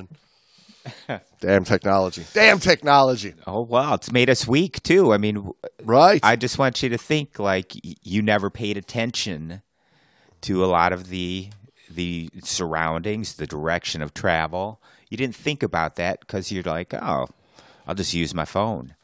and 1.09 1.21
Damn 1.41 1.65
technology. 1.65 2.25
Damn 2.35 2.59
technology. 2.59 3.33
Oh 3.47 3.63
wow, 3.63 3.95
it's 3.95 4.13
made 4.13 4.29
us 4.29 4.47
weak 4.47 4.83
too. 4.83 5.15
I 5.15 5.17
mean, 5.17 5.51
Right. 5.83 6.21
I 6.23 6.37
just 6.37 6.59
want 6.59 6.83
you 6.83 6.91
to 6.91 6.99
think 6.99 7.39
like 7.39 7.73
you 7.83 8.21
never 8.21 8.51
paid 8.51 8.77
attention 8.77 9.63
to 10.43 10.63
a 10.63 10.67
lot 10.67 10.93
of 10.93 11.09
the 11.09 11.49
the 11.95 12.31
surroundings, 12.43 13.35
the 13.35 13.47
direction 13.47 14.03
of 14.03 14.15
travel. 14.15 14.81
You 15.09 15.17
didn't 15.17 15.35
think 15.37 15.63
about 15.63 15.97
that 15.97 16.21
because 16.21 16.53
you're 16.53 16.63
like, 16.63 16.95
oh, 16.95 17.27
I'll 17.87 17.95
just 17.95 18.15
use 18.15 18.35
my 18.35 18.45
phone. 18.45 18.95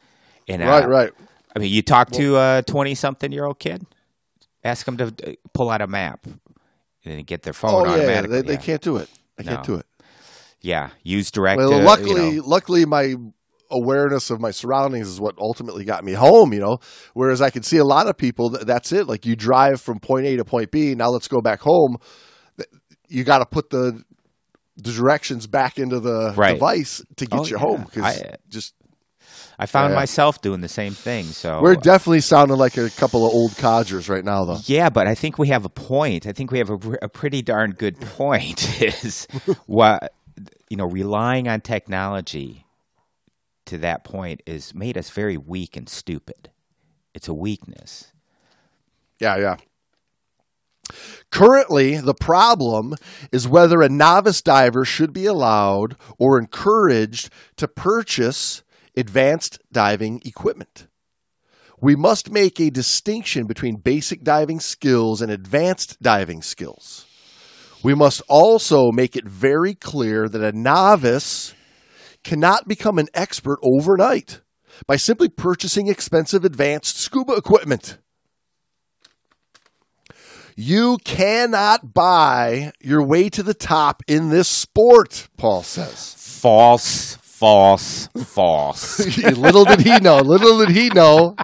And 0.47 0.63
uh, 0.63 0.67
right, 0.67 0.87
right. 0.87 1.11
I 1.55 1.59
mean, 1.59 1.71
you 1.71 1.81
talk 1.81 2.11
to 2.11 2.37
a 2.37 2.63
twenty-something-year-old 2.65 3.59
kid, 3.59 3.85
ask 4.63 4.85
them 4.85 4.97
to 4.97 5.05
uh, 5.05 5.33
pull 5.53 5.69
out 5.69 5.81
a 5.81 5.87
map 5.87 6.25
and 7.03 7.25
get 7.25 7.41
their 7.41 7.53
phone 7.53 7.73
Oh 7.73 7.85
yeah, 7.85 8.03
automatically. 8.03 8.41
they, 8.41 8.47
they 8.47 8.53
yeah. 8.53 8.59
can't 8.59 8.81
do 8.81 8.97
it. 8.97 9.09
They 9.35 9.43
can't 9.43 9.65
do 9.65 9.75
it. 9.75 9.85
Yeah, 10.61 10.89
use 11.03 11.29
direct. 11.31 11.57
Well, 11.57 11.73
uh, 11.73 11.79
you 11.79 11.83
luckily, 11.83 12.35
know. 12.37 12.43
luckily, 12.45 12.85
my 12.85 13.15
awareness 13.69 14.29
of 14.29 14.39
my 14.39 14.51
surroundings 14.51 15.07
is 15.07 15.19
what 15.19 15.35
ultimately 15.37 15.83
got 15.83 16.03
me 16.03 16.13
home. 16.13 16.53
You 16.53 16.59
know, 16.59 16.77
whereas 17.13 17.41
I 17.41 17.49
can 17.49 17.63
see 17.63 17.77
a 17.77 17.85
lot 17.85 18.07
of 18.07 18.17
people. 18.17 18.49
That's 18.49 18.91
it. 18.91 19.07
Like 19.07 19.25
you 19.25 19.35
drive 19.35 19.81
from 19.81 19.99
point 19.99 20.25
A 20.25 20.37
to 20.37 20.45
point 20.45 20.71
B. 20.71 20.95
Now 20.95 21.09
let's 21.09 21.27
go 21.27 21.41
back 21.41 21.59
home. 21.59 21.97
You 23.07 23.23
got 23.23 23.39
to 23.39 23.45
put 23.45 23.69
the 23.69 24.03
the 24.77 24.91
directions 24.91 25.47
back 25.47 25.79
into 25.79 25.99
the 25.99 26.33
Right. 26.35 26.53
device 26.53 27.01
to 27.15 27.25
get 27.25 27.39
Oh, 27.39 27.45
you 27.45 27.55
yeah. 27.55 27.61
home 27.61 27.83
because 27.83 28.03
I- 28.03 28.35
just 28.49 28.73
I 29.59 29.65
found 29.65 29.91
Yeah. 29.91 29.95
myself 29.95 30.39
doing 30.41 30.61
the 30.61 30.67
same 30.67 30.93
thing. 30.93 31.25
So 31.25 31.61
we're 31.63 31.75
definitely 31.75 32.21
sounding 32.21 32.57
like 32.57 32.77
a 32.77 32.91
couple 32.91 33.25
of 33.25 33.33
old 33.33 33.57
codgers 33.57 34.07
right 34.07 34.23
now, 34.23 34.45
though. 34.45 34.59
Yeah, 34.65 34.89
but 34.91 35.07
I 35.07 35.15
think 35.15 35.39
we 35.39 35.47
have 35.47 35.65
a 35.65 35.69
point. 35.69 36.27
I 36.27 36.31
think 36.31 36.51
we 36.51 36.59
have 36.59 36.69
a, 36.69 36.77
a 37.01 37.09
pretty 37.09 37.41
darn 37.41 37.71
good 37.71 37.99
point. 37.99 38.79
Is 39.03 39.27
what 39.65 40.13
you 40.69 40.77
know, 40.77 40.85
relying 40.85 41.47
on 41.47 41.61
technology 41.61 42.65
to 43.65 43.79
that 43.79 44.03
point 44.03 44.41
is 44.45 44.75
made 44.75 44.95
us 44.97 45.09
very 45.09 45.37
weak 45.37 45.75
and 45.75 45.89
stupid. 45.89 46.51
It's 47.15 47.27
a 47.27 47.33
weakness. 47.33 48.11
Yeah, 49.19 49.37
yeah. 49.37 49.55
Currently, 51.31 51.97
the 51.97 52.13
problem 52.13 52.95
is 53.31 53.47
whether 53.47 53.81
a 53.81 53.89
novice 53.89 54.41
diver 54.41 54.85
should 54.85 55.13
be 55.13 55.25
allowed 55.25 55.95
or 56.17 56.39
encouraged 56.39 57.29
to 57.57 57.67
purchase 57.67 58.63
advanced 58.95 59.59
diving 59.71 60.21
equipment. 60.25 60.87
We 61.79 61.95
must 61.95 62.31
make 62.31 62.59
a 62.59 62.71
distinction 62.71 63.45
between 63.45 63.75
basic 63.77 64.23
diving 64.23 64.59
skills 64.59 65.21
and 65.21 65.31
advanced 65.31 66.01
diving 66.01 66.41
skills. 66.41 67.05
We 67.83 67.93
must 67.93 68.23
also 68.27 68.91
make 68.91 69.15
it 69.15 69.27
very 69.27 69.75
clear 69.75 70.27
that 70.27 70.41
a 70.41 70.57
novice 70.57 71.53
cannot 72.23 72.67
become 72.67 72.97
an 72.97 73.07
expert 73.13 73.59
overnight 73.61 74.41
by 74.87 74.95
simply 74.95 75.29
purchasing 75.29 75.87
expensive 75.87 76.43
advanced 76.43 76.97
scuba 76.97 77.33
equipment. 77.33 77.99
You 80.59 80.97
cannot 81.03 81.93
buy 81.93 82.71
your 82.81 83.03
way 83.03 83.29
to 83.29 83.43
the 83.43 83.53
top 83.53 84.01
in 84.07 84.29
this 84.29 84.47
sport, 84.47 85.27
Paul 85.37 85.61
says. 85.61 86.15
False, 86.17 87.15
false, 87.21 88.07
false. 88.25 89.17
little 89.37 89.65
did 89.65 89.81
he 89.81 89.99
know, 89.99 90.17
little 90.17 90.65
did 90.65 90.75
he 90.75 90.89
know. 90.89 91.35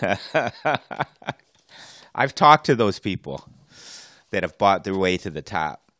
I've 2.14 2.36
talked 2.36 2.66
to 2.66 2.76
those 2.76 3.00
people 3.00 3.44
that 4.30 4.44
have 4.44 4.56
bought 4.58 4.84
their 4.84 4.96
way 4.96 5.16
to 5.16 5.30
the 5.30 5.42
top. 5.42 5.90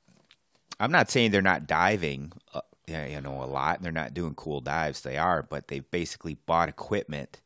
I'm 0.78 0.92
not 0.92 1.10
saying 1.10 1.32
they're 1.32 1.42
not 1.42 1.66
diving, 1.66 2.30
uh, 2.54 2.60
you 2.86 3.20
know, 3.20 3.42
a 3.42 3.46
lot. 3.46 3.78
And 3.78 3.84
they're 3.84 3.90
not 3.90 4.14
doing 4.14 4.36
cool 4.36 4.60
dives. 4.60 5.00
They 5.00 5.16
are, 5.16 5.42
but 5.42 5.66
they've 5.66 5.90
basically 5.90 6.34
bought 6.46 6.68
equipment, 6.68 7.40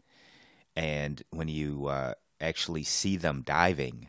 and 0.77 1.23
when 1.31 1.49
you 1.49 1.87
uh, 1.87 2.13
actually 2.43 2.83
see 2.83 3.17
them 3.17 3.43
diving, 3.45 4.09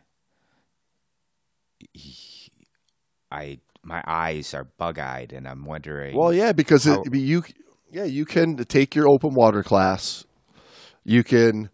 I 3.31 3.59
my 3.83 4.01
eyes 4.07 4.53
are 4.53 4.63
bug-eyed, 4.77 5.33
and 5.33 5.47
I'm 5.47 5.65
wondering. 5.65 6.17
Well, 6.17 6.33
yeah, 6.33 6.53
because 6.53 6.85
How- 6.85 7.01
it, 7.01 7.13
you, 7.13 7.43
yeah, 7.91 8.05
you 8.05 8.25
can 8.25 8.55
take 8.57 8.95
your 8.95 9.07
open 9.09 9.33
water 9.33 9.61
class. 9.61 10.25
You 11.03 11.21
can, 11.23 11.69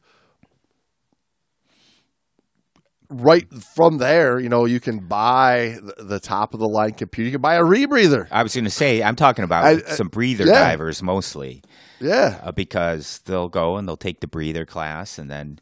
right 3.11 3.47
from 3.75 3.99
there, 3.99 4.39
you 4.39 4.49
know, 4.49 4.65
you 4.65 4.79
can 4.79 5.07
buy 5.07 5.77
the, 5.83 6.03
the 6.03 6.19
top 6.19 6.55
of 6.55 6.59
the 6.59 6.67
line 6.67 6.93
computer. 6.93 7.27
You 7.27 7.33
can 7.33 7.41
buy 7.41 7.55
a 7.55 7.63
rebreather. 7.63 8.27
I 8.31 8.41
was 8.41 8.55
going 8.55 8.65
to 8.65 8.71
say, 8.71 9.03
I'm 9.03 9.15
talking 9.15 9.43
about 9.45 9.65
I- 9.65 9.71
I- 9.87 9.95
some 9.95 10.07
breather 10.07 10.45
yeah. 10.45 10.53
divers 10.69 11.03
mostly. 11.03 11.61
Yeah, 12.01 12.39
uh, 12.43 12.51
because 12.53 13.19
they'll 13.25 13.49
go 13.49 13.75
and 13.75 13.87
they'll 13.87 13.97
take 13.97 14.21
the 14.21 14.27
breather 14.27 14.65
class, 14.65 15.19
and 15.19 15.29
then 15.29 15.59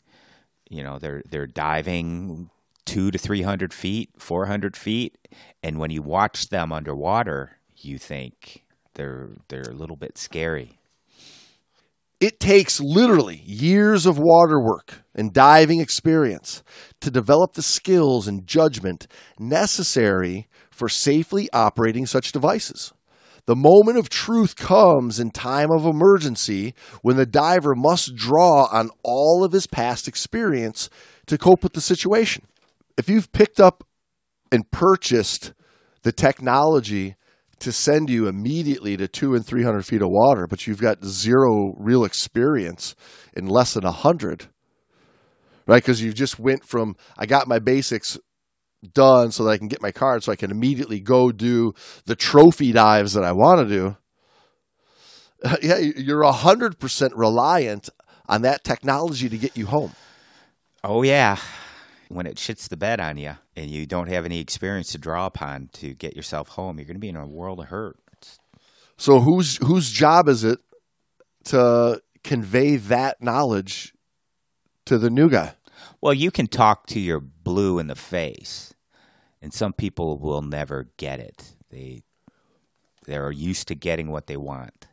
you 0.70 0.84
know 0.84 1.00
they're 1.00 1.24
they're 1.30 1.48
diving 1.48 2.50
two 2.86 3.12
to 3.12 3.18
three 3.18 3.42
hundred 3.42 3.74
feet, 3.74 4.10
four 4.18 4.46
hundred 4.46 4.76
feet, 4.76 5.18
and 5.64 5.80
when 5.80 5.92
you 5.92 6.02
watch 6.02 6.50
them 6.50 6.72
underwater, 6.72 7.58
you 7.76 7.98
think 7.98 8.64
they're 8.96 9.30
they're 9.50 9.70
a 9.70 9.74
little 9.74 9.96
bit 9.96 10.18
scary. 10.18 10.80
It 12.20 12.40
takes 12.40 12.80
literally 12.80 13.44
years 13.46 14.08
of 14.08 14.18
water 14.18 14.60
work 14.60 15.04
and 15.14 15.32
diving 15.32 15.80
experience 15.80 16.64
to 17.02 17.12
develop 17.12 17.54
the 17.54 17.62
skills 17.62 18.28
and 18.28 18.48
judgment 18.48 19.06
necessary 19.38 20.48
for 20.72 20.90
safely 20.90 21.48
operating 21.54 22.08
such 22.08 22.32
devices. 22.32 22.92
The 23.48 23.56
moment 23.56 23.98
of 23.98 24.10
truth 24.10 24.58
comes 24.58 25.22
in 25.22 25.32
time 25.32 25.72
of 25.72 25.86
emergency 25.86 26.76
when 27.02 27.16
the 27.16 27.26
diver 27.26 27.76
must 27.76 28.14
draw 28.14 28.68
on 28.72 28.90
all 29.04 29.42
of 29.44 29.54
his 29.54 29.68
past 29.68 30.06
experience 30.06 30.90
to 31.28 31.38
cope 31.38 31.64
with 31.64 31.72
the 31.72 31.82
situation. 31.82 32.46
If 32.98 33.08
you've 33.08 33.32
picked 33.32 33.62
up 33.62 33.86
and 34.52 34.70
purchased 34.70 35.54
the 36.04 36.12
technology 36.12 37.16
to 37.60 37.72
send 37.72 38.10
you 38.10 38.28
immediately 38.28 38.98
to 38.98 39.08
two 39.08 39.34
and 39.34 39.46
three 39.46 39.64
hundred 39.64 39.86
feet 39.86 40.02
of 40.02 40.10
water, 40.10 40.46
but 40.46 40.68
you've 40.68 40.82
got 40.82 41.06
zero 41.06 41.74
real 41.78 42.04
experience 42.04 42.96
in 43.34 43.48
less 43.48 43.76
than 43.76 43.86
a 43.86 43.92
hundred, 43.92 44.48
right? 45.66 45.82
Because 45.82 46.02
you 46.02 46.12
just 46.12 46.38
went 46.38 46.66
from 46.66 46.98
I 47.18 47.26
got 47.26 47.48
my 47.48 47.60
basics 47.60 48.20
done 48.94 49.32
so 49.32 49.44
that 49.44 49.52
I 49.52 49.58
can 49.58 49.68
get 49.68 49.82
my 49.82 49.92
card, 49.92 50.24
so 50.24 50.32
I 50.32 50.36
can 50.36 50.52
immediately 50.52 51.00
go 51.00 51.32
do 51.32 51.74
the 52.06 52.16
trophy 52.16 52.72
dives 52.72 53.14
that 53.14 53.24
I 53.24 53.32
want 53.32 53.68
to 53.68 53.74
do. 53.74 53.98
yeah, 55.62 55.78
you're 55.78 56.24
a 56.24 56.32
hundred 56.32 56.80
percent 56.80 57.16
reliant 57.16 57.90
on 58.28 58.42
that 58.42 58.64
technology 58.64 59.30
to 59.30 59.38
get 59.38 59.56
you 59.56 59.68
home. 59.68 59.94
Oh 60.84 61.04
yeah, 61.04 61.38
when 62.10 62.26
it 62.26 62.38
shits 62.38 62.68
the 62.70 62.78
bed 62.78 63.00
on 63.00 63.18
you 63.18 63.34
and 63.56 63.70
you 63.70 63.86
don't 63.86 64.10
have 64.10 64.26
any 64.26 64.40
experience 64.40 64.92
to 64.94 64.98
draw 64.98 65.26
upon 65.26 65.70
to 65.74 65.94
get 65.94 66.16
yourself 66.16 66.50
home, 66.50 66.78
you're 66.78 66.86
going 66.86 66.96
to 66.96 67.00
be 67.00 67.10
in 67.10 67.16
a 67.16 67.26
world 67.28 67.60
of 67.60 67.68
hurt. 67.68 67.98
It's- 68.14 68.40
So 68.98 69.20
whose 69.20 69.58
whose 69.58 69.92
job 69.92 70.28
is 70.28 70.44
it 70.44 70.60
to 71.46 72.02
convey 72.24 72.76
that 72.78 73.22
knowledge 73.22 73.94
to 74.86 74.98
the 74.98 75.10
new 75.10 75.30
guy? 75.30 75.54
Well, 76.08 76.14
you 76.14 76.32
can 76.32 76.48
talk 76.48 76.88
to 76.88 77.02
your 77.02 77.20
blue 77.20 77.80
in 77.80 77.88
the 77.88 77.96
face, 77.96 78.74
and 79.42 79.54
some 79.54 79.74
people 79.74 80.18
will 80.18 80.42
never 80.42 80.88
get 80.96 81.20
it. 81.20 81.54
They 81.70 82.04
they're 83.06 83.30
used 83.30 83.68
to 83.68 83.76
getting 83.76 84.10
what 84.10 84.28
they 84.28 84.38
want, 84.38 84.88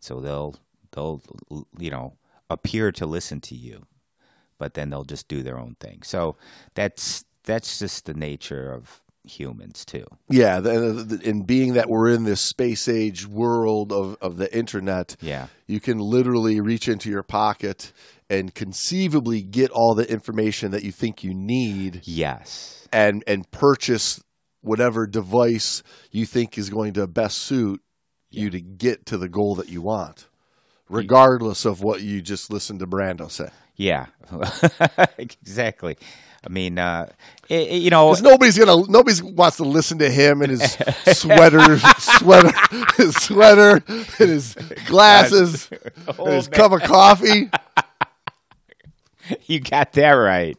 so 0.00 0.20
they'll 0.20 0.56
they'll 0.92 1.20
you 1.78 1.90
know 1.90 2.14
appear 2.48 2.92
to 2.92 3.04
listen 3.04 3.42
to 3.42 3.54
you, 3.54 3.84
but 4.58 4.72
then 4.72 4.88
they'll 4.88 5.04
just 5.04 5.28
do 5.28 5.42
their 5.42 5.58
own 5.58 5.76
thing. 5.80 6.00
So 6.02 6.38
that's 6.74 7.26
that's 7.44 7.78
just 7.78 8.06
the 8.06 8.14
nature 8.14 8.72
of 8.72 9.01
humans 9.24 9.84
too. 9.84 10.04
Yeah, 10.28 10.58
and 10.58 11.46
being 11.46 11.74
that 11.74 11.88
we're 11.88 12.10
in 12.10 12.24
this 12.24 12.40
space 12.40 12.88
age 12.88 13.26
world 13.26 13.92
of, 13.92 14.16
of 14.20 14.36
the 14.36 14.54
internet, 14.56 15.16
Yeah. 15.20 15.46
you 15.66 15.80
can 15.80 15.98
literally 15.98 16.60
reach 16.60 16.88
into 16.88 17.08
your 17.10 17.22
pocket 17.22 17.92
and 18.28 18.54
conceivably 18.54 19.42
get 19.42 19.70
all 19.70 19.94
the 19.94 20.10
information 20.10 20.70
that 20.72 20.82
you 20.82 20.92
think 20.92 21.22
you 21.22 21.34
need 21.34 22.00
Yes. 22.04 22.86
and 22.92 23.22
and 23.26 23.50
purchase 23.50 24.20
whatever 24.60 25.06
device 25.06 25.82
you 26.10 26.24
think 26.26 26.56
is 26.56 26.70
going 26.70 26.92
to 26.94 27.06
best 27.06 27.38
suit 27.38 27.80
you 28.30 28.48
to 28.50 28.60
get 28.60 29.04
to 29.06 29.18
the 29.18 29.28
goal 29.28 29.54
that 29.56 29.68
you 29.68 29.82
want, 29.82 30.28
regardless 30.88 31.64
of 31.64 31.82
what 31.82 32.00
you 32.00 32.22
just 32.22 32.50
listened 32.52 32.78
to 32.80 32.86
Brando 32.86 33.30
say. 33.30 33.48
Yeah. 33.76 34.06
exactly. 35.18 35.96
I 36.44 36.48
mean, 36.48 36.78
uh, 36.78 37.06
it, 37.48 37.68
it- 37.68 37.82
you 37.82 37.90
know, 37.90 38.12
nobody's 38.20 38.58
gonna, 38.58 38.84
nobody 38.88 39.22
wants 39.22 39.58
to 39.58 39.64
listen 39.64 39.98
to 39.98 40.10
him 40.10 40.42
and 40.42 40.50
his 40.50 40.72
sweater, 41.12 41.78
sweater, 41.98 42.52
his 42.96 43.14
sweater, 43.16 43.82
and 43.86 44.06
his 44.18 44.54
glasses, 44.86 45.68
and 46.08 46.28
his 46.32 46.48
Oh, 46.48 46.50
cup 46.50 46.72
of 46.72 46.82
coffee. 46.82 47.50
you 49.46 49.60
got 49.60 49.92
that 49.92 50.10
right. 50.10 50.56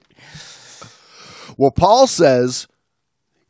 Well, 1.57 1.71
Paul 1.71 2.07
says 2.07 2.67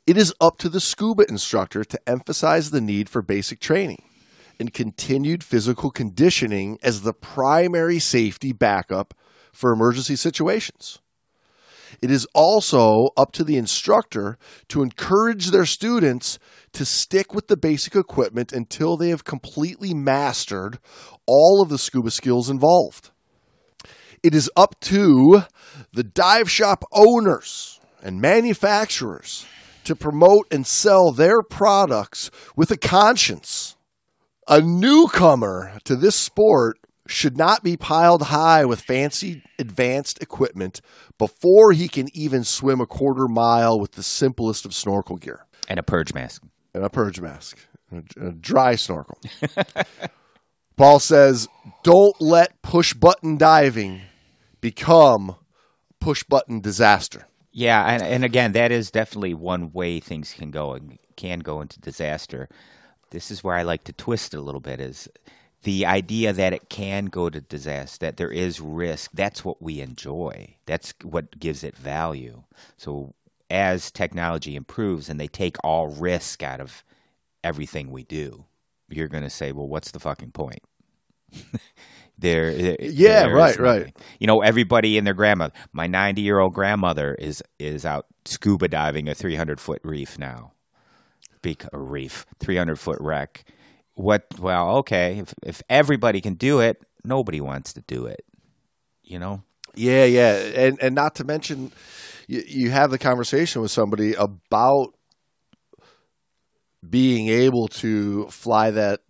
It 0.08 0.18
is 0.18 0.34
up 0.42 0.58
to 0.60 0.70
the 0.70 0.80
scuba 0.82 1.26
instructor 1.30 1.84
to 1.84 2.10
emphasize 2.10 2.72
the 2.72 2.82
need 2.82 3.10
for 3.10 3.22
basic 3.22 3.60
training 3.60 4.04
and 4.60 4.74
continued 4.74 5.44
physical 5.44 5.90
conditioning 5.92 6.78
as 6.84 7.02
the 7.02 7.14
primary 7.14 8.00
safety 8.00 8.52
backup 8.52 9.14
for 9.52 9.72
emergency 9.72 10.16
situations. 10.16 11.00
It 12.04 12.12
is 12.12 12.28
also 12.36 13.12
up 13.16 13.32
to 13.32 13.46
the 13.46 13.56
instructor 13.56 14.38
to 14.68 14.82
encourage 14.82 15.52
their 15.52 15.66
students 15.66 16.38
to 16.74 16.84
stick 16.84 17.34
with 17.34 17.48
the 17.48 17.56
basic 17.56 17.96
equipment 17.96 18.52
until 18.52 18.98
they 18.98 19.08
have 19.08 19.24
completely 19.24 19.94
mastered 19.94 20.80
all 21.26 21.62
of 21.62 21.70
the 21.70 21.78
scuba 21.78 22.12
skills 22.12 22.50
involved. 22.50 23.12
It 24.22 24.36
is 24.36 24.52
up 24.54 24.78
to 24.82 25.44
the 25.94 26.04
dive 26.04 26.52
shop 26.52 26.84
owners 26.92 27.80
and 28.02 28.20
manufacturers 28.20 29.46
to 29.86 29.96
promote 29.96 30.48
and 30.52 30.68
sell 30.68 31.14
their 31.14 31.42
products 31.42 32.30
with 32.58 32.70
a 32.70 32.78
conscience. 32.78 33.78
A 34.50 34.60
newcomer 34.60 35.80
to 35.86 35.96
this 35.96 36.18
sport 36.18 36.80
should 37.08 37.38
not 37.38 37.64
be 37.64 37.76
piled 37.76 38.24
high 38.24 38.64
with 38.66 38.82
fancy 38.82 39.44
advanced 39.60 40.22
equipment 40.22 40.80
before 41.18 41.72
he 41.74 41.88
can 41.88 42.08
even 42.14 42.44
swim 42.44 42.80
a 42.80 42.86
quarter 42.86 43.28
mile 43.28 43.80
with 43.80 43.94
the 43.94 44.04
simplest 44.04 44.66
of 44.66 44.74
snorkel 44.74 45.18
gear 45.18 45.46
And 45.68 45.80
a 45.80 45.84
purge 45.84 46.14
mask. 46.14 46.44
and 46.74 46.84
a 46.84 46.90
purge 46.90 47.20
mask, 47.20 47.58
a, 47.92 48.28
a 48.28 48.32
dry 48.32 48.76
snorkel. 48.76 49.18
Paul 50.76 51.00
says, 51.00 51.48
don't 51.84 52.20
let 52.20 52.62
push 52.62 52.94
button 52.94 53.38
diving 53.38 54.02
become 54.62 55.36
push 56.00 56.24
button 56.24 56.62
disaster. 56.62 57.28
Yeah, 57.52 57.84
and, 57.86 58.02
and 58.02 58.24
again, 58.26 58.54
that 58.54 58.72
is 58.72 58.90
definitely 58.90 59.36
one 59.36 59.72
way 59.72 60.00
things 60.00 60.34
can 60.34 60.50
go 60.50 60.74
and 60.74 60.98
can 61.16 61.40
go 61.40 61.62
into 61.62 61.80
disaster. 61.80 62.50
This 63.12 63.30
is 63.30 63.44
where 63.44 63.56
I 63.56 63.62
like 63.62 63.84
to 63.84 63.94
twist 63.94 64.34
it 64.34 64.38
a 64.38 64.42
little 64.42 64.60
bit 64.62 64.80
is 64.80 65.08
the 65.64 65.86
idea 65.86 66.34
that 66.34 66.54
it 66.54 66.70
can 66.70 67.08
go 67.08 67.30
to 67.30 67.42
disaster, 67.42 68.06
that 68.06 68.18
there 68.18 68.32
is 68.32 68.62
risk. 68.62 69.12
That's 69.14 69.46
what 69.46 69.62
we 69.62 69.82
enjoy. 69.82 70.58
That's 70.66 70.94
what 71.04 71.40
gives 71.40 71.64
it 71.64 71.78
value. 71.78 72.44
So 72.78 73.14
as 73.50 73.92
technology 73.92 74.56
improves 74.56 75.10
and 75.10 75.20
they 75.20 75.28
take 75.28 75.58
all 75.64 75.88
risk 75.90 76.44
out 76.44 76.62
of 76.62 76.84
everything 77.44 77.92
we 77.92 78.04
do, 78.04 78.46
you're 78.90 79.08
going 79.10 79.24
to 79.24 79.30
say, 79.30 79.52
well, 79.52 79.68
what's 79.68 79.92
the 79.92 80.00
fucking 80.00 80.32
point? 80.32 80.62
there, 82.18 82.54
there- 82.54 82.78
Yeah, 82.82 83.24
there 83.24 83.36
right, 83.36 83.58
right. 83.60 83.98
You 84.20 84.28
know, 84.28 84.42
everybody 84.42 84.98
and 84.98 85.08
their 85.08 85.14
grandmother. 85.16 85.54
My 85.74 85.88
90 85.88 86.22
year 86.22 86.40
old 86.40 86.54
grandmother 86.54 87.16
is 87.16 87.44
is 87.60 87.86
out 87.86 88.08
scuba 88.26 88.68
diving 88.68 89.10
a 89.10 89.16
300 89.16 89.60
foot 89.60 89.82
reef 89.84 90.20
now. 90.20 90.54
Big 91.42 91.66
a 91.74 91.80
reef, 91.80 92.26
300 92.40 92.80
foot 92.80 93.00
wreck. 93.02 93.46
What? 93.96 94.26
Well, 94.40 94.78
okay. 94.78 95.20
If 95.20 95.34
if 95.44 95.62
everybody 95.70 96.22
can 96.22 96.34
do 96.36 96.60
it, 96.60 96.82
nobody 97.04 97.42
wants 97.42 97.74
to 97.74 97.82
do 97.82 98.06
it. 98.06 98.26
You 99.04 99.20
know. 99.20 99.44
Yeah, 99.76 100.06
yeah, 100.06 100.36
and 100.56 100.80
and 100.82 100.94
not 100.96 101.16
to 101.16 101.24
mention, 101.24 101.72
you, 102.28 102.44
you 102.46 102.72
have 102.72 102.92
the 102.92 103.00
conversation 103.00 103.62
with 103.62 103.72
somebody 103.72 104.14
about 104.14 104.94
being 106.88 107.28
able 107.28 107.68
to 107.68 108.28
fly 108.28 108.70
that 108.72 109.02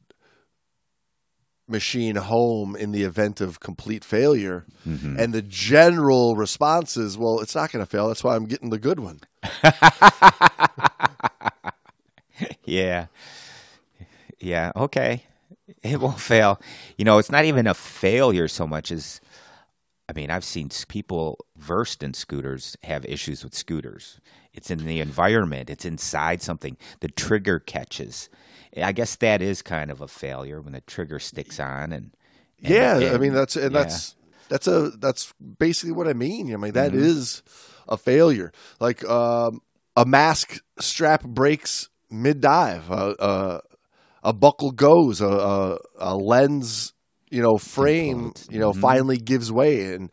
machine 1.67 2.15
home 2.15 2.75
in 2.75 2.91
the 2.91 3.03
event 3.03 3.41
of 3.41 3.59
complete 3.59 4.05
failure, 4.05 4.65
mm-hmm. 4.87 5.19
and 5.19 5.33
the 5.33 5.41
general 5.41 6.35
response 6.35 6.95
is, 6.95 7.17
"Well, 7.17 7.41
it's 7.41 7.55
not 7.55 7.71
going 7.71 7.83
to 7.83 7.89
fail. 7.89 8.07
That's 8.07 8.23
why 8.23 8.35
I'm 8.35 8.45
getting 8.45 8.69
the 8.69 8.79
good 8.79 8.99
one." 8.99 9.19
Yeah. 12.65 13.07
Yeah. 14.43 14.71
Okay. 14.75 15.23
It 15.81 15.99
won't 15.99 16.19
fail. 16.19 16.59
You 16.97 17.05
know, 17.05 17.17
it's 17.17 17.31
not 17.31 17.45
even 17.45 17.65
a 17.65 17.73
failure 17.73 18.49
so 18.49 18.67
much 18.67 18.91
as, 18.91 19.21
I 20.09 20.13
mean, 20.13 20.29
I've 20.29 20.43
seen 20.43 20.69
people 20.89 21.45
versed 21.55 22.03
in 22.03 22.13
scooters 22.13 22.75
have 22.83 23.05
issues 23.05 23.43
with 23.43 23.55
scooters. 23.55 24.19
It's 24.53 24.69
in 24.69 24.85
the 24.85 24.99
environment, 24.99 25.69
it's 25.69 25.85
inside 25.85 26.41
something. 26.41 26.77
The 26.99 27.07
trigger 27.07 27.59
catches. 27.59 28.29
I 28.75 28.91
guess 28.91 29.15
that 29.17 29.41
is 29.41 29.61
kind 29.61 29.89
of 29.89 30.01
a 30.01 30.07
failure 30.07 30.61
when 30.61 30.73
the 30.73 30.81
trigger 30.81 31.19
sticks 31.19 31.59
on 31.59 31.93
and. 31.93 32.11
and- 32.63 32.73
yeah, 32.73 33.13
I 33.13 33.17
mean 33.17 33.33
that's 33.33 33.55
and 33.55 33.73
yeah. 33.73 33.83
that's 33.83 34.15
that's 34.49 34.67
a 34.67 34.91
that's 34.99 35.33
basically 35.57 35.93
what 35.93 36.07
I 36.07 36.13
mean. 36.13 36.53
I 36.53 36.57
mean 36.57 36.73
that 36.73 36.93
is 36.93 37.41
a 37.87 37.97
failure. 37.97 38.51
Like 38.79 39.03
um, 39.05 39.61
a 39.95 40.05
mask 40.05 40.61
strap 40.79 41.23
breaks 41.23 41.89
mid 42.11 42.41
dive, 42.41 42.89
uh, 42.91 43.15
uh, 43.19 43.61
a 44.23 44.33
buckle 44.33 44.71
goes, 44.71 45.21
a, 45.21 45.27
a, 45.27 45.77
a 45.97 46.15
lens, 46.15 46.93
you 47.29 47.41
know, 47.41 47.57
frame, 47.57 48.33
you 48.49 48.59
know, 48.59 48.73
finally 48.73 49.17
gives 49.17 49.51
way, 49.51 49.93
and 49.93 50.11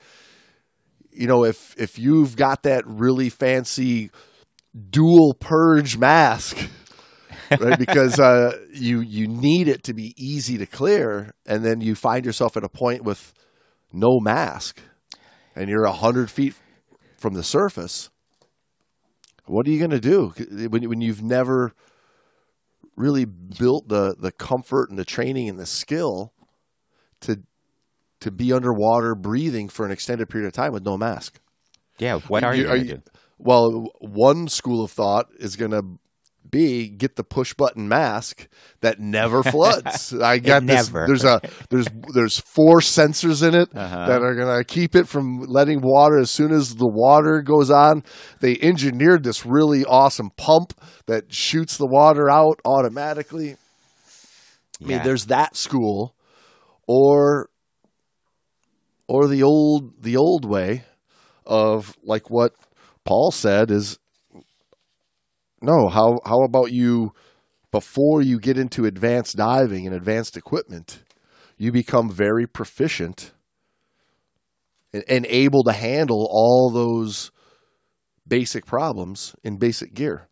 you 1.11 1.27
know 1.27 1.45
if 1.45 1.75
if 1.79 1.99
you've 1.99 2.37
got 2.37 2.63
that 2.65 2.85
really 2.87 3.29
fancy 3.29 4.11
dual 4.91 5.35
purge 5.35 5.97
mask. 5.97 6.59
right 7.59 7.79
because 7.79 8.21
uh, 8.21 8.57
you 8.73 9.01
you 9.01 9.27
need 9.27 9.69
it 9.69 9.83
to 9.85 9.93
be 9.93 10.15
easy 10.17 10.57
to 10.59 10.67
clear 10.67 11.35
and 11.47 11.65
then 11.65 11.81
you 11.81 11.97
find 11.97 12.25
yourself 12.25 12.57
at 12.57 12.63
a 12.63 12.69
point 12.69 13.03
with 13.03 13.33
no 13.93 14.21
mask 14.21 14.81
and 15.57 15.69
you're 15.69 15.83
a 15.83 15.93
hundred 15.93 16.31
feet 16.31 16.55
from 17.17 17.35
the 17.35 17.43
surface 17.43 18.09
what 19.51 19.67
are 19.67 19.71
you 19.71 19.79
going 19.79 19.91
to 19.91 20.01
do? 20.01 20.33
When, 20.69 20.89
when 20.89 21.01
you've 21.01 21.23
never 21.23 21.73
really 23.01 23.25
built 23.25 23.89
the, 23.89 24.15
the 24.19 24.33
comfort 24.33 24.91
and 24.91 24.99
the 24.99 25.05
training 25.05 25.49
and 25.49 25.59
the 25.59 25.67
skill 25.67 26.33
to 27.21 27.43
to 28.21 28.31
be 28.31 28.53
underwater 28.53 29.15
breathing 29.15 29.69
for 29.69 29.87
an 29.87 29.91
extended 29.91 30.29
period 30.29 30.47
of 30.47 30.53
time 30.53 30.73
with 30.73 30.85
no 30.85 30.97
mask 30.99 31.41
Yeah. 31.99 32.19
What 32.21 32.45
are 32.45 32.55
you, 32.55 32.65
going 32.65 32.87
to 32.87 32.95
do? 32.97 33.03
well, 33.39 33.91
one 34.01 34.49
school 34.49 34.85
of 34.85 34.91
thought 34.91 35.29
is 35.39 35.57
going 35.57 35.71
to 35.71 35.85
be 36.49 36.89
get 36.89 37.15
the 37.17 37.23
push 37.25 37.55
button 37.55 37.89
mask 37.89 38.49
that 38.81 38.99
never 38.99 39.43
floods. 39.45 40.13
I 40.13 40.39
got 40.39 40.67
this. 40.67 40.87
never. 40.93 41.07
There's 41.07 41.25
a 41.25 41.41
there's 41.71 41.87
there's 42.13 42.39
four 42.41 42.81
sensors 42.81 43.47
in 43.47 43.55
it 43.55 43.69
Uh-huh. 43.75 44.07
that 44.07 44.23
are 44.23 44.35
going 44.35 44.59
to 44.59 44.65
keep 44.65 44.97
it 44.97 45.07
from 45.07 45.41
letting 45.43 45.81
water 45.81 46.19
as 46.19 46.31
soon 46.31 46.51
as 46.53 46.75
the 46.77 46.89
water 46.89 47.41
goes 47.43 47.71
on. 47.71 48.03
They 48.41 48.59
engineered 48.61 49.23
this 49.23 49.47
really 49.47 49.85
awesome 49.85 50.31
pump 50.37 50.73
that 51.07 51.33
shoots 51.33 51.77
the 51.77 51.87
water 51.87 52.29
out 52.29 52.61
automatically. 52.65 53.57
I 54.83 54.85
mean, 54.87 55.03
there's 55.05 55.27
that 55.27 55.57
school, 55.57 56.17
or 56.89 57.49
or 59.07 59.29
the 59.29 59.43
old 59.43 60.03
the 60.03 60.17
old 60.17 60.45
way 60.45 60.85
of 61.47 61.97
like 62.03 62.29
what 62.31 62.55
Paul 63.05 63.31
said 63.31 63.71
is 63.71 63.99
no. 65.63 65.89
How 65.89 66.21
how 66.25 66.43
about 66.43 66.73
you 66.73 67.13
before 67.71 68.23
you 68.23 68.39
get 68.39 68.59
into 68.59 68.85
advanced 68.85 69.37
diving 69.37 69.87
and 69.87 69.95
advanced 69.95 70.37
equipment, 70.37 71.03
you 71.57 71.73
become 71.73 72.11
very 72.11 72.47
proficient 72.47 73.33
and, 74.93 75.05
and 75.09 75.27
able 75.27 75.63
to 75.65 75.73
handle 75.73 76.27
all 76.31 76.71
those 76.71 77.31
basic 78.27 78.67
problems 78.67 79.35
in 79.45 79.57
basic 79.57 79.95
gear, 79.95 80.29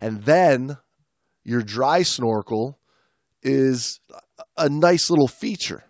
and 0.00 0.22
then 0.24 0.76
your 1.44 1.62
dry 1.62 2.02
snorkel 2.02 2.78
is 3.42 4.00
a 4.56 4.68
nice 4.68 5.10
little 5.10 5.28
feature 5.28 5.84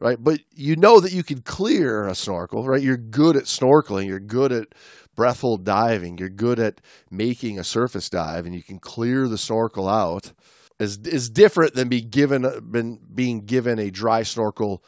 right? 0.00 0.18
But 0.22 0.40
you 0.50 0.76
know 0.76 1.00
that 1.00 1.12
you 1.12 1.22
can 1.22 1.40
clear 1.40 2.06
a 2.06 2.14
snorkel, 2.14 2.66
right? 2.66 2.82
You're 2.82 2.98
good 2.98 3.36
at 3.36 3.44
snorkeling, 3.44 4.06
you're 4.06 4.20
good 4.20 4.52
at 4.52 4.68
breath 5.14 5.40
hold 5.40 5.64
diving, 5.64 6.18
you're 6.18 6.28
good 6.28 6.58
at 6.58 6.80
making 7.10 7.58
a 7.58 7.64
surface 7.64 8.08
dive, 8.08 8.46
and 8.46 8.54
you 8.54 8.62
can 8.62 8.78
clear 8.78 9.28
the 9.28 9.38
snorkel 9.38 9.88
out. 9.88 10.32
Is 10.78 10.98
is 10.98 11.30
different 11.30 11.74
than 11.74 11.88
be 11.88 12.00
given 12.00 12.42
been 12.70 12.98
being 13.14 13.46
given 13.46 13.78
a 13.78 13.90
dry 13.90 14.24
snorkel 14.24 14.82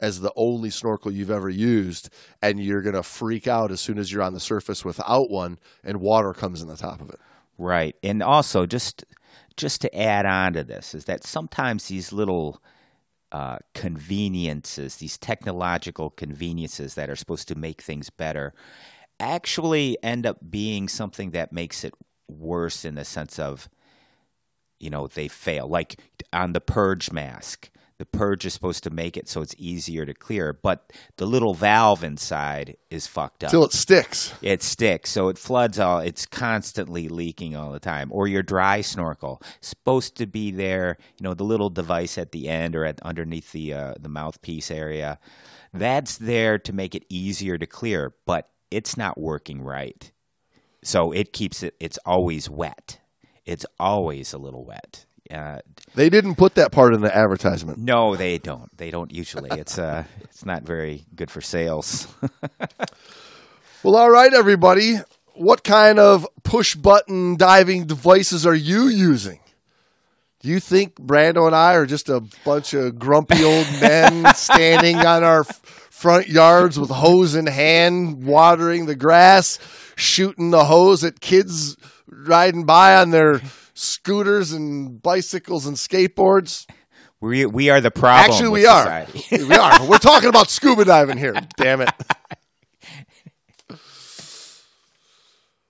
as 0.00 0.20
the 0.20 0.32
only 0.36 0.70
snorkel 0.70 1.10
you've 1.10 1.30
ever 1.30 1.48
used, 1.48 2.10
and 2.40 2.62
you're 2.62 2.82
gonna 2.82 3.02
freak 3.02 3.48
out 3.48 3.72
as 3.72 3.80
soon 3.80 3.98
as 3.98 4.12
you're 4.12 4.22
on 4.22 4.34
the 4.34 4.40
surface 4.40 4.84
without 4.84 5.30
one, 5.30 5.58
and 5.82 6.00
water 6.00 6.32
comes 6.32 6.62
in 6.62 6.68
the 6.68 6.76
top 6.76 7.00
of 7.00 7.10
it. 7.10 7.18
Right. 7.58 7.96
And 8.02 8.22
also 8.22 8.66
just 8.66 9.04
just 9.56 9.80
to 9.82 9.96
add 9.96 10.26
on 10.26 10.52
to 10.54 10.64
this 10.64 10.94
is 10.94 11.04
that 11.04 11.24
sometimes 11.24 11.86
these 11.86 12.12
little 12.12 12.60
uh, 13.32 13.58
conveniences, 13.72 14.96
these 14.96 15.18
technological 15.18 16.10
conveniences 16.10 16.94
that 16.94 17.10
are 17.10 17.16
supposed 17.16 17.48
to 17.48 17.54
make 17.54 17.82
things 17.82 18.10
better, 18.10 18.52
actually 19.20 19.96
end 20.02 20.26
up 20.26 20.38
being 20.50 20.88
something 20.88 21.30
that 21.32 21.52
makes 21.52 21.84
it 21.84 21.94
worse 22.28 22.84
in 22.84 22.94
the 22.94 23.04
sense 23.04 23.38
of, 23.38 23.68
you 24.80 24.90
know, 24.90 25.06
they 25.06 25.28
fail. 25.28 25.68
Like 25.68 26.00
on 26.32 26.52
the 26.52 26.60
purge 26.60 27.12
mask, 27.12 27.70
the 27.98 28.06
purge 28.06 28.44
is 28.44 28.52
supposed 28.52 28.82
to 28.84 28.90
make 28.90 29.16
it 29.16 29.28
so 29.28 29.40
it's 29.40 29.54
easier 29.56 30.04
to 30.04 30.14
clear, 30.14 30.52
but 30.52 30.92
the 31.16 31.26
little 31.26 31.54
valve 31.54 32.02
inside 32.02 32.76
is 32.90 33.06
fucked 33.06 33.44
up. 33.44 33.50
Till 33.50 33.64
it 33.64 33.72
sticks. 33.72 34.34
it 34.42 34.62
sticks, 34.64 35.10
so 35.10 35.28
it 35.28 35.38
floods 35.38 35.78
all. 35.78 36.00
It's 36.00 36.26
constantly 36.26 37.08
leaking 37.08 37.54
all 37.54 37.70
the 37.70 37.78
time. 37.78 38.10
Or 38.10 38.26
your 38.26 38.42
dry 38.42 38.80
snorkel 38.80 39.40
supposed 39.60 40.16
to 40.16 40.26
be 40.26 40.50
there. 40.50 40.96
You 41.20 41.24
know, 41.24 41.34
the 41.34 41.44
little 41.44 41.70
device 41.70 42.18
at 42.18 42.32
the 42.32 42.48
end 42.48 42.74
or 42.74 42.84
at 42.84 43.00
underneath 43.02 43.52
the 43.52 43.72
uh, 43.72 43.94
the 43.98 44.08
mouthpiece 44.08 44.72
area. 44.72 45.20
That's 45.72 46.18
there 46.18 46.58
to 46.58 46.72
make 46.72 46.94
it 46.94 47.04
easier 47.08 47.58
to 47.58 47.66
clear, 47.66 48.14
but 48.26 48.48
it's 48.74 48.96
not 48.96 49.18
working 49.18 49.62
right. 49.62 50.10
So 50.82 51.12
it 51.12 51.32
keeps 51.32 51.62
it. 51.62 51.74
It's 51.80 51.98
always 52.04 52.50
wet. 52.50 52.98
It's 53.46 53.66
always 53.78 54.32
a 54.32 54.38
little 54.38 54.64
wet. 54.64 55.06
Uh, 55.30 55.60
They 55.94 56.10
didn't 56.10 56.34
put 56.34 56.54
that 56.56 56.70
part 56.72 56.92
in 56.94 57.00
the 57.00 57.14
advertisement. 57.16 57.78
no, 57.78 58.14
they 58.16 58.38
don't. 58.38 58.74
They 58.76 58.90
don't 58.90 59.10
usually. 59.12 59.50
It's 59.58 59.78
uh, 59.78 60.04
it's 60.22 60.44
not 60.44 60.62
very 60.64 61.06
good 61.14 61.30
for 61.30 61.40
sales. 61.40 62.06
Well, 63.82 63.96
all 63.96 64.10
right, 64.10 64.32
everybody. 64.32 64.96
What 65.34 65.62
kind 65.64 65.98
of 65.98 66.26
push 66.42 66.74
button 66.74 67.36
diving 67.36 67.86
devices 67.86 68.46
are 68.46 68.54
you 68.54 68.84
using? 68.88 69.40
Do 70.40 70.48
you 70.48 70.58
think 70.60 70.94
Brando 70.96 71.46
and 71.46 71.54
I 71.54 71.74
are 71.74 71.84
just 71.86 72.08
a 72.08 72.22
bunch 72.44 72.72
of 72.72 72.98
grumpy 72.98 73.42
old 73.44 73.66
men 73.80 74.34
standing 74.34 74.96
on 74.96 75.22
our 75.24 75.40
f- 75.40 75.83
front 76.04 76.28
yards 76.28 76.78
with 76.78 76.90
hose 76.90 77.34
in 77.34 77.46
hand, 77.46 78.24
watering 78.24 78.84
the 78.84 78.94
grass, 78.94 79.58
shooting 79.96 80.50
the 80.50 80.66
hose 80.66 81.02
at 81.02 81.18
kids 81.18 81.78
riding 82.06 82.66
by 82.66 82.94
on 82.94 83.08
their 83.08 83.40
scooters 83.72 84.52
and 84.52 85.00
bicycles 85.00 85.66
and 85.66 85.78
skateboards? 85.78 86.66
we 87.22 87.46
we 87.46 87.70
are 87.70 87.80
the 87.80 87.90
problem. 87.90 88.30
Actually, 88.30 88.50
we 88.50 88.66
are. 88.66 89.06
we 89.32 89.54
are. 89.54 89.88
We're 89.88 89.96
talking 89.96 90.28
about 90.28 90.50
scuba 90.50 90.84
diving 90.84 91.16
here. 91.16 91.32
Damn 91.56 91.80
it. 91.80 91.90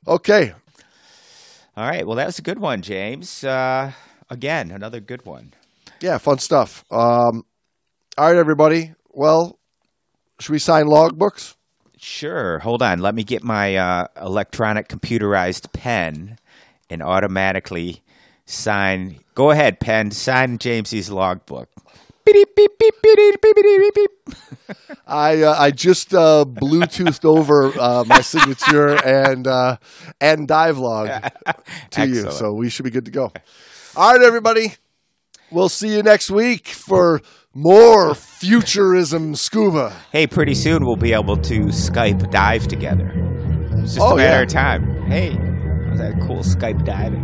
Okay. 0.09 0.53
All 1.77 1.89
right. 1.89 2.05
Well, 2.05 2.17
that 2.17 2.27
was 2.27 2.41
a 2.41 2.43
good 2.43 2.59
one, 2.59 2.83
James. 2.83 3.45
Uh, 3.45 3.93
again, 4.29 4.73
another 4.73 4.99
good 4.99 5.25
one. 5.25 5.55
Yeah, 6.01 6.19
fun 6.19 6.39
stuff. 6.41 6.85
Um, 6.91 7.45
all 8.19 8.27
right, 8.27 8.37
everybody. 8.37 8.95
Well, 9.13 9.61
should 10.45 10.53
we 10.53 10.59
sign 10.59 10.85
logbooks? 10.85 11.55
Sure. 11.97 12.59
Hold 12.59 12.83
on. 12.83 12.99
Let 12.99 13.15
me 13.15 13.25
get 13.25 13.43
my 13.43 13.77
uh, 13.77 14.09
electronic 14.21 14.89
computerized 14.89 15.73
pen 15.73 16.39
and 16.91 17.03
automatically 17.03 18.03
sign. 18.45 19.21
Go 19.35 19.53
ahead, 19.53 19.81
pen. 19.81 20.11
Sign 20.11 20.59
Jamesy's 20.59 21.09
logbook. 21.09 21.71
Beep, 22.27 22.55
beep, 22.55 22.79
beep, 22.79 22.95
beep, 23.03 23.17
beep, 23.17 23.41
beep, 23.41 23.55
beep, 23.55 23.95
beep. 23.95 24.77
I 25.07 25.43
uh, 25.43 25.57
I 25.59 25.71
just 25.71 26.13
uh, 26.13 26.45
Bluetoothed 26.47 27.25
over 27.25 27.73
uh, 27.81 28.05
my 28.07 28.21
signature 28.21 29.03
and 29.03 29.47
uh, 29.47 29.79
and 30.21 30.47
dive 30.47 30.77
log 30.77 31.11
to 31.93 32.07
you, 32.07 32.31
so 32.31 32.53
we 32.53 32.69
should 32.69 32.85
be 32.85 32.91
good 32.91 33.07
to 33.07 33.11
go. 33.11 33.33
All 33.97 34.13
right, 34.13 34.23
everybody. 34.23 34.75
We'll 35.51 35.69
see 35.69 35.95
you 35.95 36.03
next 36.03 36.31
week 36.31 36.69
for 36.69 37.21
more 37.55 38.15
futurism 38.15 39.35
scuba. 39.37 39.95
Hey, 40.11 40.27
pretty 40.27 40.55
soon 40.55 40.85
we'll 40.85 40.97
be 40.97 41.13
able 41.13 41.37
to 41.37 41.67
Skype 41.67 42.31
dive 42.31 42.67
together. 42.67 43.13
It's 43.83 43.95
just 43.95 44.01
Oh, 44.01 44.15
a 44.15 44.17
matter 44.17 44.37
yeah. 44.39 44.43
of 44.43 44.49
time. 44.49 45.03
Hey, 45.07 45.31
was 45.91 45.99
that 46.01 46.15
cool 46.27 46.39
Skype 46.41 46.85
diving? 46.85 47.23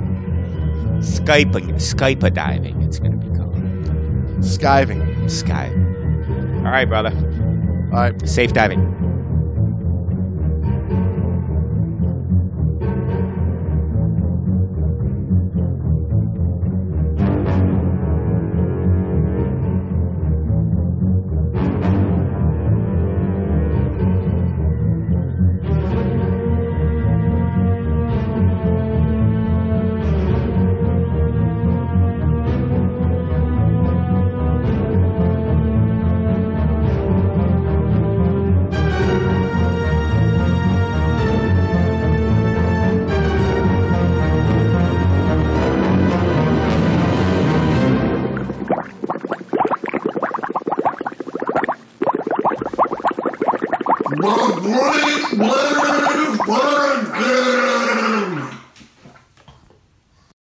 Skyping, 1.00 1.74
Skype 1.76 2.32
diving. 2.34 2.82
It's 2.82 2.98
going 2.98 3.18
to 3.18 3.26
be 3.26 3.36
called 3.36 3.54
Skiving. 4.44 5.24
Skype. 5.24 6.56
All 6.58 6.70
right, 6.70 6.86
brother. 6.88 7.10
All 7.92 7.98
right. 8.00 8.28
Safe 8.28 8.52
diving. 8.52 8.78